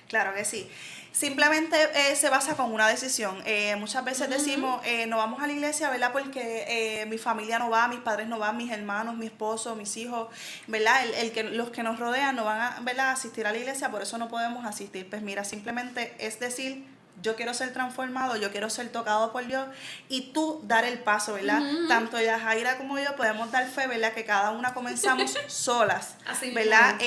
Claro 0.09 0.35
que 0.35 0.45
sí. 0.45 0.69
Simplemente 1.17 1.77
eh, 1.95 2.15
se 2.15 2.29
basa 2.29 2.57
con 2.57 2.75
una 2.75 2.87
decisión. 2.89 3.43
Eh, 3.47 3.75
muchas 3.77 4.05
veces 4.05 4.29
decimos, 4.29 4.83
eh, 4.85 5.07
no 5.07 5.17
vamos 5.17 5.43
a 5.43 5.47
la 5.47 5.55
iglesia, 5.55 5.89
¿verdad? 5.89 6.13
Porque 6.13 7.07
mi 7.09 7.17
familia 7.17 7.59
no 7.59 7.71
va, 7.71 7.89
mis 7.89 8.01
padres 8.01 8.29
no 8.29 8.39
van, 8.39 8.59
mis 8.59 8.71
hermanos, 8.71 9.17
mi 9.17 9.25
esposo, 9.25 9.75
mis 9.77 9.97
hijos, 9.97 10.29
¿verdad? 10.67 11.07
El, 11.17 11.33
que, 11.33 11.43
los 11.43 11.71
que 11.71 11.83
nos 11.83 11.99
rodean 11.99 12.37
no 12.37 12.45
van 12.45 12.61
a, 12.61 12.81
¿verdad? 12.83 13.13
asistir 13.13 13.47
a 13.47 13.53
la 13.53 13.57
iglesia, 13.57 13.91
por 13.91 14.03
eso 14.03 14.19
no 14.19 14.29
podemos 14.29 14.67
asistir. 14.67 15.09
Pues 15.09 15.23
mira, 15.23 15.45
simplemente 15.45 16.15
es 16.19 16.39
decir, 16.39 16.85
yo 17.23 17.35
quiero 17.35 17.55
ser 17.55 17.73
transformado, 17.73 18.37
yo 18.37 18.53
quiero 18.53 18.69
ser 18.69 18.93
tocado 18.93 19.33
por 19.33 19.47
Dios 19.47 19.67
y 20.11 20.33
tú 20.35 20.61
dar 20.65 20.85
el 20.85 20.99
paso, 20.99 21.33
¿verdad? 21.33 21.63
Tanto 21.89 22.19
ella, 22.19 22.39
Jaira 22.39 22.77
como 22.77 22.99
yo 22.99 23.17
podemos 23.17 23.51
dar 23.51 23.67
fe, 23.71 23.87
¿verdad? 23.87 24.13
Que 24.13 24.27
cada 24.27 24.51
una 24.51 24.75
comenzamos 24.75 25.35
solas, 25.47 26.17
Así 26.27 26.51
¿verdad? 26.51 27.01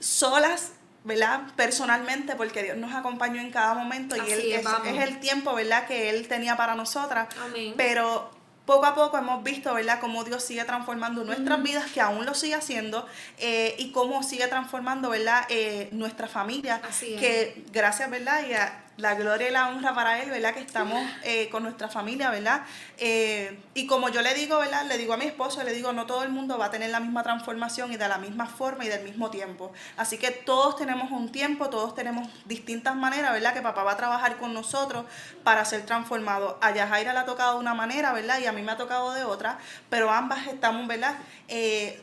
solas 0.00 0.72
¿verdad? 1.04 1.42
Personalmente, 1.54 2.34
porque 2.34 2.62
Dios 2.62 2.76
nos 2.76 2.94
acompañó 2.94 3.40
en 3.40 3.50
cada 3.50 3.74
momento 3.74 4.16
y 4.16 4.32
él, 4.32 4.52
es, 4.52 4.66
el 5.08 5.20
tiempo, 5.20 5.54
¿verdad? 5.54 5.86
Que 5.86 6.10
Él 6.10 6.26
tenía 6.26 6.56
para 6.56 6.74
nosotras. 6.74 7.28
Pero 7.76 8.30
poco 8.64 8.86
a 8.86 8.94
poco 8.94 9.18
hemos 9.18 9.42
visto, 9.44 9.74
¿verdad?, 9.74 10.00
cómo 10.00 10.24
Dios 10.24 10.42
sigue 10.42 10.64
transformando 10.64 11.22
nuestras 11.24 11.62
vidas, 11.62 11.90
que 11.92 12.00
aún 12.00 12.24
lo 12.24 12.34
sigue 12.34 12.54
haciendo, 12.54 13.06
eh, 13.38 13.74
y 13.78 13.92
cómo 13.92 14.22
sigue 14.22 14.46
transformando, 14.48 15.10
¿verdad?, 15.10 15.44
eh, 15.50 15.88
nuestra 15.92 16.26
familia, 16.26 16.80
que 17.00 17.64
gracias, 17.72 18.10
¿verdad?, 18.10 18.46
y 18.48 18.54
a, 18.54 18.80
la 18.96 19.14
gloria 19.14 19.48
y 19.48 19.50
la 19.50 19.68
honra 19.68 19.94
para 19.94 20.22
Él, 20.22 20.30
¿verdad? 20.30 20.54
Que 20.54 20.60
estamos 20.60 21.02
eh, 21.22 21.48
con 21.50 21.62
nuestra 21.62 21.88
familia, 21.88 22.30
¿verdad? 22.30 22.62
Eh, 22.98 23.58
y 23.74 23.86
como 23.86 24.08
yo 24.08 24.22
le 24.22 24.34
digo, 24.34 24.58
¿verdad? 24.58 24.84
Le 24.86 24.96
digo 24.98 25.12
a 25.12 25.16
mi 25.16 25.24
esposo, 25.24 25.62
le 25.64 25.72
digo, 25.72 25.92
no 25.92 26.06
todo 26.06 26.22
el 26.22 26.30
mundo 26.30 26.58
va 26.58 26.66
a 26.66 26.70
tener 26.70 26.90
la 26.90 27.00
misma 27.00 27.22
transformación 27.22 27.92
y 27.92 27.96
de 27.96 28.08
la 28.08 28.18
misma 28.18 28.46
forma 28.46 28.84
y 28.84 28.88
del 28.88 29.02
mismo 29.02 29.30
tiempo. 29.30 29.72
Así 29.96 30.18
que 30.18 30.30
todos 30.30 30.76
tenemos 30.76 31.10
un 31.10 31.32
tiempo, 31.32 31.70
todos 31.70 31.94
tenemos 31.94 32.28
distintas 32.44 32.94
maneras, 32.94 33.32
¿verdad? 33.32 33.54
Que 33.54 33.62
papá 33.62 33.82
va 33.82 33.92
a 33.92 33.96
trabajar 33.96 34.36
con 34.36 34.54
nosotros 34.54 35.04
para 35.42 35.64
ser 35.64 35.84
transformado. 35.84 36.58
A 36.60 36.72
Yajaira 36.72 37.12
le 37.12 37.18
ha 37.18 37.24
tocado 37.24 37.54
de 37.54 37.60
una 37.60 37.74
manera, 37.74 38.12
¿verdad? 38.12 38.38
Y 38.38 38.46
a 38.46 38.52
mí 38.52 38.62
me 38.62 38.72
ha 38.72 38.76
tocado 38.76 39.12
de 39.12 39.24
otra, 39.24 39.58
pero 39.90 40.10
ambas 40.10 40.46
estamos, 40.46 40.86
¿verdad? 40.86 41.16
Eh, 41.48 42.00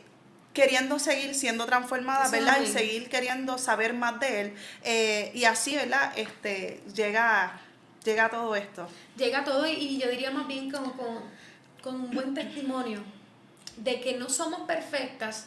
queriendo 0.52 0.98
seguir 0.98 1.34
siendo 1.34 1.66
transformada, 1.66 2.28
¿verdad? 2.28 2.60
Y 2.60 2.66
seguir 2.66 3.08
queriendo 3.08 3.58
saber 3.58 3.94
más 3.94 4.20
de 4.20 4.40
él. 4.40 4.54
Eh, 4.82 5.32
y 5.34 5.44
así, 5.44 5.74
¿verdad? 5.74 6.12
Este, 6.16 6.82
llega, 6.94 7.60
llega 8.04 8.30
todo 8.30 8.54
esto. 8.54 8.86
Llega 9.16 9.44
todo 9.44 9.66
y 9.66 9.98
yo 9.98 10.10
diría 10.10 10.30
más 10.30 10.46
bien 10.46 10.70
como 10.70 10.92
con, 10.92 11.94
un 11.94 12.10
buen 12.10 12.34
testimonio 12.34 13.02
de 13.76 14.00
que 14.00 14.16
no 14.16 14.28
somos 14.28 14.60
perfectas, 14.62 15.46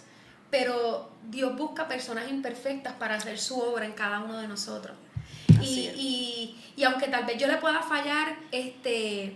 pero 0.50 1.12
Dios 1.30 1.56
busca 1.56 1.88
personas 1.88 2.30
imperfectas 2.30 2.94
para 2.94 3.16
hacer 3.16 3.40
su 3.40 3.60
obra 3.60 3.86
en 3.86 3.94
cada 3.94 4.20
uno 4.20 4.40
de 4.40 4.48
nosotros. 4.48 4.98
Y, 5.62 5.90
y, 5.96 6.64
y, 6.76 6.84
aunque 6.84 7.08
tal 7.08 7.26
vez 7.26 7.38
yo 7.38 7.48
le 7.48 7.58
pueda 7.58 7.82
fallar, 7.82 8.36
este 8.52 9.36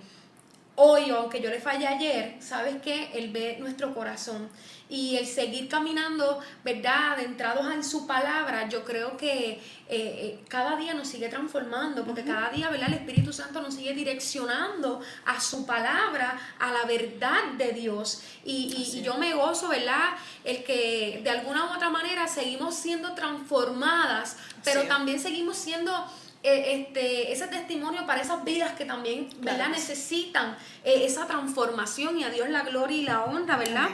hoy, 0.82 1.10
aunque 1.10 1.42
yo 1.42 1.50
le 1.50 1.60
fallé 1.60 1.88
ayer, 1.88 2.38
¿sabes 2.40 2.76
qué? 2.82 3.12
Él 3.14 3.32
ve 3.32 3.58
nuestro 3.60 3.94
corazón. 3.94 4.50
Y 4.90 5.16
el 5.18 5.28
seguir 5.28 5.70
caminando, 5.70 6.40
¿verdad? 6.64 7.14
Adentrados 7.14 7.72
en 7.72 7.84
su 7.84 8.08
palabra, 8.08 8.68
yo 8.68 8.84
creo 8.84 9.16
que 9.16 9.52
eh, 9.52 9.60
eh, 9.88 10.40
cada 10.48 10.76
día 10.76 10.96
nos 10.96 11.08
sigue 11.08 11.30
transformando, 11.30 12.04
porque 12.04 12.24
cada 12.24 12.50
día, 12.50 12.70
¿verdad? 12.70 12.88
El 12.90 12.96
Espíritu 12.96 13.32
Santo 13.32 13.62
nos 13.62 13.76
sigue 13.76 13.94
direccionando 13.94 15.00
a 15.26 15.40
su 15.40 15.66
palabra, 15.66 16.40
a 16.58 16.72
la 16.72 16.86
verdad 16.86 17.52
de 17.58 17.72
Dios. 17.72 18.24
Y, 18.44 18.92
y 18.96 19.02
yo 19.04 19.16
me 19.18 19.34
gozo, 19.34 19.70
¿verdad? 19.70 20.10
El 20.44 20.64
que 20.64 21.22
de 21.24 21.30
alguna 21.30 21.66
u 21.66 21.76
otra 21.76 21.90
manera 21.90 22.28
seguimos 22.28 22.76
siendo 22.76 23.14
transformadas, 23.14 24.38
pero 24.64 24.84
también 24.84 25.20
seguimos 25.20 25.56
siendo 25.56 25.94
eh, 26.42 26.88
este, 26.88 27.34
ese 27.34 27.48
testimonio 27.48 28.06
para 28.06 28.22
esas 28.22 28.46
vidas 28.46 28.72
que 28.78 28.86
también 28.86 29.28
¿verdad? 29.42 29.68
necesitan 29.68 30.56
eh, 30.86 31.02
esa 31.04 31.28
transformación 31.28 32.18
y 32.18 32.24
a 32.24 32.30
Dios 32.30 32.48
la 32.48 32.62
gloria 32.62 32.98
y 32.98 33.02
la 33.02 33.26
honra, 33.26 33.58
¿verdad? 33.58 33.90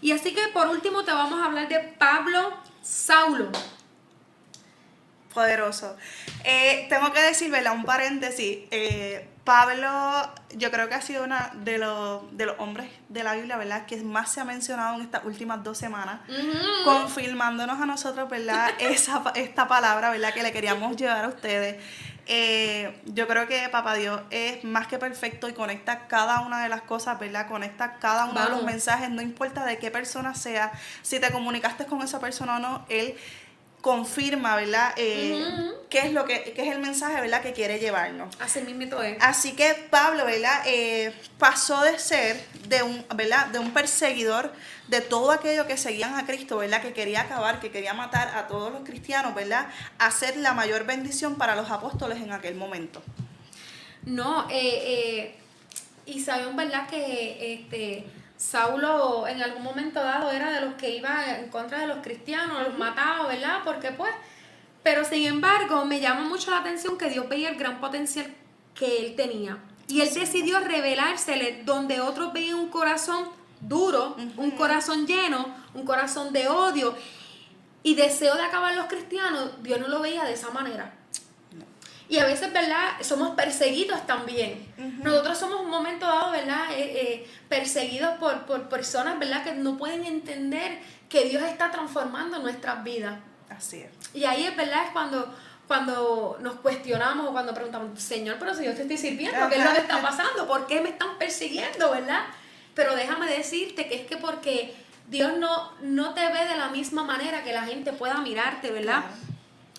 Y 0.00 0.12
así 0.12 0.34
que 0.34 0.48
por 0.52 0.68
último 0.68 1.04
te 1.04 1.12
vamos 1.12 1.40
a 1.40 1.46
hablar 1.46 1.68
de 1.68 1.78
Pablo 1.78 2.56
Saulo. 2.82 3.50
Poderoso. 5.34 5.96
Eh, 6.44 6.86
tengo 6.88 7.12
que 7.12 7.20
decir, 7.20 7.50
¿verdad? 7.50 7.74
Un 7.74 7.84
paréntesis. 7.84 8.58
Pablo, 9.48 9.88
yo 10.56 10.70
creo 10.70 10.90
que 10.90 10.94
ha 10.94 11.00
sido 11.00 11.24
uno 11.24 11.34
de 11.64 11.78
los, 11.78 12.36
de 12.36 12.44
los 12.44 12.56
hombres 12.58 12.90
de 13.08 13.24
la 13.24 13.32
Biblia, 13.32 13.56
¿verdad? 13.56 13.86
Que 13.86 13.96
más 13.96 14.30
se 14.30 14.42
ha 14.42 14.44
mencionado 14.44 14.96
en 14.96 15.00
estas 15.00 15.24
últimas 15.24 15.64
dos 15.64 15.78
semanas, 15.78 16.20
confirmándonos 16.84 17.80
a 17.80 17.86
nosotros, 17.86 18.28
¿verdad? 18.28 18.72
Esa, 18.78 19.22
esta 19.36 19.66
palabra, 19.66 20.10
¿verdad? 20.10 20.34
Que 20.34 20.42
le 20.42 20.52
queríamos 20.52 20.94
llevar 20.98 21.24
a 21.24 21.28
ustedes. 21.28 21.82
Eh, 22.30 22.94
yo 23.06 23.26
creo 23.26 23.48
que 23.48 23.68
Papá 23.70 23.94
Dios 23.94 24.20
es 24.28 24.62
más 24.62 24.86
que 24.86 24.98
perfecto 24.98 25.48
y 25.48 25.54
conecta 25.54 26.06
cada 26.08 26.40
una 26.40 26.62
de 26.62 26.68
las 26.68 26.82
cosas, 26.82 27.18
¿verdad? 27.18 27.48
Conecta 27.48 27.94
cada 27.94 28.26
uno 28.26 28.44
de 28.44 28.50
los 28.50 28.64
mensajes, 28.64 29.08
no 29.08 29.22
importa 29.22 29.64
de 29.64 29.78
qué 29.78 29.90
persona 29.90 30.34
sea, 30.34 30.70
si 31.00 31.18
te 31.20 31.30
comunicaste 31.30 31.86
con 31.86 32.02
esa 32.02 32.20
persona 32.20 32.56
o 32.56 32.58
no, 32.58 32.84
Él 32.90 33.16
confirma, 33.80 34.56
¿verdad? 34.56 34.92
Eh, 34.96 35.72
¿Qué 35.88 36.00
es 36.00 36.12
lo 36.12 36.24
que 36.24 36.52
qué 36.54 36.68
es 36.68 36.74
el 36.74 36.80
mensaje, 36.80 37.20
¿verdad? 37.20 37.42
Que 37.42 37.52
quiere 37.52 37.78
llevarnos. 37.78 38.34
Así 38.40 38.60
mismo 38.60 39.00
es. 39.00 39.16
Así 39.20 39.52
que 39.52 39.74
Pablo, 39.90 40.26
¿verdad? 40.26 40.62
Eh, 40.66 41.12
pasó 41.38 41.80
de 41.82 41.98
ser 41.98 42.42
de 42.68 42.82
un, 42.82 43.04
¿verdad? 43.14 43.46
De 43.46 43.58
un 43.58 43.72
perseguidor 43.72 44.52
de 44.88 45.00
todo 45.00 45.30
aquello 45.30 45.66
que 45.66 45.76
seguían 45.76 46.16
a 46.16 46.26
Cristo, 46.26 46.58
¿verdad? 46.58 46.82
Que 46.82 46.92
quería 46.92 47.22
acabar, 47.22 47.60
que 47.60 47.70
quería 47.70 47.94
matar 47.94 48.36
a 48.36 48.46
todos 48.48 48.72
los 48.72 48.82
cristianos, 48.82 49.34
¿verdad? 49.34 49.68
A 49.98 50.10
ser 50.10 50.36
la 50.36 50.52
mayor 50.52 50.84
bendición 50.84 51.36
para 51.36 51.56
los 51.56 51.70
apóstoles 51.70 52.18
en 52.18 52.32
aquel 52.32 52.54
momento. 52.54 53.02
No, 54.04 54.46
eh, 54.50 55.36
y 56.06 56.20
sabemos, 56.20 56.56
¿verdad? 56.56 56.88
Que 56.88 57.54
este 57.54 58.06
Saulo 58.38 59.26
en 59.26 59.42
algún 59.42 59.64
momento 59.64 60.00
dado 60.00 60.30
era 60.30 60.52
de 60.52 60.60
los 60.60 60.74
que 60.74 60.96
iba 60.96 61.38
en 61.38 61.48
contra 61.50 61.80
de 61.80 61.88
los 61.88 61.98
cristianos, 61.98 62.62
los 62.62 62.78
mataba, 62.78 63.26
¿verdad? 63.26 63.58
Porque 63.64 63.90
pues, 63.90 64.12
pero 64.84 65.04
sin 65.04 65.26
embargo 65.26 65.84
me 65.84 66.00
llama 66.00 66.22
mucho 66.22 66.52
la 66.52 66.58
atención 66.58 66.96
que 66.96 67.10
Dios 67.10 67.28
veía 67.28 67.50
el 67.50 67.56
gran 67.56 67.80
potencial 67.80 68.32
que 68.74 69.04
él 69.04 69.16
tenía. 69.16 69.58
Y 69.88 70.02
él 70.02 70.14
decidió 70.14 70.60
revelársele 70.60 71.62
donde 71.64 72.00
otros 72.00 72.32
veían 72.32 72.58
un 72.58 72.68
corazón 72.68 73.28
duro, 73.60 74.16
un 74.36 74.52
corazón 74.52 75.06
lleno, 75.06 75.52
un 75.74 75.84
corazón 75.84 76.32
de 76.32 76.46
odio 76.46 76.94
y 77.82 77.96
deseo 77.96 78.36
de 78.36 78.42
acabar 78.42 78.76
los 78.76 78.86
cristianos, 78.86 79.62
Dios 79.62 79.80
no 79.80 79.88
lo 79.88 80.00
veía 80.00 80.24
de 80.24 80.34
esa 80.34 80.50
manera. 80.50 80.97
Y 82.08 82.18
a 82.18 82.24
veces, 82.24 82.52
¿verdad? 82.52 82.92
Somos 83.02 83.34
perseguidos 83.34 84.06
también. 84.06 84.66
Nosotros 85.02 85.36
somos 85.36 85.60
un 85.60 85.70
momento 85.70 86.06
dado, 86.06 86.30
¿verdad? 86.30 86.72
Eh, 86.72 87.02
eh, 87.02 87.30
perseguidos 87.48 88.16
por, 88.18 88.46
por, 88.46 88.68
personas, 88.68 89.18
¿verdad? 89.18 89.44
Que 89.44 89.52
no 89.52 89.76
pueden 89.76 90.04
entender 90.04 90.78
que 91.10 91.24
Dios 91.24 91.42
está 91.42 91.70
transformando 91.70 92.38
nuestras 92.38 92.82
vidas. 92.82 93.18
Así 93.50 93.80
es. 93.80 93.90
Y 94.14 94.24
ahí 94.24 94.44
es, 94.44 94.56
¿verdad? 94.56 94.86
Es 94.86 94.90
cuando, 94.92 95.34
cuando 95.66 96.38
nos 96.40 96.54
cuestionamos 96.56 97.28
o 97.28 97.32
cuando 97.32 97.52
preguntamos, 97.52 98.00
Señor, 98.00 98.36
pero 98.38 98.54
si 98.54 98.64
yo 98.64 98.74
te 98.74 98.82
estoy 98.82 98.96
sirviendo, 98.96 99.46
¿qué 99.50 99.56
es 99.56 99.64
lo 99.64 99.72
que 99.72 99.80
está 99.80 100.00
pasando? 100.00 100.46
¿Por 100.46 100.66
qué 100.66 100.80
me 100.80 100.88
están 100.90 101.18
persiguiendo, 101.18 101.90
verdad? 101.90 102.22
Pero 102.74 102.96
déjame 102.96 103.30
decirte 103.30 103.86
que 103.86 103.96
es 103.96 104.06
que 104.06 104.16
porque 104.16 104.74
Dios 105.08 105.36
no, 105.36 105.72
no 105.82 106.14
te 106.14 106.26
ve 106.28 106.46
de 106.46 106.56
la 106.56 106.68
misma 106.68 107.04
manera 107.04 107.44
que 107.44 107.52
la 107.52 107.62
gente 107.62 107.92
pueda 107.92 108.18
mirarte, 108.18 108.70
¿verdad? 108.70 109.04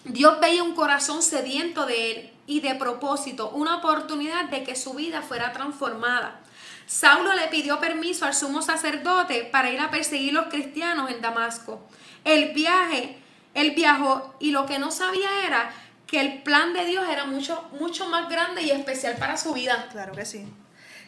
Dios 0.06 0.40
veía 0.40 0.64
un 0.64 0.76
corazón 0.76 1.22
sediento 1.22 1.86
de 1.86 2.12
él 2.12 2.32
y 2.48 2.62
de 2.62 2.76
propósito, 2.76 3.50
una 3.50 3.78
oportunidad 3.78 4.46
de 4.46 4.64
que 4.64 4.76
su 4.76 4.94
vida 4.94 5.22
fuera 5.22 5.54
transformada. 5.54 6.40
Saulo 6.88 7.34
le 7.34 7.48
pidió 7.50 7.80
permiso 7.80 8.26
al 8.26 8.34
sumo 8.34 8.62
sacerdote 8.62 9.44
para 9.52 9.72
ir 9.72 9.80
a 9.80 9.92
perseguir 9.92 10.32
a 10.32 10.42
los 10.42 10.50
cristianos 10.50 11.12
en 11.12 11.22
Damasco. 11.22 11.82
El 12.24 12.54
viaje, 12.54 13.18
él 13.54 13.72
viajó 13.72 14.34
y 14.40 14.52
lo 14.52 14.66
que 14.66 14.80
no 14.80 14.90
sabía 14.90 15.46
era 15.46 15.72
que 16.08 16.20
el 16.20 16.42
plan 16.42 16.74
de 16.74 16.86
Dios 16.86 17.08
era 17.08 17.26
mucho, 17.26 17.70
mucho 17.80 18.08
más 18.08 18.28
grande 18.30 18.64
y 18.64 18.72
especial 18.72 19.18
para 19.18 19.38
su 19.38 19.54
vida. 19.54 19.88
Claro 19.92 20.14
que 20.14 20.26
sí. 20.26 20.48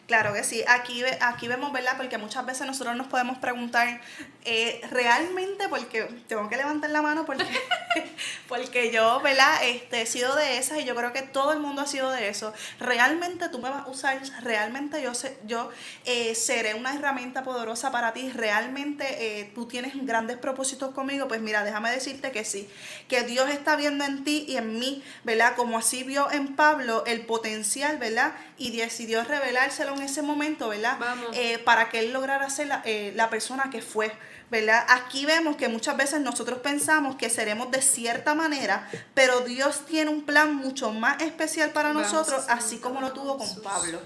Claro 0.08 0.34
que 0.34 0.44
sí, 0.44 0.62
aquí, 0.68 1.04
aquí 1.22 1.48
vemos, 1.48 1.72
¿verdad? 1.72 1.94
Porque 1.96 2.18
muchas 2.18 2.46
veces 2.46 2.68
nosotros 2.68 2.98
nos 2.98 3.08
podemos 3.08 3.38
preguntar, 3.38 4.02
eh, 4.44 4.82
realmente, 4.90 5.70
porque 5.70 6.04
tengo 6.28 6.50
que 6.50 6.58
levantar 6.58 6.90
la 6.90 7.02
mano 7.02 7.26
porque, 7.26 7.46
porque 8.50 8.92
yo, 8.92 9.22
¿verdad? 9.22 9.64
Este, 9.64 10.02
he 10.02 10.06
sido 10.06 10.36
de 10.36 10.58
esas 10.58 10.80
y 10.80 10.84
yo 10.84 10.96
creo 10.96 11.14
que 11.14 11.22
todo 11.22 11.54
el 11.54 11.60
mundo 11.60 11.84
ha 11.84 11.88
sido 11.88 12.12
de 12.12 12.28
eso. 12.28 12.54
Realmente 12.80 13.48
tú 13.48 13.60
me 13.60 13.70
vas 13.70 13.86
a 13.86 13.90
usar, 13.90 14.20
realmente 14.42 15.02
yo, 15.02 15.14
sé, 15.14 15.38
yo 15.46 15.70
eh, 16.04 16.36
seré 16.36 16.74
una 16.74 16.94
herramienta 16.94 17.44
poderosa 17.44 17.92
para 17.92 18.12
ti, 18.12 18.32
realmente 18.32 19.06
eh, 19.40 19.52
tú 19.56 19.66
tienes 19.68 19.94
grandes 20.06 20.38
propósitos 20.38 20.94
conmigo, 20.94 21.30
pues 21.30 21.40
mira, 21.40 21.64
déjame 21.64 21.90
decirte 21.90 22.32
que 22.32 22.44
sí, 22.44 22.68
que 23.08 23.24
Dios 23.24 23.50
está 23.50 23.78
viendo 23.78 24.04
en 24.04 24.26
ti 24.26 24.44
y 24.48 24.58
en 24.58 24.78
mí, 24.78 25.04
¿verdad? 25.24 25.56
Como 25.56 25.78
así 25.78 26.04
vio 26.04 26.30
en 26.32 26.56
Pablo 26.58 27.06
el 27.06 27.22
potencial, 27.26 27.98
¿verdad? 27.98 28.34
Y 28.58 28.76
decidió 28.76 29.24
revelárselo 29.24 29.91
en 29.94 30.02
ese 30.02 30.22
momento, 30.22 30.70
¿verdad? 30.70 30.98
Eh, 31.34 31.60
para 31.60 31.90
que 31.90 32.00
él 32.00 32.14
lograra 32.14 32.50
ser 32.50 32.70
eh, 32.86 33.14
la, 33.16 33.30
persona 33.30 33.70
que 33.72 33.82
fue, 33.82 34.12
¿verdad? 34.50 34.86
Aquí 34.90 35.26
vemos 35.26 35.56
que 35.56 35.68
muchas 35.68 35.98
veces 35.98 36.22
nosotros 36.22 36.60
pensamos 36.60 37.16
que 37.16 37.30
seremos 37.30 37.72
de 37.72 37.82
cierta 37.82 38.36
manera, 38.36 38.90
pero 39.14 39.42
Dios 39.42 39.86
tiene 39.86 40.10
un 40.10 40.24
plan 40.24 40.56
mucho 40.56 40.92
más 40.92 41.22
especial 41.22 41.72
para 41.72 41.94
nosotros, 41.94 42.46
así 42.50 42.78
como 42.78 43.02
lo 43.02 43.12
tuvo 43.14 43.38
con 43.38 43.62
Pablo. 43.62 44.00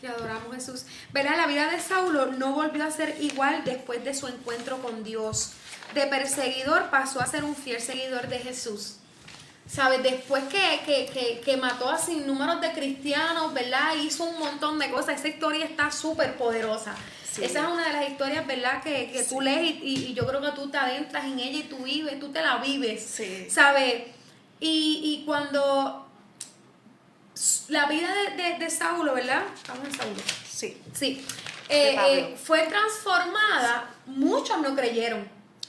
Te 0.00 0.08
adoramos 0.08 0.54
Jesús. 0.54 0.84
¿Verdad? 1.12 1.36
La 1.36 1.46
vida 1.46 1.70
de 1.70 1.80
Saulo 1.80 2.26
no 2.26 2.52
volvió 2.52 2.84
a 2.84 2.90
ser 2.90 3.16
igual 3.20 3.64
después 3.64 4.04
de 4.04 4.14
su 4.14 4.28
encuentro 4.28 4.82
con 4.82 5.04
Dios. 5.04 5.52
De 5.94 6.06
perseguidor 6.06 6.90
pasó 6.90 7.20
a 7.20 7.26
ser 7.26 7.44
un 7.44 7.56
fiel 7.56 7.80
seguidor 7.80 8.28
de 8.28 8.38
Jesús. 8.38 8.96
¿Sabes? 9.68 10.02
Después 10.02 10.44
que, 10.44 10.80
que, 10.86 11.06
que, 11.06 11.40
que, 11.40 11.56
mató 11.56 11.90
a 11.90 11.98
sin 11.98 12.26
números 12.26 12.60
de 12.60 12.72
cristianos, 12.72 13.52
¿verdad? 13.52 13.94
Hizo 13.96 14.24
un 14.24 14.38
montón 14.38 14.78
de 14.78 14.90
cosas. 14.90 15.18
Esa 15.18 15.28
historia 15.28 15.64
está 15.64 15.90
súper 15.90 16.36
poderosa. 16.36 16.94
Esa 17.42 17.60
es 17.60 17.66
una 17.66 17.86
de 17.86 17.92
las 17.92 18.08
historias, 18.08 18.46
¿verdad? 18.46 18.82
Que, 18.82 19.10
que 19.10 19.22
tú 19.24 19.40
lees 19.40 19.76
y, 19.82 20.06
y, 20.06 20.14
yo 20.14 20.26
creo 20.26 20.40
que 20.40 20.52
tú 20.52 20.70
te 20.70 20.78
adentras 20.78 21.24
en 21.24 21.38
ella 21.38 21.58
y 21.58 21.64
tú 21.64 21.78
vives, 21.78 22.18
tú 22.18 22.30
te 22.30 22.40
la 22.40 22.58
vives. 22.58 23.04
Sí. 23.04 23.48
¿Sabes? 23.50 24.04
Y, 24.60 25.00
y 25.02 25.24
cuando 25.26 26.06
la 27.68 27.86
vida 27.86 28.08
de, 28.14 28.42
de, 28.42 28.58
de 28.58 28.70
Saulo, 28.70 29.14
¿verdad? 29.14 29.42
Estamos 29.54 29.86
en 29.86 29.94
Saulo. 29.94 30.22
Sí. 30.48 30.80
Sí. 30.94 31.24
Eh, 31.68 31.96
eh, 31.98 32.36
fue 32.42 32.62
transformada, 32.66 33.90
muchos 34.06 34.58
no 34.60 34.74
creyeron. 34.74 35.28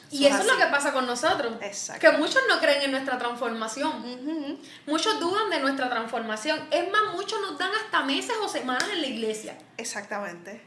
Y 0.09 0.25
eso 0.25 0.39
es 0.39 0.45
lo 0.45 0.57
que 0.57 0.65
pasa 0.65 0.93
con 0.93 1.05
nosotros. 1.05 1.53
Que 1.99 2.11
muchos 2.11 2.41
no 2.47 2.59
creen 2.59 2.83
en 2.83 2.91
nuestra 2.91 3.17
transformación. 3.17 4.59
Muchos 4.85 5.19
dudan 5.19 5.49
de 5.49 5.59
nuestra 5.59 5.89
transformación. 5.89 6.59
Es 6.71 6.89
más, 6.91 7.13
muchos 7.13 7.39
nos 7.41 7.57
dan 7.57 7.71
hasta 7.83 8.03
meses 8.03 8.35
o 8.41 8.47
semanas 8.47 8.87
en 8.93 9.01
la 9.01 9.07
iglesia. 9.07 9.57
Exactamente. 9.77 10.65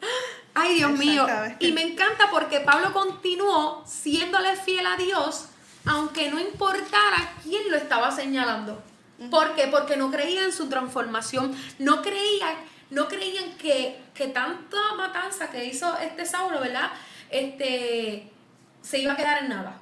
Ay, 0.54 0.76
Dios 0.76 0.92
mío. 0.92 1.26
Y 1.58 1.72
me 1.72 1.82
encanta 1.82 2.30
porque 2.30 2.60
Pablo 2.60 2.92
continuó 2.92 3.84
siéndole 3.86 4.56
fiel 4.56 4.86
a 4.86 4.96
Dios, 4.96 5.46
aunque 5.86 6.30
no 6.30 6.38
importara 6.38 7.32
quién 7.42 7.70
lo 7.70 7.76
estaba 7.76 8.10
señalando. 8.10 8.82
¿Por 9.30 9.54
qué? 9.54 9.66
Porque 9.68 9.96
no 9.96 10.10
creía 10.10 10.44
en 10.44 10.52
su 10.52 10.68
transformación. 10.68 11.54
No 11.78 12.02
creían, 12.02 12.56
no 12.90 13.08
creían 13.08 13.52
que, 13.56 14.02
que 14.14 14.28
tanta 14.28 14.94
matanza 14.96 15.50
que 15.50 15.64
hizo 15.64 15.96
este 15.98 16.26
Saulo, 16.26 16.60
¿verdad? 16.60 16.90
Este 17.30 18.30
se 18.82 18.98
iba 18.98 19.12
a 19.12 19.16
quedar 19.16 19.42
en 19.42 19.48
nada. 19.50 19.78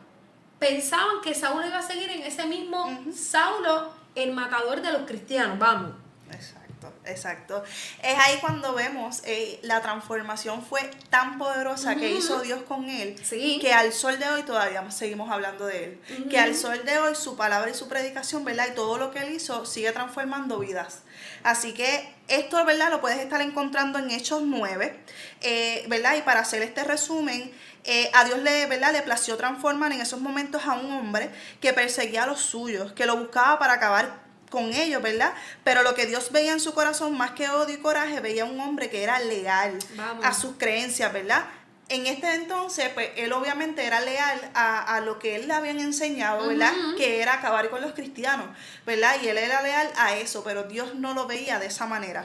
Pensaban 0.59 1.21
que 1.23 1.35
Saulo 1.35 1.67
iba 1.67 1.79
a 1.79 1.83
seguir 1.83 2.11
en 2.11 2.23
ese 2.23 2.47
mismo 2.47 2.99
Saulo, 3.15 3.93
el 4.15 4.33
matador 4.33 4.83
de 4.83 4.93
los 4.93 5.03
cristianos, 5.03 5.59
vamos. 5.59 5.93
Exacto. 6.33 6.59
Exacto. 7.05 7.65
Es 8.03 8.19
ahí 8.19 8.39
cuando 8.41 8.75
vemos 8.75 9.23
eh, 9.25 9.59
la 9.63 9.81
transformación 9.81 10.63
fue 10.65 10.81
tan 11.11 11.39
poderosa 11.39 11.97
que 11.97 12.11
hizo 12.13 12.41
Dios 12.41 12.63
con 12.63 12.89
él, 12.89 13.17
Sí. 13.25 13.59
que 13.61 13.73
al 13.73 13.93
sol 13.93 14.19
de 14.19 14.29
hoy 14.29 14.43
todavía 14.43 14.89
seguimos 14.91 15.31
hablando 15.31 15.67
de 15.67 15.85
él. 15.85 16.29
Que 16.29 16.39
al 16.39 16.55
sol 16.55 16.85
de 16.85 16.99
hoy 16.99 17.15
su 17.15 17.37
palabra 17.37 17.71
y 17.71 17.75
su 17.75 17.89
predicación, 17.89 18.45
¿verdad? 18.45 18.67
Y 18.71 18.75
todo 18.75 18.99
lo 18.99 19.11
que 19.11 19.21
él 19.21 19.33
hizo 19.33 19.65
sigue 19.65 19.91
transformando 19.93 20.59
vidas. 20.59 21.03
Así 21.43 21.73
que 21.73 22.15
esto, 22.29 22.65
¿verdad? 22.65 22.91
Lo 22.91 23.01
puedes 23.01 23.19
estar 23.19 23.41
encontrando 23.41 23.99
en 23.99 24.11
Hechos 24.11 24.43
9, 24.43 24.99
eh, 25.41 25.85
¿verdad? 25.89 26.17
Y 26.17 26.23
para 26.23 26.41
hacer 26.41 26.63
este 26.63 26.85
resumen, 26.85 27.51
eh, 27.85 28.11
a 28.15 28.25
Dios 28.25 28.39
le, 28.41 28.67
¿verdad? 28.67 28.93
le 28.93 29.03
plació 29.03 29.37
transformar 29.37 29.93
en 29.93 30.01
esos 30.01 30.21
momentos 30.21 30.65
a 30.67 30.75
un 30.75 30.93
hombre 30.93 31.31
que 31.61 31.73
perseguía 31.73 32.25
a 32.25 32.27
los 32.27 32.41
suyos, 32.41 32.93
que 32.93 33.07
lo 33.07 33.17
buscaba 33.17 33.59
para 33.59 33.75
acabar 33.75 34.29
con 34.51 34.73
ellos, 34.73 35.03
¿verdad? 35.03 35.33
Pero 35.65 35.83
lo 35.83 35.95
que 35.95 36.07
Dios 36.07 36.31
veía 36.33 36.53
en 36.53 36.61
su 36.61 36.75
corazón, 36.75 37.17
más 37.17 37.33
que 37.33 37.49
odio 37.49 37.75
y 37.75 37.79
coraje, 37.79 38.21
veía 38.21 38.45
un 38.45 38.59
hombre 38.61 38.91
que 38.91 39.03
era 39.03 39.19
leal 39.21 39.79
Vamos. 39.97 40.25
a 40.25 40.33
sus 40.33 40.57
creencias, 40.57 41.13
¿verdad? 41.13 41.45
En 41.91 42.07
este 42.07 42.35
entonces, 42.35 42.91
pues 42.91 43.09
él 43.17 43.33
obviamente 43.33 43.83
era 43.85 44.01
leal 44.03 44.51
a, 44.55 44.95
a 44.97 45.01
lo 45.01 45.19
que 45.19 45.37
él 45.37 45.49
le 45.49 45.55
habían 45.55 45.81
enseñado, 45.81 46.47
¿verdad? 46.47 46.73
Que 46.99 47.23
era 47.23 47.33
acabar 47.35 47.71
con 47.71 47.81
los 47.81 47.93
cristianos, 47.93 48.47
¿verdad? 48.85 49.17
Y 49.23 49.29
él 49.29 49.39
era 49.39 49.63
leal 49.63 49.91
a 49.97 50.15
eso, 50.17 50.45
pero 50.45 50.65
Dios 50.65 50.97
no 50.97 51.15
lo 51.15 51.27
veía 51.27 51.59
de 51.59 51.67
esa 51.67 51.87
manera. 51.87 52.25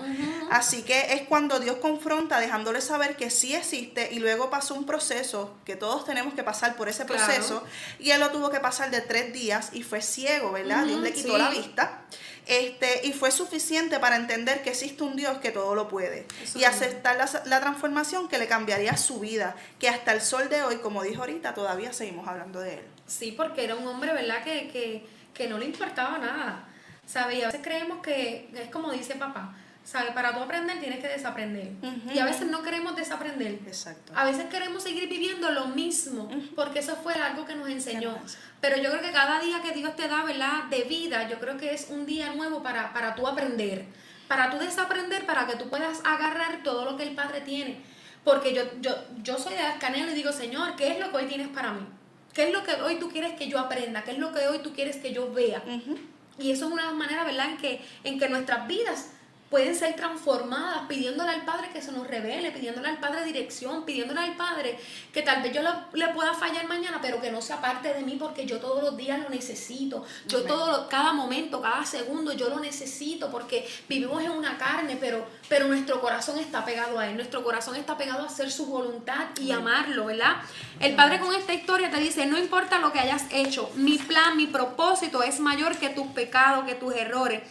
Así 0.51 0.84
que 0.84 1.14
es 1.14 1.22
cuando 1.24 1.61
Dios 1.61 1.78
confronta, 1.78 2.41
dejándole 2.41 2.82
saber 2.82 3.16
que 3.16 3.30
sí 3.30 3.55
existe, 3.55 4.09
y 4.11 4.20
luego 4.20 4.49
pasó 4.49 4.76
un 4.76 4.86
proceso, 4.86 5.55
que 5.64 5.78
todos 5.78 6.03
tenemos 6.03 6.34
que 6.34 6.43
pasar 6.43 6.76
por 6.76 6.89
ese 6.89 7.05
Claro. 7.05 7.24
proceso, 7.24 7.64
y 7.99 8.11
él 8.11 8.20
lo 8.20 8.32
tuvo 8.32 8.49
que 8.49 8.59
pasar 8.59 8.91
de 8.91 8.99
tres 8.99 9.32
días 9.32 9.70
y 9.72 9.84
fue 9.84 10.01
ciego, 10.01 10.51
¿verdad? 10.51 10.84
Dios 10.86 10.99
le 10.99 11.14
quitó 11.14 11.34
sí. 11.34 11.38
la 11.38 11.49
vista. 11.49 12.01
Este, 12.46 13.08
y 13.08 13.14
fue 13.14 13.32
suficiente 13.32 14.00
para 14.00 14.16
entender 14.18 14.64
que 14.64 14.72
existe 14.72 15.04
un 15.04 15.16
Dios 15.16 15.38
que 15.38 15.52
todo 15.52 15.76
lo 15.76 15.88
puede. 15.88 16.28
Eso 16.44 16.60
y 16.60 16.66
aceptar 16.66 17.16
la, 17.16 17.30
la 17.46 17.62
transformación 17.62 18.28
que 18.28 18.38
le 18.38 18.48
cambiaría 18.48 18.98
su 18.98 19.20
vida. 19.20 19.56
Que 19.80 19.89
hasta 19.89 20.12
el 20.12 20.22
sol 20.22 20.50
de 20.50 20.64
hoy, 20.64 20.78
como 20.78 21.04
dijo 21.04 21.22
ahorita, 21.22 21.54
todavía 21.54 21.94
seguimos 21.94 22.28
hablando 22.28 22.60
de 22.60 22.76
él. 22.76 22.86
Sí, 23.08 23.32
porque 23.32 23.64
era 23.64 23.76
un 23.76 23.88
hombre, 23.88 24.14
¿verdad? 24.14 24.44
Que, 24.44 24.68
que, 24.70 25.06
que 25.34 25.48
no 25.48 25.58
le 25.58 25.66
importaba 25.66 26.18
nada. 26.18 26.68
¿Sabe? 27.06 27.36
Y 27.36 27.41
a 27.41 27.48
veces 27.48 27.62
creemos 27.64 28.02
que 28.02 28.50
es 28.54 28.70
como 28.70 28.91
dice 28.91 29.16
papá. 29.16 29.56
¿Sabe? 29.84 30.12
Para 30.12 30.34
tú 30.34 30.40
aprender 30.40 30.80
tienes 30.80 31.00
que 31.00 31.10
desaprender. 31.10 31.74
Ujú. 31.82 32.14
Y 32.14 32.20
a 32.20 32.26
veces 32.26 32.48
no 32.48 32.64
queremos 32.64 32.96
desaprender. 32.96 33.60
Exacto. 33.68 34.14
A 34.16 34.24
veces 34.24 34.46
queremos 34.46 34.82
seguir 34.82 35.10
viviendo 35.10 35.52
lo 35.52 35.68
mismo, 35.68 36.30
porque 36.56 36.80
eso 36.80 36.96
fue 36.96 37.14
algo 37.14 37.46
que 37.46 37.56
nos 37.56 37.70
enseñó. 37.70 38.18
Pero 38.62 38.78
yo 38.78 38.90
creo 38.92 39.02
que 39.02 39.12
cada 39.12 39.42
día 39.42 39.62
que 39.62 39.72
Dios 39.72 39.96
te 39.96 40.08
da, 40.08 40.24
¿verdad? 40.24 40.64
De 40.70 40.84
vida, 40.84 41.28
yo 41.30 41.40
creo 41.40 41.58
que 41.58 41.74
es 41.74 41.88
un 41.90 42.06
día 42.06 42.34
nuevo 42.34 42.64
para, 42.64 42.94
para 42.94 43.14
tú 43.14 43.28
aprender, 43.28 43.86
para 44.30 44.50
tú 44.50 44.58
desaprender, 44.58 45.26
para 45.26 45.48
que 45.48 45.58
tú 45.58 45.70
puedas 45.70 46.00
agarrar 46.06 46.64
todo 46.64 46.86
lo 46.86 46.96
que 46.96 47.04
el 47.04 47.14
Padre 47.14 47.42
tiene. 47.42 47.82
Porque 48.24 48.54
yo, 48.54 48.64
yo, 48.80 48.96
yo 49.22 49.38
soy 49.38 49.54
de 49.54 49.60
Ascanelo 49.60 50.12
y 50.12 50.16
digo, 50.16 50.32
Señor, 50.32 50.78
¿qué 50.78 50.94
es 50.94 51.00
lo 51.00 51.12
que 51.12 51.18
hoy 51.18 51.26
tienes 51.26 51.50
para 51.50 51.74
mí? 51.74 51.86
¿Qué 52.34 52.46
es 52.46 52.54
lo 52.54 52.64
que 52.64 52.74
hoy 52.76 52.96
tú 52.96 53.10
quieres 53.10 53.34
que 53.34 53.50
yo 53.50 53.60
aprenda? 53.60 54.04
¿Qué 54.04 54.12
es 54.12 54.18
lo 54.18 54.32
que 54.34 54.48
hoy 54.48 54.60
tú 54.60 54.74
quieres 54.74 54.96
que 54.96 55.14
yo 55.14 55.32
vea? 55.34 55.62
Ujú. 55.68 55.98
Y 56.40 56.52
eso 56.52 56.66
es 56.68 56.72
una 56.72 56.92
manera, 56.94 57.26
¿verdad?, 57.26 57.50
en 57.50 57.58
que, 57.58 57.86
en 58.04 58.18
que 58.18 58.30
nuestras 58.30 58.66
vidas 58.66 59.12
pueden 59.54 59.76
ser 59.76 59.95
transformadas, 59.95 60.88
pidiéndole 60.88 61.30
al 61.30 61.45
Padre 61.45 61.70
que 61.72 61.80
se 61.80 61.91
nos 61.91 62.08
revele, 62.08 62.49
pidiéndole 62.49 62.88
al 62.89 62.97
Padre 62.99 63.24
dirección, 63.24 63.86
pidiéndole 63.86 64.20
al 64.22 64.36
Padre 64.36 64.80
que 65.14 65.22
tal 65.22 65.43
vez 65.43 65.54
yo 65.54 65.62
lo- 65.62 65.76
le 65.93 66.08
pueda 66.08 66.34
fallar 66.34 66.68
mañana, 66.68 66.97
pero 67.04 67.22
que 67.22 67.30
no 67.32 67.39
sea 67.39 67.62
parte 67.62 67.93
de 67.93 68.01
mí 68.01 68.16
porque 68.20 68.47
yo 68.47 68.60
todos 68.60 68.82
los 68.82 68.97
días 68.97 69.20
lo 69.22 69.30
necesito. 69.30 70.04
Yo 70.26 70.39
Amén. 70.39 70.47
todo 70.47 70.89
cada 70.89 71.14
momento, 71.14 71.62
cada 71.62 71.86
segundo, 71.86 72.34
yo 72.34 72.49
lo 72.49 72.60
necesito 72.60 73.30
porque 73.30 73.68
vivimos 73.88 74.24
en 74.24 74.32
una 74.32 74.58
carne, 74.58 74.97
pero, 74.99 75.24
pero 75.47 75.68
nuestro 75.68 76.01
corazón 76.01 76.39
está 76.39 76.66
pegado 76.66 76.97
a 76.97 77.08
Él, 77.08 77.16
nuestro 77.16 77.43
corazón 77.43 77.76
está 77.76 77.95
pegado 77.95 78.24
a 78.24 78.26
hacer 78.26 78.51
su 78.51 78.66
voluntad 78.66 79.28
y 79.39 79.51
amarlo, 79.51 80.06
¿verdad? 80.06 80.38
El 80.80 80.95
Padre 80.95 81.20
con 81.20 81.32
esta 81.36 81.54
historia 81.54 81.91
te 81.91 81.97
dice, 81.97 82.26
no 82.26 82.39
importa 82.39 82.80
lo 82.80 82.91
que 82.91 82.99
hayas 82.99 83.26
hecho, 83.30 83.70
mi 83.76 83.99
plan, 83.99 84.36
mi 84.36 84.47
propósito 84.47 85.22
es 85.22 85.39
mayor 85.39 85.78
que 85.78 85.89
tus 85.89 86.08
pecados, 86.08 86.66
que 86.66 86.74
tus 86.74 86.95
errores. 86.95 87.43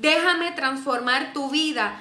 Déjame 0.00 0.52
transformar 0.52 1.34
tu 1.34 1.50
vida, 1.50 1.94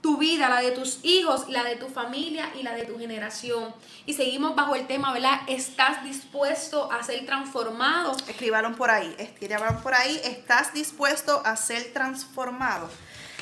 tu 0.00 0.16
vida, 0.16 0.48
la 0.48 0.60
de 0.60 0.72
tus 0.72 0.98
hijos, 1.04 1.48
la 1.48 1.62
de 1.62 1.76
tu 1.76 1.88
familia 1.88 2.50
y 2.58 2.64
la 2.64 2.74
de 2.74 2.84
tu 2.84 2.98
generación. 2.98 3.72
Y 4.06 4.14
seguimos 4.14 4.56
bajo 4.56 4.74
el 4.74 4.88
tema, 4.88 5.12
¿verdad? 5.12 5.42
¿Estás 5.46 6.02
dispuesto 6.02 6.90
a 6.90 7.02
ser 7.04 7.24
transformado? 7.26 8.16
Escribaron 8.26 8.74
por 8.74 8.90
ahí, 8.90 9.14
escribaron 9.18 9.80
por 9.82 9.94
ahí, 9.94 10.20
estás 10.24 10.74
dispuesto 10.74 11.42
a 11.44 11.54
ser 11.56 11.92
transformado. 11.92 12.90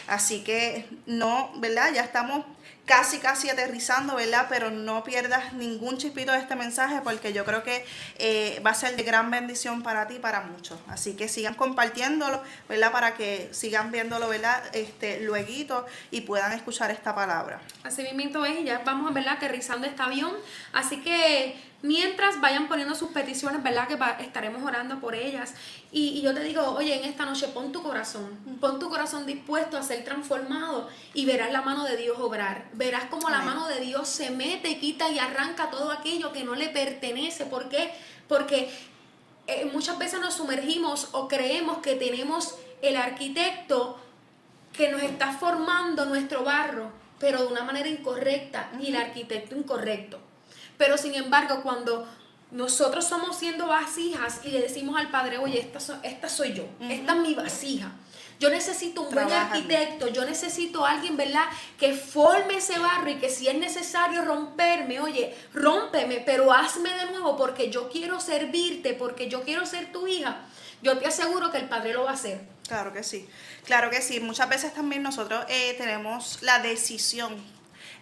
Así 0.08 0.44
que 0.44 0.86
no, 1.06 1.50
¿verdad? 1.56 1.92
Ya 1.94 2.02
estamos 2.02 2.44
casi, 2.88 3.18
casi 3.18 3.50
aterrizando, 3.50 4.16
¿verdad? 4.16 4.46
Pero 4.48 4.70
no 4.70 5.04
pierdas 5.04 5.52
ningún 5.52 5.98
chispito 5.98 6.32
de 6.32 6.38
este 6.38 6.56
mensaje 6.56 7.00
porque 7.04 7.32
yo 7.32 7.44
creo 7.44 7.62
que 7.62 7.84
eh, 8.18 8.60
va 8.66 8.70
a 8.70 8.74
ser 8.74 8.96
de 8.96 9.02
gran 9.02 9.30
bendición 9.30 9.82
para 9.82 10.08
ti 10.08 10.14
y 10.14 10.18
para 10.18 10.40
muchos. 10.40 10.80
Así 10.88 11.14
que 11.14 11.28
sigan 11.28 11.54
compartiéndolo, 11.54 12.42
¿verdad? 12.68 12.90
Para 12.90 13.14
que 13.14 13.50
sigan 13.52 13.92
viéndolo, 13.92 14.28
¿verdad? 14.28 14.62
Este, 14.72 15.20
lueguito 15.20 15.86
y 16.10 16.22
puedan 16.22 16.52
escuchar 16.52 16.90
esta 16.90 17.14
palabra. 17.14 17.60
Así 17.84 18.02
mismo 18.14 18.44
es, 18.44 18.60
y 18.60 18.64
ya 18.64 18.78
vamos, 18.78 19.12
¿verdad? 19.12 19.34
Aterrizando 19.34 19.86
este 19.86 20.02
avión. 20.02 20.32
Así 20.72 21.00
que 21.02 21.56
mientras 21.82 22.40
vayan 22.40 22.66
poniendo 22.68 22.94
sus 22.94 23.10
peticiones, 23.10 23.62
¿verdad? 23.62 23.86
Que 23.86 23.96
va- 23.96 24.16
estaremos 24.20 24.62
orando 24.62 24.98
por 25.00 25.14
ellas. 25.14 25.54
Y, 25.92 26.08
y 26.08 26.22
yo 26.22 26.34
te 26.34 26.40
digo, 26.42 26.62
oye, 26.72 26.96
en 26.98 27.04
esta 27.04 27.24
noche 27.24 27.48
pon 27.48 27.70
tu 27.72 27.82
corazón, 27.82 28.36
pon 28.60 28.78
tu 28.78 28.88
corazón 28.90 29.26
dispuesto 29.26 29.76
a 29.78 29.82
ser 29.82 30.04
transformado 30.04 30.88
y 31.14 31.24
verás 31.24 31.52
la 31.52 31.62
mano 31.62 31.84
de 31.84 31.96
Dios 31.96 32.18
obrar. 32.18 32.66
Verás 32.72 33.04
como 33.04 33.30
la 33.30 33.42
mano 33.42 33.68
de 33.68 33.80
Dios 33.80 34.08
se 34.08 34.30
mete, 34.30 34.78
quita 34.78 35.08
y 35.10 35.18
arranca 35.18 35.70
todo 35.70 35.92
aquello 35.92 36.32
que 36.32 36.44
no 36.44 36.54
le 36.54 36.68
pertenece. 36.68 37.44
¿Por 37.46 37.68
qué? 37.68 37.92
Porque 38.28 38.70
eh, 39.46 39.70
muchas 39.72 39.98
veces 39.98 40.20
nos 40.20 40.34
sumergimos 40.34 41.08
o 41.12 41.28
creemos 41.28 41.78
que 41.78 41.94
tenemos 41.94 42.56
el 42.82 42.96
arquitecto 42.96 43.98
que 44.72 44.90
nos 44.90 45.02
está 45.02 45.32
formando 45.32 46.04
nuestro 46.06 46.44
barro, 46.44 46.90
pero 47.18 47.40
de 47.42 47.46
una 47.48 47.64
manera 47.64 47.88
incorrecta 47.88 48.70
y 48.80 48.88
el 48.88 48.96
arquitecto 48.96 49.56
incorrecto. 49.56 50.18
Pero 50.78 50.96
sin 50.96 51.14
embargo, 51.14 51.62
cuando 51.62 52.08
nosotros 52.50 53.04
somos 53.04 53.36
siendo 53.36 53.66
vasijas 53.66 54.40
y 54.44 54.48
le 54.50 54.62
decimos 54.62 54.98
al 54.98 55.10
Padre, 55.10 55.36
oye, 55.38 55.60
esta, 55.60 55.80
so- 55.80 55.98
esta 56.02 56.28
soy 56.30 56.54
yo, 56.54 56.64
esta 56.88 57.12
es 57.12 57.18
mi 57.18 57.34
vasija. 57.34 57.92
Yo 58.40 58.50
necesito 58.50 59.02
un 59.02 59.12
buen 59.12 59.26
arquitecto, 59.32 60.06
yo 60.08 60.24
necesito 60.24 60.86
alguien, 60.86 61.16
¿verdad?, 61.16 61.44
que 61.76 61.92
forme 61.92 62.58
ese 62.58 62.78
barro 62.78 63.10
y 63.10 63.16
que 63.16 63.28
si 63.30 63.48
es 63.48 63.56
necesario 63.56 64.24
romperme, 64.24 65.00
oye, 65.00 65.36
rómpeme, 65.52 66.22
pero 66.24 66.52
hazme 66.52 66.90
de 66.94 67.06
nuevo 67.06 67.36
porque 67.36 67.68
yo 67.68 67.90
quiero 67.90 68.20
servirte, 68.20 68.94
porque 68.94 69.28
yo 69.28 69.42
quiero 69.42 69.66
ser 69.66 69.90
tu 69.92 70.06
hija. 70.06 70.42
Yo 70.82 70.96
te 70.98 71.06
aseguro 71.08 71.50
que 71.50 71.58
el 71.58 71.68
Padre 71.68 71.94
lo 71.94 72.04
va 72.04 72.10
a 72.12 72.14
hacer. 72.14 72.40
Claro 72.68 72.92
que 72.92 73.02
sí, 73.02 73.28
claro 73.64 73.90
que 73.90 74.00
sí. 74.00 74.20
Muchas 74.20 74.48
veces 74.48 74.72
también 74.72 75.02
nosotros 75.02 75.44
eh, 75.48 75.74
tenemos 75.76 76.40
la 76.42 76.60
decisión 76.60 77.34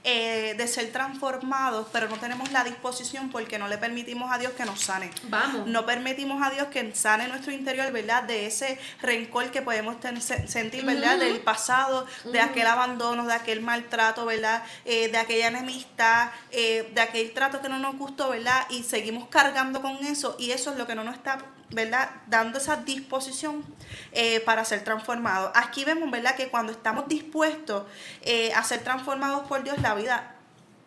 eh, 0.08 0.54
de 0.56 0.68
ser 0.68 0.92
transformados, 0.92 1.88
pero 1.92 2.08
no 2.08 2.16
tenemos 2.16 2.52
la 2.52 2.62
disposición 2.62 3.28
porque 3.30 3.58
no 3.58 3.66
le 3.66 3.76
permitimos 3.76 4.30
a 4.32 4.38
Dios 4.38 4.52
que 4.52 4.64
nos 4.64 4.80
sane. 4.80 5.10
Vamos. 5.24 5.66
No 5.66 5.84
permitimos 5.84 6.40
a 6.46 6.50
Dios 6.50 6.68
que 6.68 6.94
sane 6.94 7.26
nuestro 7.26 7.50
interior, 7.52 7.90
¿verdad? 7.90 8.22
De 8.22 8.46
ese 8.46 8.78
rencor 9.02 9.50
que 9.50 9.62
podemos 9.62 9.98
ten- 9.98 10.22
se- 10.22 10.46
sentir, 10.46 10.84
¿verdad? 10.84 11.18
Del 11.18 11.40
pasado, 11.40 12.06
de 12.24 12.40
aquel 12.40 12.68
abandono, 12.68 13.26
de 13.26 13.34
aquel 13.34 13.60
maltrato, 13.62 14.24
¿verdad? 14.24 14.62
Eh, 14.84 15.08
de 15.08 15.18
aquella 15.18 15.48
enemistad, 15.48 16.30
eh, 16.52 16.88
de 16.94 17.00
aquel 17.00 17.32
trato 17.32 17.60
que 17.60 17.68
no 17.68 17.78
nos 17.80 17.96
gustó, 17.98 18.28
¿verdad? 18.28 18.64
Y 18.70 18.84
seguimos 18.84 19.26
cargando 19.28 19.82
con 19.82 19.96
eso 20.06 20.36
y 20.38 20.52
eso 20.52 20.70
es 20.70 20.78
lo 20.78 20.86
que 20.86 20.94
no 20.94 21.02
nos 21.02 21.16
está, 21.16 21.38
¿verdad? 21.70 22.10
Dando 22.26 22.58
esa 22.58 22.76
disposición 22.76 23.64
eh, 24.12 24.40
para 24.40 24.64
ser 24.64 24.84
transformados. 24.84 25.50
Aquí 25.54 25.84
vemos, 25.84 26.10
¿verdad? 26.10 26.36
Que 26.36 26.48
cuando 26.48 26.72
estamos 26.72 27.08
dispuestos 27.08 27.84
eh, 28.22 28.52
a 28.54 28.62
ser 28.62 28.80
transformados 28.84 29.46
por 29.46 29.62
Dios, 29.62 29.80
la 29.80 29.94
vida 29.94 30.36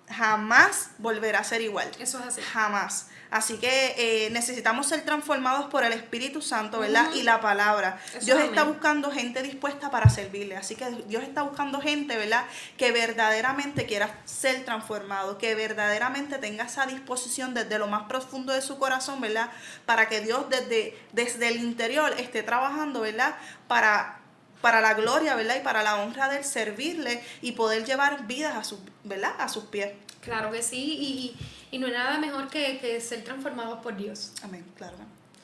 jamás 0.09 0.91
volverá 0.97 1.39
a 1.39 1.43
ser 1.43 1.61
igual. 1.61 1.89
Eso 1.99 2.19
es 2.19 2.25
así. 2.25 2.41
Jamás. 2.41 3.07
Así 3.31 3.57
que 3.57 3.93
eh, 3.97 4.29
necesitamos 4.31 4.87
ser 4.87 5.05
transformados 5.05 5.65
por 5.69 5.83
el 5.83 5.93
Espíritu 5.93 6.41
Santo, 6.41 6.79
¿verdad? 6.79 7.13
Y 7.13 7.21
la 7.21 7.39
palabra. 7.41 7.99
Eso 8.15 8.25
Dios 8.25 8.39
es 8.39 8.45
está 8.45 8.63
buscando 8.63 9.11
gente 9.11 9.43
dispuesta 9.43 9.91
para 9.91 10.09
servirle. 10.09 10.57
Así 10.57 10.75
que 10.75 10.89
Dios 11.07 11.21
está 11.23 11.43
buscando 11.43 11.79
gente, 11.79 12.17
¿verdad? 12.17 12.45
Que 12.77 12.91
verdaderamente 12.91 13.85
quiera 13.85 14.19
ser 14.25 14.65
transformado, 14.65 15.37
que 15.37 15.53
verdaderamente 15.53 16.39
tenga 16.39 16.63
esa 16.65 16.87
disposición 16.87 17.53
desde 17.53 17.77
lo 17.77 17.85
más 17.87 18.03
profundo 18.07 18.51
de 18.51 18.61
su 18.61 18.79
corazón, 18.79 19.21
¿verdad? 19.21 19.51
Para 19.85 20.07
que 20.09 20.21
Dios 20.21 20.49
desde, 20.49 20.97
desde 21.11 21.49
el 21.49 21.57
interior 21.57 22.13
esté 22.17 22.41
trabajando, 22.41 23.01
¿verdad? 23.01 23.35
Para 23.67 24.15
para 24.61 24.81
la 24.81 24.93
gloria, 24.93 25.35
¿verdad? 25.35 25.55
Y 25.57 25.63
para 25.63 25.83
la 25.83 25.95
honra 26.01 26.27
del 26.27 26.43
servirle 26.43 27.23
y 27.41 27.53
poder 27.53 27.85
llevar 27.85 28.27
vidas 28.27 28.57
a 28.57 28.63
sus, 28.65 28.79
¿verdad? 29.05 29.31
A 29.39 29.47
sus 29.47 29.63
pies. 29.65 29.91
Claro 30.19 30.51
que 30.51 30.61
sí, 30.61 30.97
y, 30.99 31.05
y- 31.05 31.37
y 31.71 31.77
no 31.77 31.87
hay 31.87 31.93
nada 31.93 32.17
mejor 32.17 32.47
que, 32.49 32.79
que 32.79 32.99
ser 33.01 33.23
transformados 33.23 33.79
por 33.79 33.95
Dios. 33.95 34.33
Amén, 34.41 34.65
claro. 34.75 34.97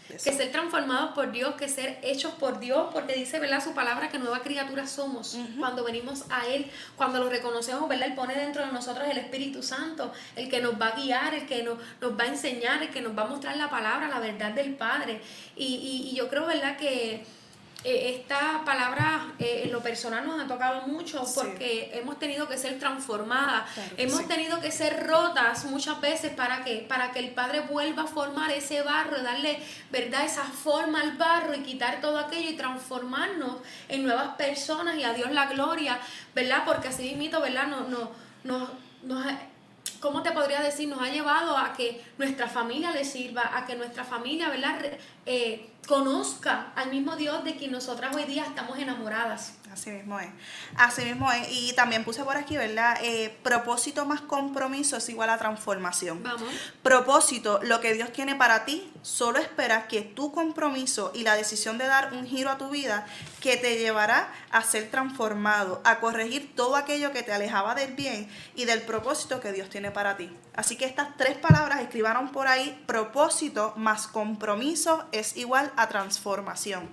que 0.08 0.18
ser 0.18 0.52
transformados 0.52 1.12
por 1.14 1.32
Dios, 1.32 1.56
que 1.56 1.68
ser 1.68 2.00
hechos 2.04 2.34
por 2.36 2.60
Dios, 2.60 2.90
porque 2.94 3.14
dice, 3.14 3.40
¿verdad? 3.40 3.64
Su 3.64 3.74
palabra 3.74 4.10
que 4.10 4.20
nueva 4.20 4.42
criatura 4.42 4.88
somos 4.88 5.38
cuando 5.58 5.84
venimos 5.84 6.26
a 6.30 6.48
Él, 6.48 6.70
cuando 6.96 7.20
lo 7.20 7.30
reconocemos, 7.30 7.88
¿verdad? 7.90 8.10
Él 8.10 8.16
pone 8.16 8.36
dentro 8.36 8.66
de 8.66 8.72
nosotros 8.72 9.08
el 9.10 9.18
Espíritu 9.18 9.64
Santo, 9.64 10.12
el 10.36 10.50
que 10.50 10.62
nos 10.62 10.80
va 10.80 10.88
a 10.88 10.96
guiar, 10.96 11.34
el 11.34 11.46
que 11.48 11.64
nos, 11.64 11.78
nos 12.02 12.18
va 12.18 12.24
a 12.24 12.28
enseñar, 12.28 12.82
el 12.84 12.90
que 12.90 13.02
nos 13.02 13.18
va 13.18 13.24
a 13.24 13.28
mostrar 13.28 13.58
la 13.58 13.70
palabra, 13.70 14.08
la 14.08 14.20
verdad 14.20 14.52
del 14.52 14.76
Padre. 14.76 15.22
Y, 15.56 16.10
y 16.12 16.16
yo 16.16 16.30
creo, 16.30 16.46
¿verdad? 16.46 16.78
Que 16.78 17.26
eh, 17.86 18.16
esta 18.16 18.64
palabra 18.66 19.32
eh, 19.38 19.62
en 19.66 19.72
lo 19.72 19.80
personal 19.80 20.26
nos 20.26 20.44
ha 20.44 20.48
tocado 20.48 20.88
mucho 20.88 21.24
porque 21.36 21.92
hemos 21.94 22.18
tenido 22.18 22.48
que 22.48 22.58
ser 22.58 22.80
transformadas, 22.80 23.70
hemos 23.96 24.28
tenido 24.28 24.60
que 24.60 24.72
ser 24.72 25.06
rotas 25.06 25.66
muchas 25.66 26.02
veces. 26.02 26.34
Para 26.34 26.64
que, 26.64 26.78
para 26.78 27.12
que 27.12 27.20
el 27.20 27.30
Padre 27.30 27.60
vuelva 27.62 28.04
a 28.04 28.08
formar 28.08 28.50
ese 28.52 28.82
barro, 28.82 29.22
darle 29.22 29.60
verdad 29.92 30.26
esa 30.26 30.44
forma 30.44 31.00
al 31.00 31.16
barro 31.16 31.54
y 31.54 31.60
quitar 31.60 32.02
todo 32.02 32.18
aquello 32.18 32.50
y 32.50 32.56
transformarnos 32.56 33.58
en 33.88 34.04
nuevas 34.04 34.36
personas 34.36 34.98
y 34.98 35.04
a 35.04 35.14
Dios 35.14 35.32
la 35.32 35.46
gloria, 35.46 36.00
¿verdad? 36.34 36.64
Porque 36.66 36.88
así 36.88 37.14
mismo, 37.14 37.40
¿verdad? 37.40 37.68
No, 37.68 37.82
no, 37.82 38.12
nos, 38.44 38.70
nos 39.04 39.26
¿cómo 40.06 40.22
te 40.22 40.32
podría 40.32 40.62
decir? 40.62 40.88
Nos 40.88 41.02
ha 41.02 41.10
llevado 41.10 41.58
a 41.58 41.74
que 41.74 42.00
nuestra 42.20 42.48
familia 42.48 42.92
le 42.92 43.04
sirva, 43.04 43.58
a 43.58 43.66
que 43.66 43.76
nuestra 43.76 44.04
familia, 44.04 44.50
¿verdad? 44.50 44.76
Eh, 45.26 45.72
conozca 45.88 46.72
al 46.76 46.92
mismo 46.92 47.16
Dios 47.16 47.44
de 47.44 47.56
quien 47.56 47.72
nosotras 47.72 48.16
hoy 48.16 48.26
día 48.26 48.46
estamos 48.46 48.78
enamoradas. 48.78 49.54
Así 49.72 49.90
mismo 49.90 50.20
es. 50.20 50.30
Así 50.78 51.04
mismo 51.04 51.32
es. 51.32 51.48
Y 51.52 51.74
también 51.74 52.04
puse 52.04 52.24
por 52.24 52.38
aquí, 52.38 52.56
¿verdad? 52.56 52.98
Eh, 53.02 53.36
propósito 53.44 54.06
más 54.06 54.22
compromiso 54.22 54.96
es 54.96 55.10
igual 55.10 55.30
a 55.30 55.38
transformación. 55.38 56.24
Vamos. 56.24 56.50
Propósito, 56.82 57.60
lo 57.62 57.82
que 57.82 57.94
Dios 57.94 58.12
tiene 58.14 58.36
para 58.36 58.64
ti, 58.64 58.90
solo 59.02 59.40
espera 59.40 59.88
que 59.88 60.02
tu 60.02 60.32
compromiso 60.32 61.12
y 61.14 61.24
la 61.24 61.36
decisión 61.36 61.78
de 61.78 61.88
dar 61.88 62.14
un 62.14 62.26
giro 62.26 62.50
a 62.50 62.58
tu 62.58 62.70
vida 62.70 63.06
que 63.42 63.58
te 63.58 63.78
llevará 63.78 64.32
a 64.50 64.64
ser 64.64 64.90
transformado, 64.90 65.82
a 65.84 66.00
corregir 66.00 66.56
todo 66.56 66.78
aquello 66.78 67.12
que 67.12 67.24
te 67.24 67.34
alejaba 67.34 67.76
del 67.76 67.94
bien 67.96 68.30
y 68.56 68.66
del 68.66 68.82
propósito 68.82 69.42
que 69.42 69.52
Dios 69.52 69.70
tiene 69.70 69.92
para 69.96 70.18
ti. 70.18 70.30
Así 70.54 70.76
que 70.76 70.86
estas 70.86 71.16
tres 71.16 71.38
palabras 71.38 71.80
escribaron 71.80 72.30
por 72.30 72.48
ahí, 72.48 72.84
propósito 72.86 73.74
más 73.78 74.08
compromiso 74.08 75.06
es 75.14 75.38
igual 75.38 75.72
a 75.78 75.88
transformación. 75.88 76.88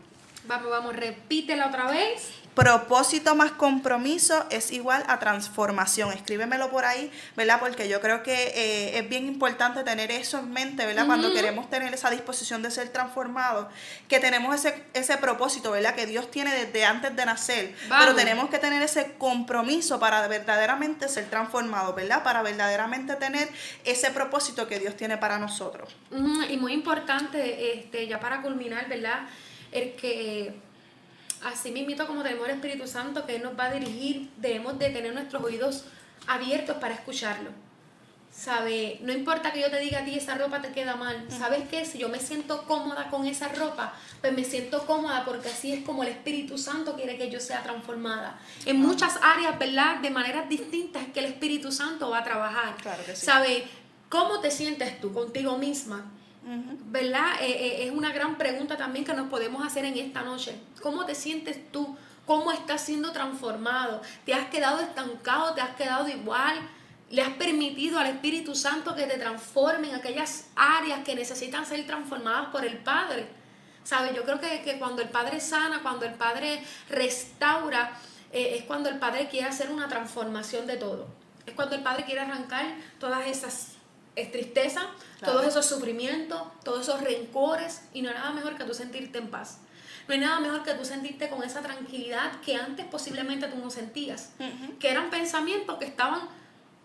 Vamos, 0.46 0.70
vamos, 0.70 0.94
repítela 0.94 1.66
otra 1.66 1.90
vez. 1.90 2.30
Propósito 2.54 3.34
más 3.34 3.52
compromiso 3.52 4.44
es 4.50 4.72
igual 4.72 5.02
a 5.08 5.18
transformación. 5.18 6.12
Escríbemelo 6.12 6.70
por 6.70 6.84
ahí, 6.84 7.10
¿verdad? 7.34 7.58
Porque 7.58 7.88
yo 7.88 8.02
creo 8.02 8.22
que 8.22 8.52
eh, 8.54 8.98
es 8.98 9.08
bien 9.08 9.26
importante 9.26 9.82
tener 9.84 10.10
eso 10.10 10.38
en 10.38 10.52
mente, 10.52 10.84
¿verdad? 10.84 11.06
Cuando 11.06 11.32
queremos 11.32 11.70
tener 11.70 11.94
esa 11.94 12.10
disposición 12.10 12.62
de 12.62 12.70
ser 12.70 12.90
transformados, 12.90 13.68
que 14.06 14.20
tenemos 14.20 14.54
ese, 14.54 14.84
ese 14.92 15.16
propósito, 15.16 15.70
¿verdad? 15.70 15.94
Que 15.94 16.04
Dios 16.04 16.30
tiene 16.30 16.52
desde 16.52 16.84
antes 16.84 17.16
de 17.16 17.24
nacer. 17.24 17.74
Pero 17.88 18.14
tenemos 18.14 18.50
que 18.50 18.58
tener 18.58 18.82
ese 18.82 19.14
compromiso 19.16 19.98
para 19.98 20.26
verdaderamente 20.28 21.08
ser 21.08 21.30
transformados, 21.30 21.94
¿verdad? 21.96 22.22
Para 22.22 22.42
verdaderamente 22.42 23.16
tener 23.16 23.48
ese 23.84 24.10
propósito 24.10 24.68
que 24.68 24.78
Dios 24.78 24.94
tiene 24.94 25.16
para 25.16 25.38
nosotros. 25.38 25.96
Y 26.50 26.58
muy 26.58 26.74
importante, 26.74 27.78
este, 27.78 28.06
ya 28.06 28.20
para 28.20 28.42
culminar, 28.42 28.90
¿verdad? 28.90 29.20
El 29.70 29.94
que 29.94 30.54
así 31.44 31.70
mismo 31.70 32.06
como 32.06 32.22
tenemos 32.22 32.48
el 32.48 32.54
Espíritu 32.56 32.86
Santo 32.86 33.26
que 33.26 33.38
nos 33.38 33.58
va 33.58 33.66
a 33.66 33.72
dirigir, 33.72 34.30
debemos 34.36 34.78
de 34.78 34.90
tener 34.90 35.12
nuestros 35.12 35.42
oídos 35.42 35.84
abiertos 36.26 36.76
para 36.76 36.94
escucharlo. 36.94 37.50
¿Sabe? 38.34 38.98
No 39.02 39.12
importa 39.12 39.52
que 39.52 39.60
yo 39.60 39.70
te 39.70 39.78
diga 39.78 39.98
a 39.98 40.04
ti 40.06 40.14
esa 40.14 40.36
ropa 40.36 40.62
te 40.62 40.72
queda 40.72 40.96
mal. 40.96 41.26
¿Sabes 41.28 41.68
qué? 41.68 41.84
Si 41.84 41.98
yo 41.98 42.08
me 42.08 42.18
siento 42.18 42.64
cómoda 42.64 43.10
con 43.10 43.26
esa 43.26 43.48
ropa, 43.48 43.92
pues 44.22 44.32
me 44.32 44.42
siento 44.42 44.86
cómoda 44.86 45.22
porque 45.26 45.50
así 45.50 45.72
es 45.74 45.84
como 45.84 46.02
el 46.02 46.08
Espíritu 46.08 46.56
Santo 46.56 46.96
quiere 46.96 47.18
que 47.18 47.30
yo 47.30 47.40
sea 47.40 47.62
transformada. 47.62 48.40
En 48.64 48.80
muchas 48.80 49.18
áreas, 49.20 49.58
¿verdad? 49.58 49.96
De 50.00 50.08
maneras 50.08 50.48
distintas 50.48 51.04
que 51.12 51.20
el 51.20 51.26
Espíritu 51.26 51.70
Santo 51.70 52.08
va 52.08 52.20
a 52.20 52.24
trabajar. 52.24 52.74
Claro 52.76 53.04
que 53.04 53.14
sí. 53.14 53.26
¿Sabe? 53.26 53.64
¿Cómo 54.08 54.40
te 54.40 54.50
sientes 54.50 54.98
tú 54.98 55.12
contigo 55.12 55.58
misma? 55.58 56.10
¿Verdad? 56.44 57.34
Eh, 57.40 57.50
eh, 57.50 57.86
es 57.86 57.92
una 57.92 58.12
gran 58.12 58.36
pregunta 58.36 58.76
también 58.76 59.04
que 59.04 59.14
nos 59.14 59.28
podemos 59.28 59.64
hacer 59.64 59.84
en 59.84 59.96
esta 59.96 60.22
noche. 60.22 60.56
¿Cómo 60.80 61.06
te 61.06 61.14
sientes 61.14 61.70
tú? 61.70 61.96
¿Cómo 62.26 62.50
estás 62.52 62.82
siendo 62.82 63.12
transformado? 63.12 64.02
¿Te 64.24 64.34
has 64.34 64.48
quedado 64.48 64.80
estancado? 64.80 65.54
¿Te 65.54 65.60
has 65.60 65.76
quedado 65.76 66.08
igual? 66.08 66.56
¿Le 67.10 67.22
has 67.22 67.34
permitido 67.34 67.98
al 67.98 68.06
Espíritu 68.06 68.54
Santo 68.54 68.94
que 68.94 69.04
te 69.04 69.18
transforme 69.18 69.90
en 69.90 69.94
aquellas 69.94 70.48
áreas 70.56 71.00
que 71.04 71.14
necesitan 71.14 71.64
ser 71.64 71.86
transformadas 71.86 72.48
por 72.48 72.64
el 72.64 72.78
Padre? 72.78 73.28
¿Sabes? 73.84 74.14
Yo 74.14 74.24
creo 74.24 74.40
que, 74.40 74.62
que, 74.62 74.78
cuando 74.78 75.02
el 75.02 75.08
Padre 75.08 75.40
sana, 75.40 75.80
cuando 75.82 76.06
el 76.06 76.14
Padre 76.14 76.62
restaura, 76.88 77.92
eh, 78.32 78.56
es 78.56 78.64
cuando 78.64 78.88
el 78.88 78.98
Padre 78.98 79.28
quiere 79.28 79.46
hacer 79.46 79.70
una 79.70 79.88
transformación 79.88 80.66
de 80.66 80.76
todo. 80.76 81.08
Es 81.46 81.54
cuando 81.54 81.74
el 81.76 81.82
Padre 81.82 82.04
quiere 82.04 82.20
arrancar 82.20 82.64
todas 82.98 83.26
esas 83.26 83.72
tristezas, 84.14 84.84
todos 85.24 85.46
esos 85.46 85.66
sufrimientos, 85.66 86.42
todos 86.64 86.82
esos 86.82 87.00
rencores, 87.00 87.82
y 87.94 88.02
no 88.02 88.10
hay 88.10 88.14
nada 88.14 88.30
mejor 88.30 88.56
que 88.56 88.64
tú 88.64 88.74
sentirte 88.74 89.18
en 89.18 89.28
paz. 89.28 89.58
No 90.06 90.14
hay 90.14 90.20
nada 90.20 90.40
mejor 90.40 90.62
que 90.64 90.74
tú 90.74 90.84
sentirte 90.84 91.30
con 91.30 91.42
esa 91.42 91.62
tranquilidad 91.62 92.40
que 92.40 92.56
antes 92.56 92.84
posiblemente 92.86 93.46
tú 93.46 93.56
no 93.58 93.70
sentías, 93.70 94.32
que 94.78 94.90
eran 94.90 95.10
pensamientos 95.10 95.78
que 95.78 95.86
estaban 95.86 96.20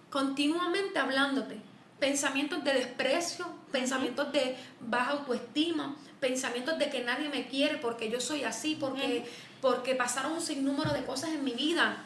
continuamente 0.09 0.99
hablándote, 0.99 1.59
pensamientos 1.99 2.63
de 2.63 2.73
desprecio, 2.73 3.47
pensamientos 3.71 4.31
de 4.31 4.55
baja 4.79 5.11
autoestima, 5.11 5.97
pensamientos 6.19 6.77
de 6.77 6.89
que 6.89 7.03
nadie 7.03 7.27
me 7.29 7.47
quiere 7.47 7.77
porque 7.77 8.09
yo 8.09 8.21
soy 8.21 8.43
así, 8.43 8.77
porque, 8.79 9.25
porque 9.61 9.95
pasaron 9.95 10.33
un 10.33 10.41
sinnúmero 10.41 10.93
de 10.93 11.03
cosas 11.03 11.31
en 11.31 11.43
mi 11.43 11.51
vida. 11.51 12.03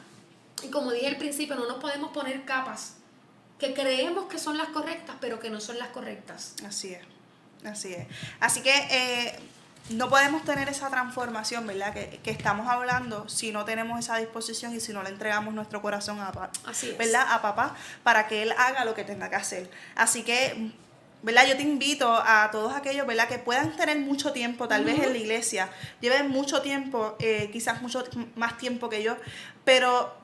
Y 0.63 0.69
como 0.69 0.91
dije 0.91 1.07
al 1.07 1.17
principio, 1.17 1.55
no 1.55 1.67
nos 1.67 1.77
podemos 1.77 2.11
poner 2.11 2.45
capas 2.45 3.00
que 3.61 3.75
creemos 3.75 4.25
que 4.25 4.39
son 4.39 4.57
las 4.57 4.69
correctas, 4.69 5.15
pero 5.21 5.39
que 5.39 5.51
no 5.51 5.61
son 5.61 5.77
las 5.77 5.89
correctas. 5.89 6.55
Así 6.67 6.95
es, 6.95 7.03
así 7.63 7.93
es. 7.93 8.07
Así 8.39 8.61
que 8.61 8.73
eh, 8.89 9.39
no 9.91 10.09
podemos 10.09 10.43
tener 10.43 10.67
esa 10.67 10.89
transformación, 10.89 11.67
¿verdad? 11.67 11.93
Que, 11.93 12.19
estamos 12.25 12.67
hablando 12.67 13.29
si 13.29 13.51
no 13.51 13.63
tenemos 13.63 13.99
esa 13.99 14.17
disposición 14.17 14.75
y 14.75 14.79
si 14.79 14.93
no 14.93 15.03
le 15.03 15.09
entregamos 15.09 15.53
nuestro 15.53 15.79
corazón 15.79 16.19
a, 16.19 16.31
Así 16.65 16.95
¿verdad? 16.97 17.27
a 17.29 17.43
papá 17.43 17.75
para 18.01 18.27
que 18.27 18.41
él 18.41 18.51
haga 18.57 18.83
lo 18.83 18.95
que 18.95 19.03
tenga 19.03 19.29
que 19.29 19.35
hacer. 19.35 19.69
Así 19.95 20.23
que 20.23 20.71
¿verdad? 21.21 21.45
Yo 21.45 21.55
te 21.55 21.61
invito 21.61 22.11
a 22.11 22.49
todos 22.51 22.73
aquellos, 22.73 23.05
¿verdad? 23.05 23.27
Que 23.27 23.37
puedan 23.37 23.75
tener 23.75 23.99
mucho 23.99 24.31
tiempo, 24.31 24.67
tal 24.67 24.83
vez 24.85 25.03
en 25.03 25.13
la 25.13 25.19
iglesia, 25.19 25.69
lleven 25.99 26.31
mucho 26.31 26.63
tiempo, 26.63 27.15
eh, 27.19 27.51
quizás 27.53 27.79
mucho 27.83 28.03
más 28.35 28.57
tiempo 28.57 28.89
que 28.89 29.03
yo, 29.03 29.17
pero 29.63 30.19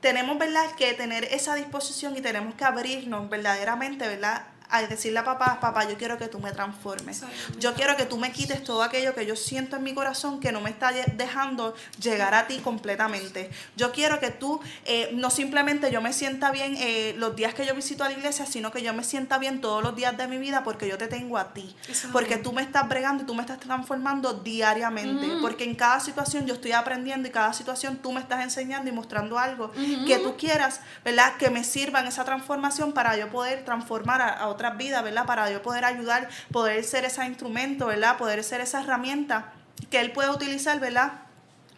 tenemos, 0.00 0.38
¿verdad?, 0.38 0.64
que 0.76 0.92
tener 0.94 1.24
esa 1.24 1.54
disposición 1.54 2.16
y 2.16 2.20
tenemos 2.20 2.54
que 2.54 2.64
abrirnos 2.64 3.28
verdaderamente, 3.28 4.06
¿verdad?, 4.08 4.44
a 4.70 4.82
decirle 4.82 5.18
a 5.18 5.24
papá, 5.24 5.58
papá, 5.60 5.88
yo 5.88 5.96
quiero 5.96 6.18
que 6.18 6.28
tú 6.28 6.38
me 6.38 6.52
transformes. 6.52 7.22
Yo 7.58 7.74
quiero 7.74 7.96
que 7.96 8.06
tú 8.06 8.16
me 8.16 8.32
quites 8.32 8.62
todo 8.62 8.82
aquello 8.82 9.14
que 9.14 9.26
yo 9.26 9.36
siento 9.36 9.76
en 9.76 9.82
mi 9.82 9.94
corazón 9.94 10.40
que 10.40 10.52
no 10.52 10.60
me 10.60 10.70
está 10.70 10.92
dejando 10.92 11.74
llegar 12.00 12.34
a 12.34 12.46
ti 12.46 12.58
completamente. 12.58 13.50
Yo 13.76 13.92
quiero 13.92 14.20
que 14.20 14.30
tú 14.30 14.60
eh, 14.84 15.10
no 15.14 15.30
simplemente 15.30 15.90
yo 15.90 16.00
me 16.00 16.12
sienta 16.12 16.50
bien 16.50 16.76
eh, 16.78 17.14
los 17.16 17.34
días 17.36 17.54
que 17.54 17.66
yo 17.66 17.74
visito 17.74 18.04
a 18.04 18.08
la 18.08 18.14
iglesia, 18.16 18.46
sino 18.46 18.70
que 18.70 18.82
yo 18.82 18.94
me 18.94 19.04
sienta 19.04 19.38
bien 19.38 19.60
todos 19.60 19.82
los 19.82 19.96
días 19.96 20.16
de 20.16 20.28
mi 20.28 20.38
vida 20.38 20.62
porque 20.62 20.88
yo 20.88 20.98
te 20.98 21.08
tengo 21.08 21.38
a 21.38 21.52
ti. 21.52 21.74
Porque 22.12 22.36
tú 22.36 22.52
me 22.52 22.62
estás 22.62 22.88
bregando 22.88 23.24
y 23.24 23.26
tú 23.26 23.34
me 23.34 23.42
estás 23.42 23.58
transformando 23.58 24.34
diariamente. 24.34 25.26
Mm. 25.26 25.40
Porque 25.40 25.64
en 25.64 25.74
cada 25.74 26.00
situación 26.00 26.46
yo 26.46 26.54
estoy 26.54 26.72
aprendiendo 26.72 27.28
y 27.28 27.30
cada 27.30 27.52
situación 27.52 27.96
tú 27.96 28.12
me 28.12 28.20
estás 28.20 28.42
enseñando 28.42 28.88
y 28.88 28.92
mostrando 28.92 29.38
algo 29.38 29.72
que 30.06 30.18
tú 30.18 30.36
quieras, 30.36 30.80
¿verdad? 31.04 31.36
Que 31.36 31.50
me 31.50 31.64
sirva 31.64 32.00
en 32.00 32.06
esa 32.06 32.24
transformación 32.24 32.92
para 32.92 33.16
yo 33.16 33.28
poder 33.30 33.64
transformar 33.64 34.20
a, 34.20 34.28
a 34.28 34.48
otras 34.48 34.59
vidas, 34.76 35.02
¿verdad? 35.02 35.26
Para 35.26 35.50
yo 35.50 35.62
poder 35.62 35.84
ayudar, 35.84 36.28
poder 36.52 36.84
ser 36.84 37.04
ese 37.04 37.24
instrumento, 37.24 37.86
¿verdad? 37.86 38.18
Poder 38.18 38.44
ser 38.44 38.60
esa 38.60 38.82
herramienta 38.82 39.52
que 39.90 40.00
Él 40.00 40.12
puede 40.12 40.30
utilizar, 40.30 40.78
¿verdad? 40.80 41.12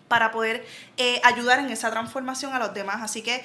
Para 0.09 0.31
poder 0.31 0.67
eh, 0.97 1.21
ayudar 1.25 1.61
en 1.61 1.71
esa 1.71 1.91
transformación 1.91 2.53
a 2.53 2.59
los 2.59 2.75
demás. 2.75 3.03
Así 3.03 3.23
que 3.23 3.45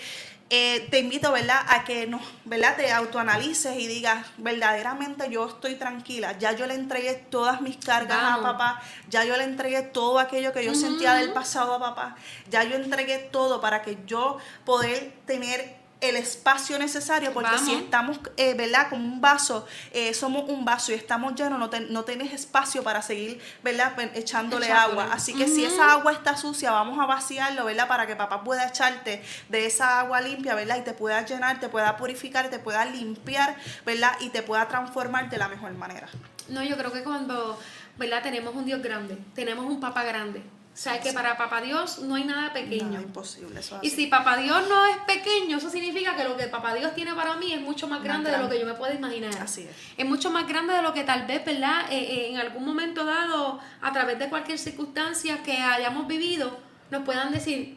eh, 0.50 0.88
te 0.90 1.00
invito, 1.00 1.34
¿verdad? 1.34 1.60
A 1.68 1.84
que 1.84 2.08
no, 2.08 2.22
¿verdad? 2.46 2.78
Te 2.78 2.90
autoanalices 2.94 3.78
y 3.78 3.88
digas, 3.88 4.26
verdaderamente 4.38 5.30
yo 5.30 5.46
estoy 5.46 5.76
tranquila, 5.76 6.38
ya 6.40 6.54
yo 6.54 6.66
le 6.68 6.74
entregué 6.74 7.16
todas 7.16 7.60
mis 7.60 7.76
cargas 7.76 8.18
a 8.22 8.42
papá, 8.42 8.82
ya 9.10 9.26
yo 9.26 9.36
le 9.36 9.44
entregué 9.44 9.82
todo 9.82 10.20
aquello 10.20 10.54
que 10.54 10.64
yo 10.64 10.74
sentía 10.74 11.16
del 11.16 11.34
pasado 11.34 11.74
a 11.74 11.80
papá, 11.80 12.16
ya 12.50 12.64
yo 12.64 12.78
entregué 12.78 13.18
todo 13.18 13.60
para 13.60 13.82
que 13.82 13.98
yo 14.06 14.38
poder 14.64 15.12
tener 15.26 15.76
el 16.00 16.16
espacio 16.16 16.78
necesario, 16.78 17.34
porque 17.34 17.58
si 17.58 17.74
estamos, 17.74 18.20
eh, 18.38 18.54
¿verdad? 18.54 18.90
Como 18.90 19.04
un 19.04 19.20
vaso, 19.20 19.66
eh, 19.92 20.14
somos 20.14 20.48
un 20.50 20.64
vaso 20.64 20.92
y 20.92 20.96
estamos 20.96 21.34
llenos, 21.36 21.60
no, 21.60 21.70
no 21.90 22.04
tienes 22.04 22.34
espacio 22.34 22.84
para 22.84 23.02
seguir, 23.02 23.42
¿verdad? 23.64 23.94
Echándole, 24.14 24.72
agua. 24.72 25.10
Así 25.12 25.34
que 25.34 25.48
si 25.48 25.66
esa 25.66 25.92
agua 25.92 26.12
está 26.12 26.38
sucia, 26.38 26.72
vamos 26.72 27.00
a 27.00 27.06
vaciarlo, 27.06 27.66
¿verdad? 27.66 27.88
Para 27.88 28.06
que 28.06 28.16
papá 28.16 28.44
pueda 28.44 28.68
echarte 28.68 29.24
de 29.50 29.66
esa 29.66 30.00
agua 30.00 30.22
limpia, 30.22 30.54
¿verdad? 30.56 30.78
Y 30.78 30.82
te 30.82 30.94
pueda 30.94 31.26
llenar, 31.26 31.60
te 31.60 31.70
pueda 31.70 31.98
purificar, 31.98 32.50
te 32.50 32.60
pueda 32.60 32.86
limpiar, 32.86 33.56
¿verdad? 33.86 34.14
Y 34.20 34.30
te 34.30 34.44
pueda 34.44 34.68
transformar 34.68 35.30
de 35.30 35.38
la 35.38 35.48
mejor 35.48 35.72
manera. 35.74 36.08
No, 36.50 36.64
yo 36.64 36.78
creo 36.78 36.94
que 36.94 37.04
cuando 37.04 37.60
¿verdad? 37.98 38.22
Tenemos 38.22 38.56
un 38.56 38.66
Dios 38.66 38.82
grande, 38.82 39.18
tenemos 39.34 39.66
un 39.66 39.80
Papa 39.80 40.04
grande. 40.04 40.42
O 40.78 40.80
sea, 40.80 41.02
que 41.02 41.12
para 41.12 41.36
Papá 41.38 41.60
Dios 41.60 41.98
no 42.04 42.14
hay 42.14 42.24
nada 42.24 42.54
pequeño. 42.54 42.92
Nada 42.92 43.02
imposible, 43.02 43.60
eso 43.60 43.80
Y 43.82 43.90
si 43.90 44.06
Papá 44.06 44.38
Dios 44.38 44.70
no 44.70 44.86
es 44.86 44.98
pequeño, 45.08 45.58
eso 45.58 45.72
significa 45.72 46.16
que 46.16 46.24
lo 46.24 46.38
que 46.38 46.46
Papá 46.46 46.76
Dios 46.76 46.94
tiene 46.94 47.16
para 47.16 47.36
mí 47.36 47.52
es 47.52 47.62
mucho 47.62 47.88
más 47.88 47.98
Más 47.98 48.06
grande 48.06 48.30
de 48.30 48.38
lo 48.38 48.48
que 48.48 48.60
yo 48.60 48.66
me 48.68 48.76
puedo 48.76 48.94
imaginar. 48.94 49.36
Así 49.42 49.64
es. 49.64 49.76
Es 49.98 50.06
mucho 50.06 50.30
más 50.30 50.48
grande 50.48 50.76
de 50.76 50.84
lo 50.84 50.94
que 50.94 51.04
tal 51.04 51.26
vez, 51.26 51.44
¿verdad? 51.44 51.92
Eh, 51.92 51.98
eh, 51.98 52.30
en 52.30 52.38
algún 52.38 52.64
momento 52.64 53.06
dado, 53.06 53.60
a 53.82 53.92
través 53.92 54.20
de 54.20 54.30
cualquier 54.30 54.60
circunstancia 54.60 55.42
que 55.42 55.58
hayamos 55.58 56.06
vivido, 56.06 56.60
nos 56.92 57.02
puedan 57.02 57.32
decir, 57.32 57.76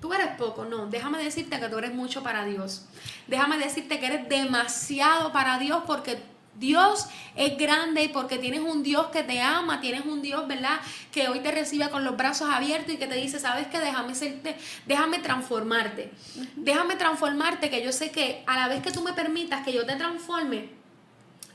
tú 0.00 0.12
eres 0.14 0.28
poco. 0.36 0.64
No, 0.64 0.86
déjame 0.86 1.18
decirte 1.18 1.58
que 1.58 1.68
tú 1.68 1.78
eres 1.78 1.92
mucho 1.92 2.22
para 2.22 2.44
Dios. 2.44 2.86
Déjame 3.26 3.58
decirte 3.58 3.98
que 3.98 4.06
eres 4.06 4.28
demasiado 4.28 5.32
para 5.32 5.58
Dios 5.58 5.82
porque 5.88 6.22
Dios 6.54 7.06
es 7.34 7.56
grande 7.56 8.04
y 8.04 8.08
porque 8.08 8.38
tienes 8.38 8.60
un 8.60 8.82
Dios 8.82 9.06
que 9.06 9.22
te 9.22 9.40
ama, 9.40 9.80
tienes 9.80 10.04
un 10.04 10.20
Dios, 10.20 10.46
¿verdad? 10.46 10.80
Que 11.10 11.28
hoy 11.28 11.40
te 11.40 11.50
recibe 11.50 11.88
con 11.90 12.04
los 12.04 12.16
brazos 12.16 12.50
abiertos 12.50 12.94
y 12.94 12.98
que 12.98 13.06
te 13.06 13.14
dice, 13.16 13.40
¿sabes 13.40 13.68
qué? 13.68 13.78
Déjame 13.78 14.14
serte, 14.14 14.56
déjame 14.86 15.18
transformarte. 15.18 16.12
Déjame 16.56 16.96
transformarte, 16.96 17.70
que 17.70 17.82
yo 17.82 17.92
sé 17.92 18.10
que 18.10 18.42
a 18.46 18.56
la 18.56 18.68
vez 18.68 18.82
que 18.82 18.92
tú 18.92 19.02
me 19.02 19.12
permitas 19.12 19.64
que 19.64 19.72
yo 19.72 19.86
te 19.86 19.96
transforme, 19.96 20.68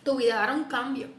tu 0.03 0.17
vida 0.17 0.41
hará 0.41 0.53
un 0.53 0.65
cambio. 0.65 1.09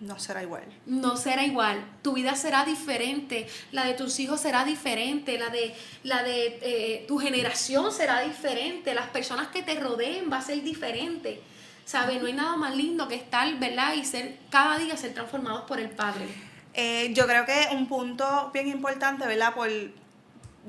No 0.00 0.18
será 0.18 0.42
igual. 0.42 0.64
No 0.86 1.16
será 1.18 1.44
igual, 1.44 1.84
tu 2.02 2.14
vida 2.14 2.34
será 2.34 2.64
diferente, 2.64 3.46
la 3.70 3.84
de 3.84 3.92
tus 3.92 4.18
hijos 4.18 4.40
será 4.40 4.64
diferente, 4.64 5.38
la 5.38 5.50
de, 5.50 5.74
la 6.04 6.22
de 6.22 6.58
eh, 6.62 7.04
tu 7.06 7.18
generación 7.18 7.92
será 7.92 8.22
diferente, 8.22 8.94
las 8.94 9.08
personas 9.08 9.48
que 9.48 9.62
te 9.62 9.78
rodeen 9.78 10.32
va 10.32 10.38
a 10.38 10.42
ser 10.42 10.62
diferente. 10.62 11.42
¿Sabes? 11.90 12.20
No 12.20 12.28
hay 12.28 12.34
nada 12.34 12.54
más 12.54 12.76
lindo 12.76 13.08
que 13.08 13.16
estar, 13.16 13.52
¿verdad? 13.58 13.94
Y 13.94 14.04
ser 14.04 14.38
cada 14.48 14.78
día 14.78 14.96
ser 14.96 15.12
transformados 15.12 15.62
por 15.62 15.80
el 15.80 15.90
Padre. 15.90 16.24
Eh, 16.72 17.12
yo 17.14 17.26
creo 17.26 17.44
que 17.44 17.66
un 17.72 17.88
punto 17.88 18.52
bien 18.54 18.68
importante, 18.68 19.26
¿verdad? 19.26 19.54
Por 19.54 19.68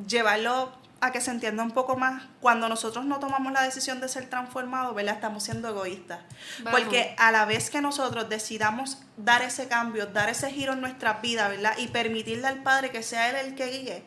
llevarlo 0.07 0.71
a 0.99 1.11
que 1.11 1.21
se 1.21 1.29
entienda 1.29 1.61
un 1.61 1.69
poco 1.69 1.95
más, 1.95 2.23
cuando 2.39 2.67
nosotros 2.67 3.05
no 3.05 3.19
tomamos 3.19 3.53
la 3.53 3.61
decisión 3.61 4.01
de 4.01 4.09
ser 4.09 4.31
transformados, 4.31 4.95
¿verdad? 4.95 5.13
Estamos 5.13 5.43
siendo 5.43 5.69
egoístas. 5.69 6.21
Vamos. 6.63 6.79
Porque 6.79 7.13
a 7.19 7.31
la 7.31 7.45
vez 7.45 7.69
que 7.69 7.81
nosotros 7.81 8.27
decidamos 8.27 8.97
dar 9.15 9.43
ese 9.43 9.67
cambio, 9.67 10.07
dar 10.07 10.27
ese 10.27 10.49
giro 10.49 10.73
en 10.73 10.81
nuestra 10.81 11.21
vida, 11.21 11.49
¿verdad? 11.49 11.77
Y 11.77 11.89
permitirle 11.89 12.47
al 12.47 12.63
Padre 12.63 12.89
que 12.89 13.03
sea 13.03 13.29
Él 13.29 13.35
el 13.35 13.53
que 13.53 13.67
guíe, 13.67 14.03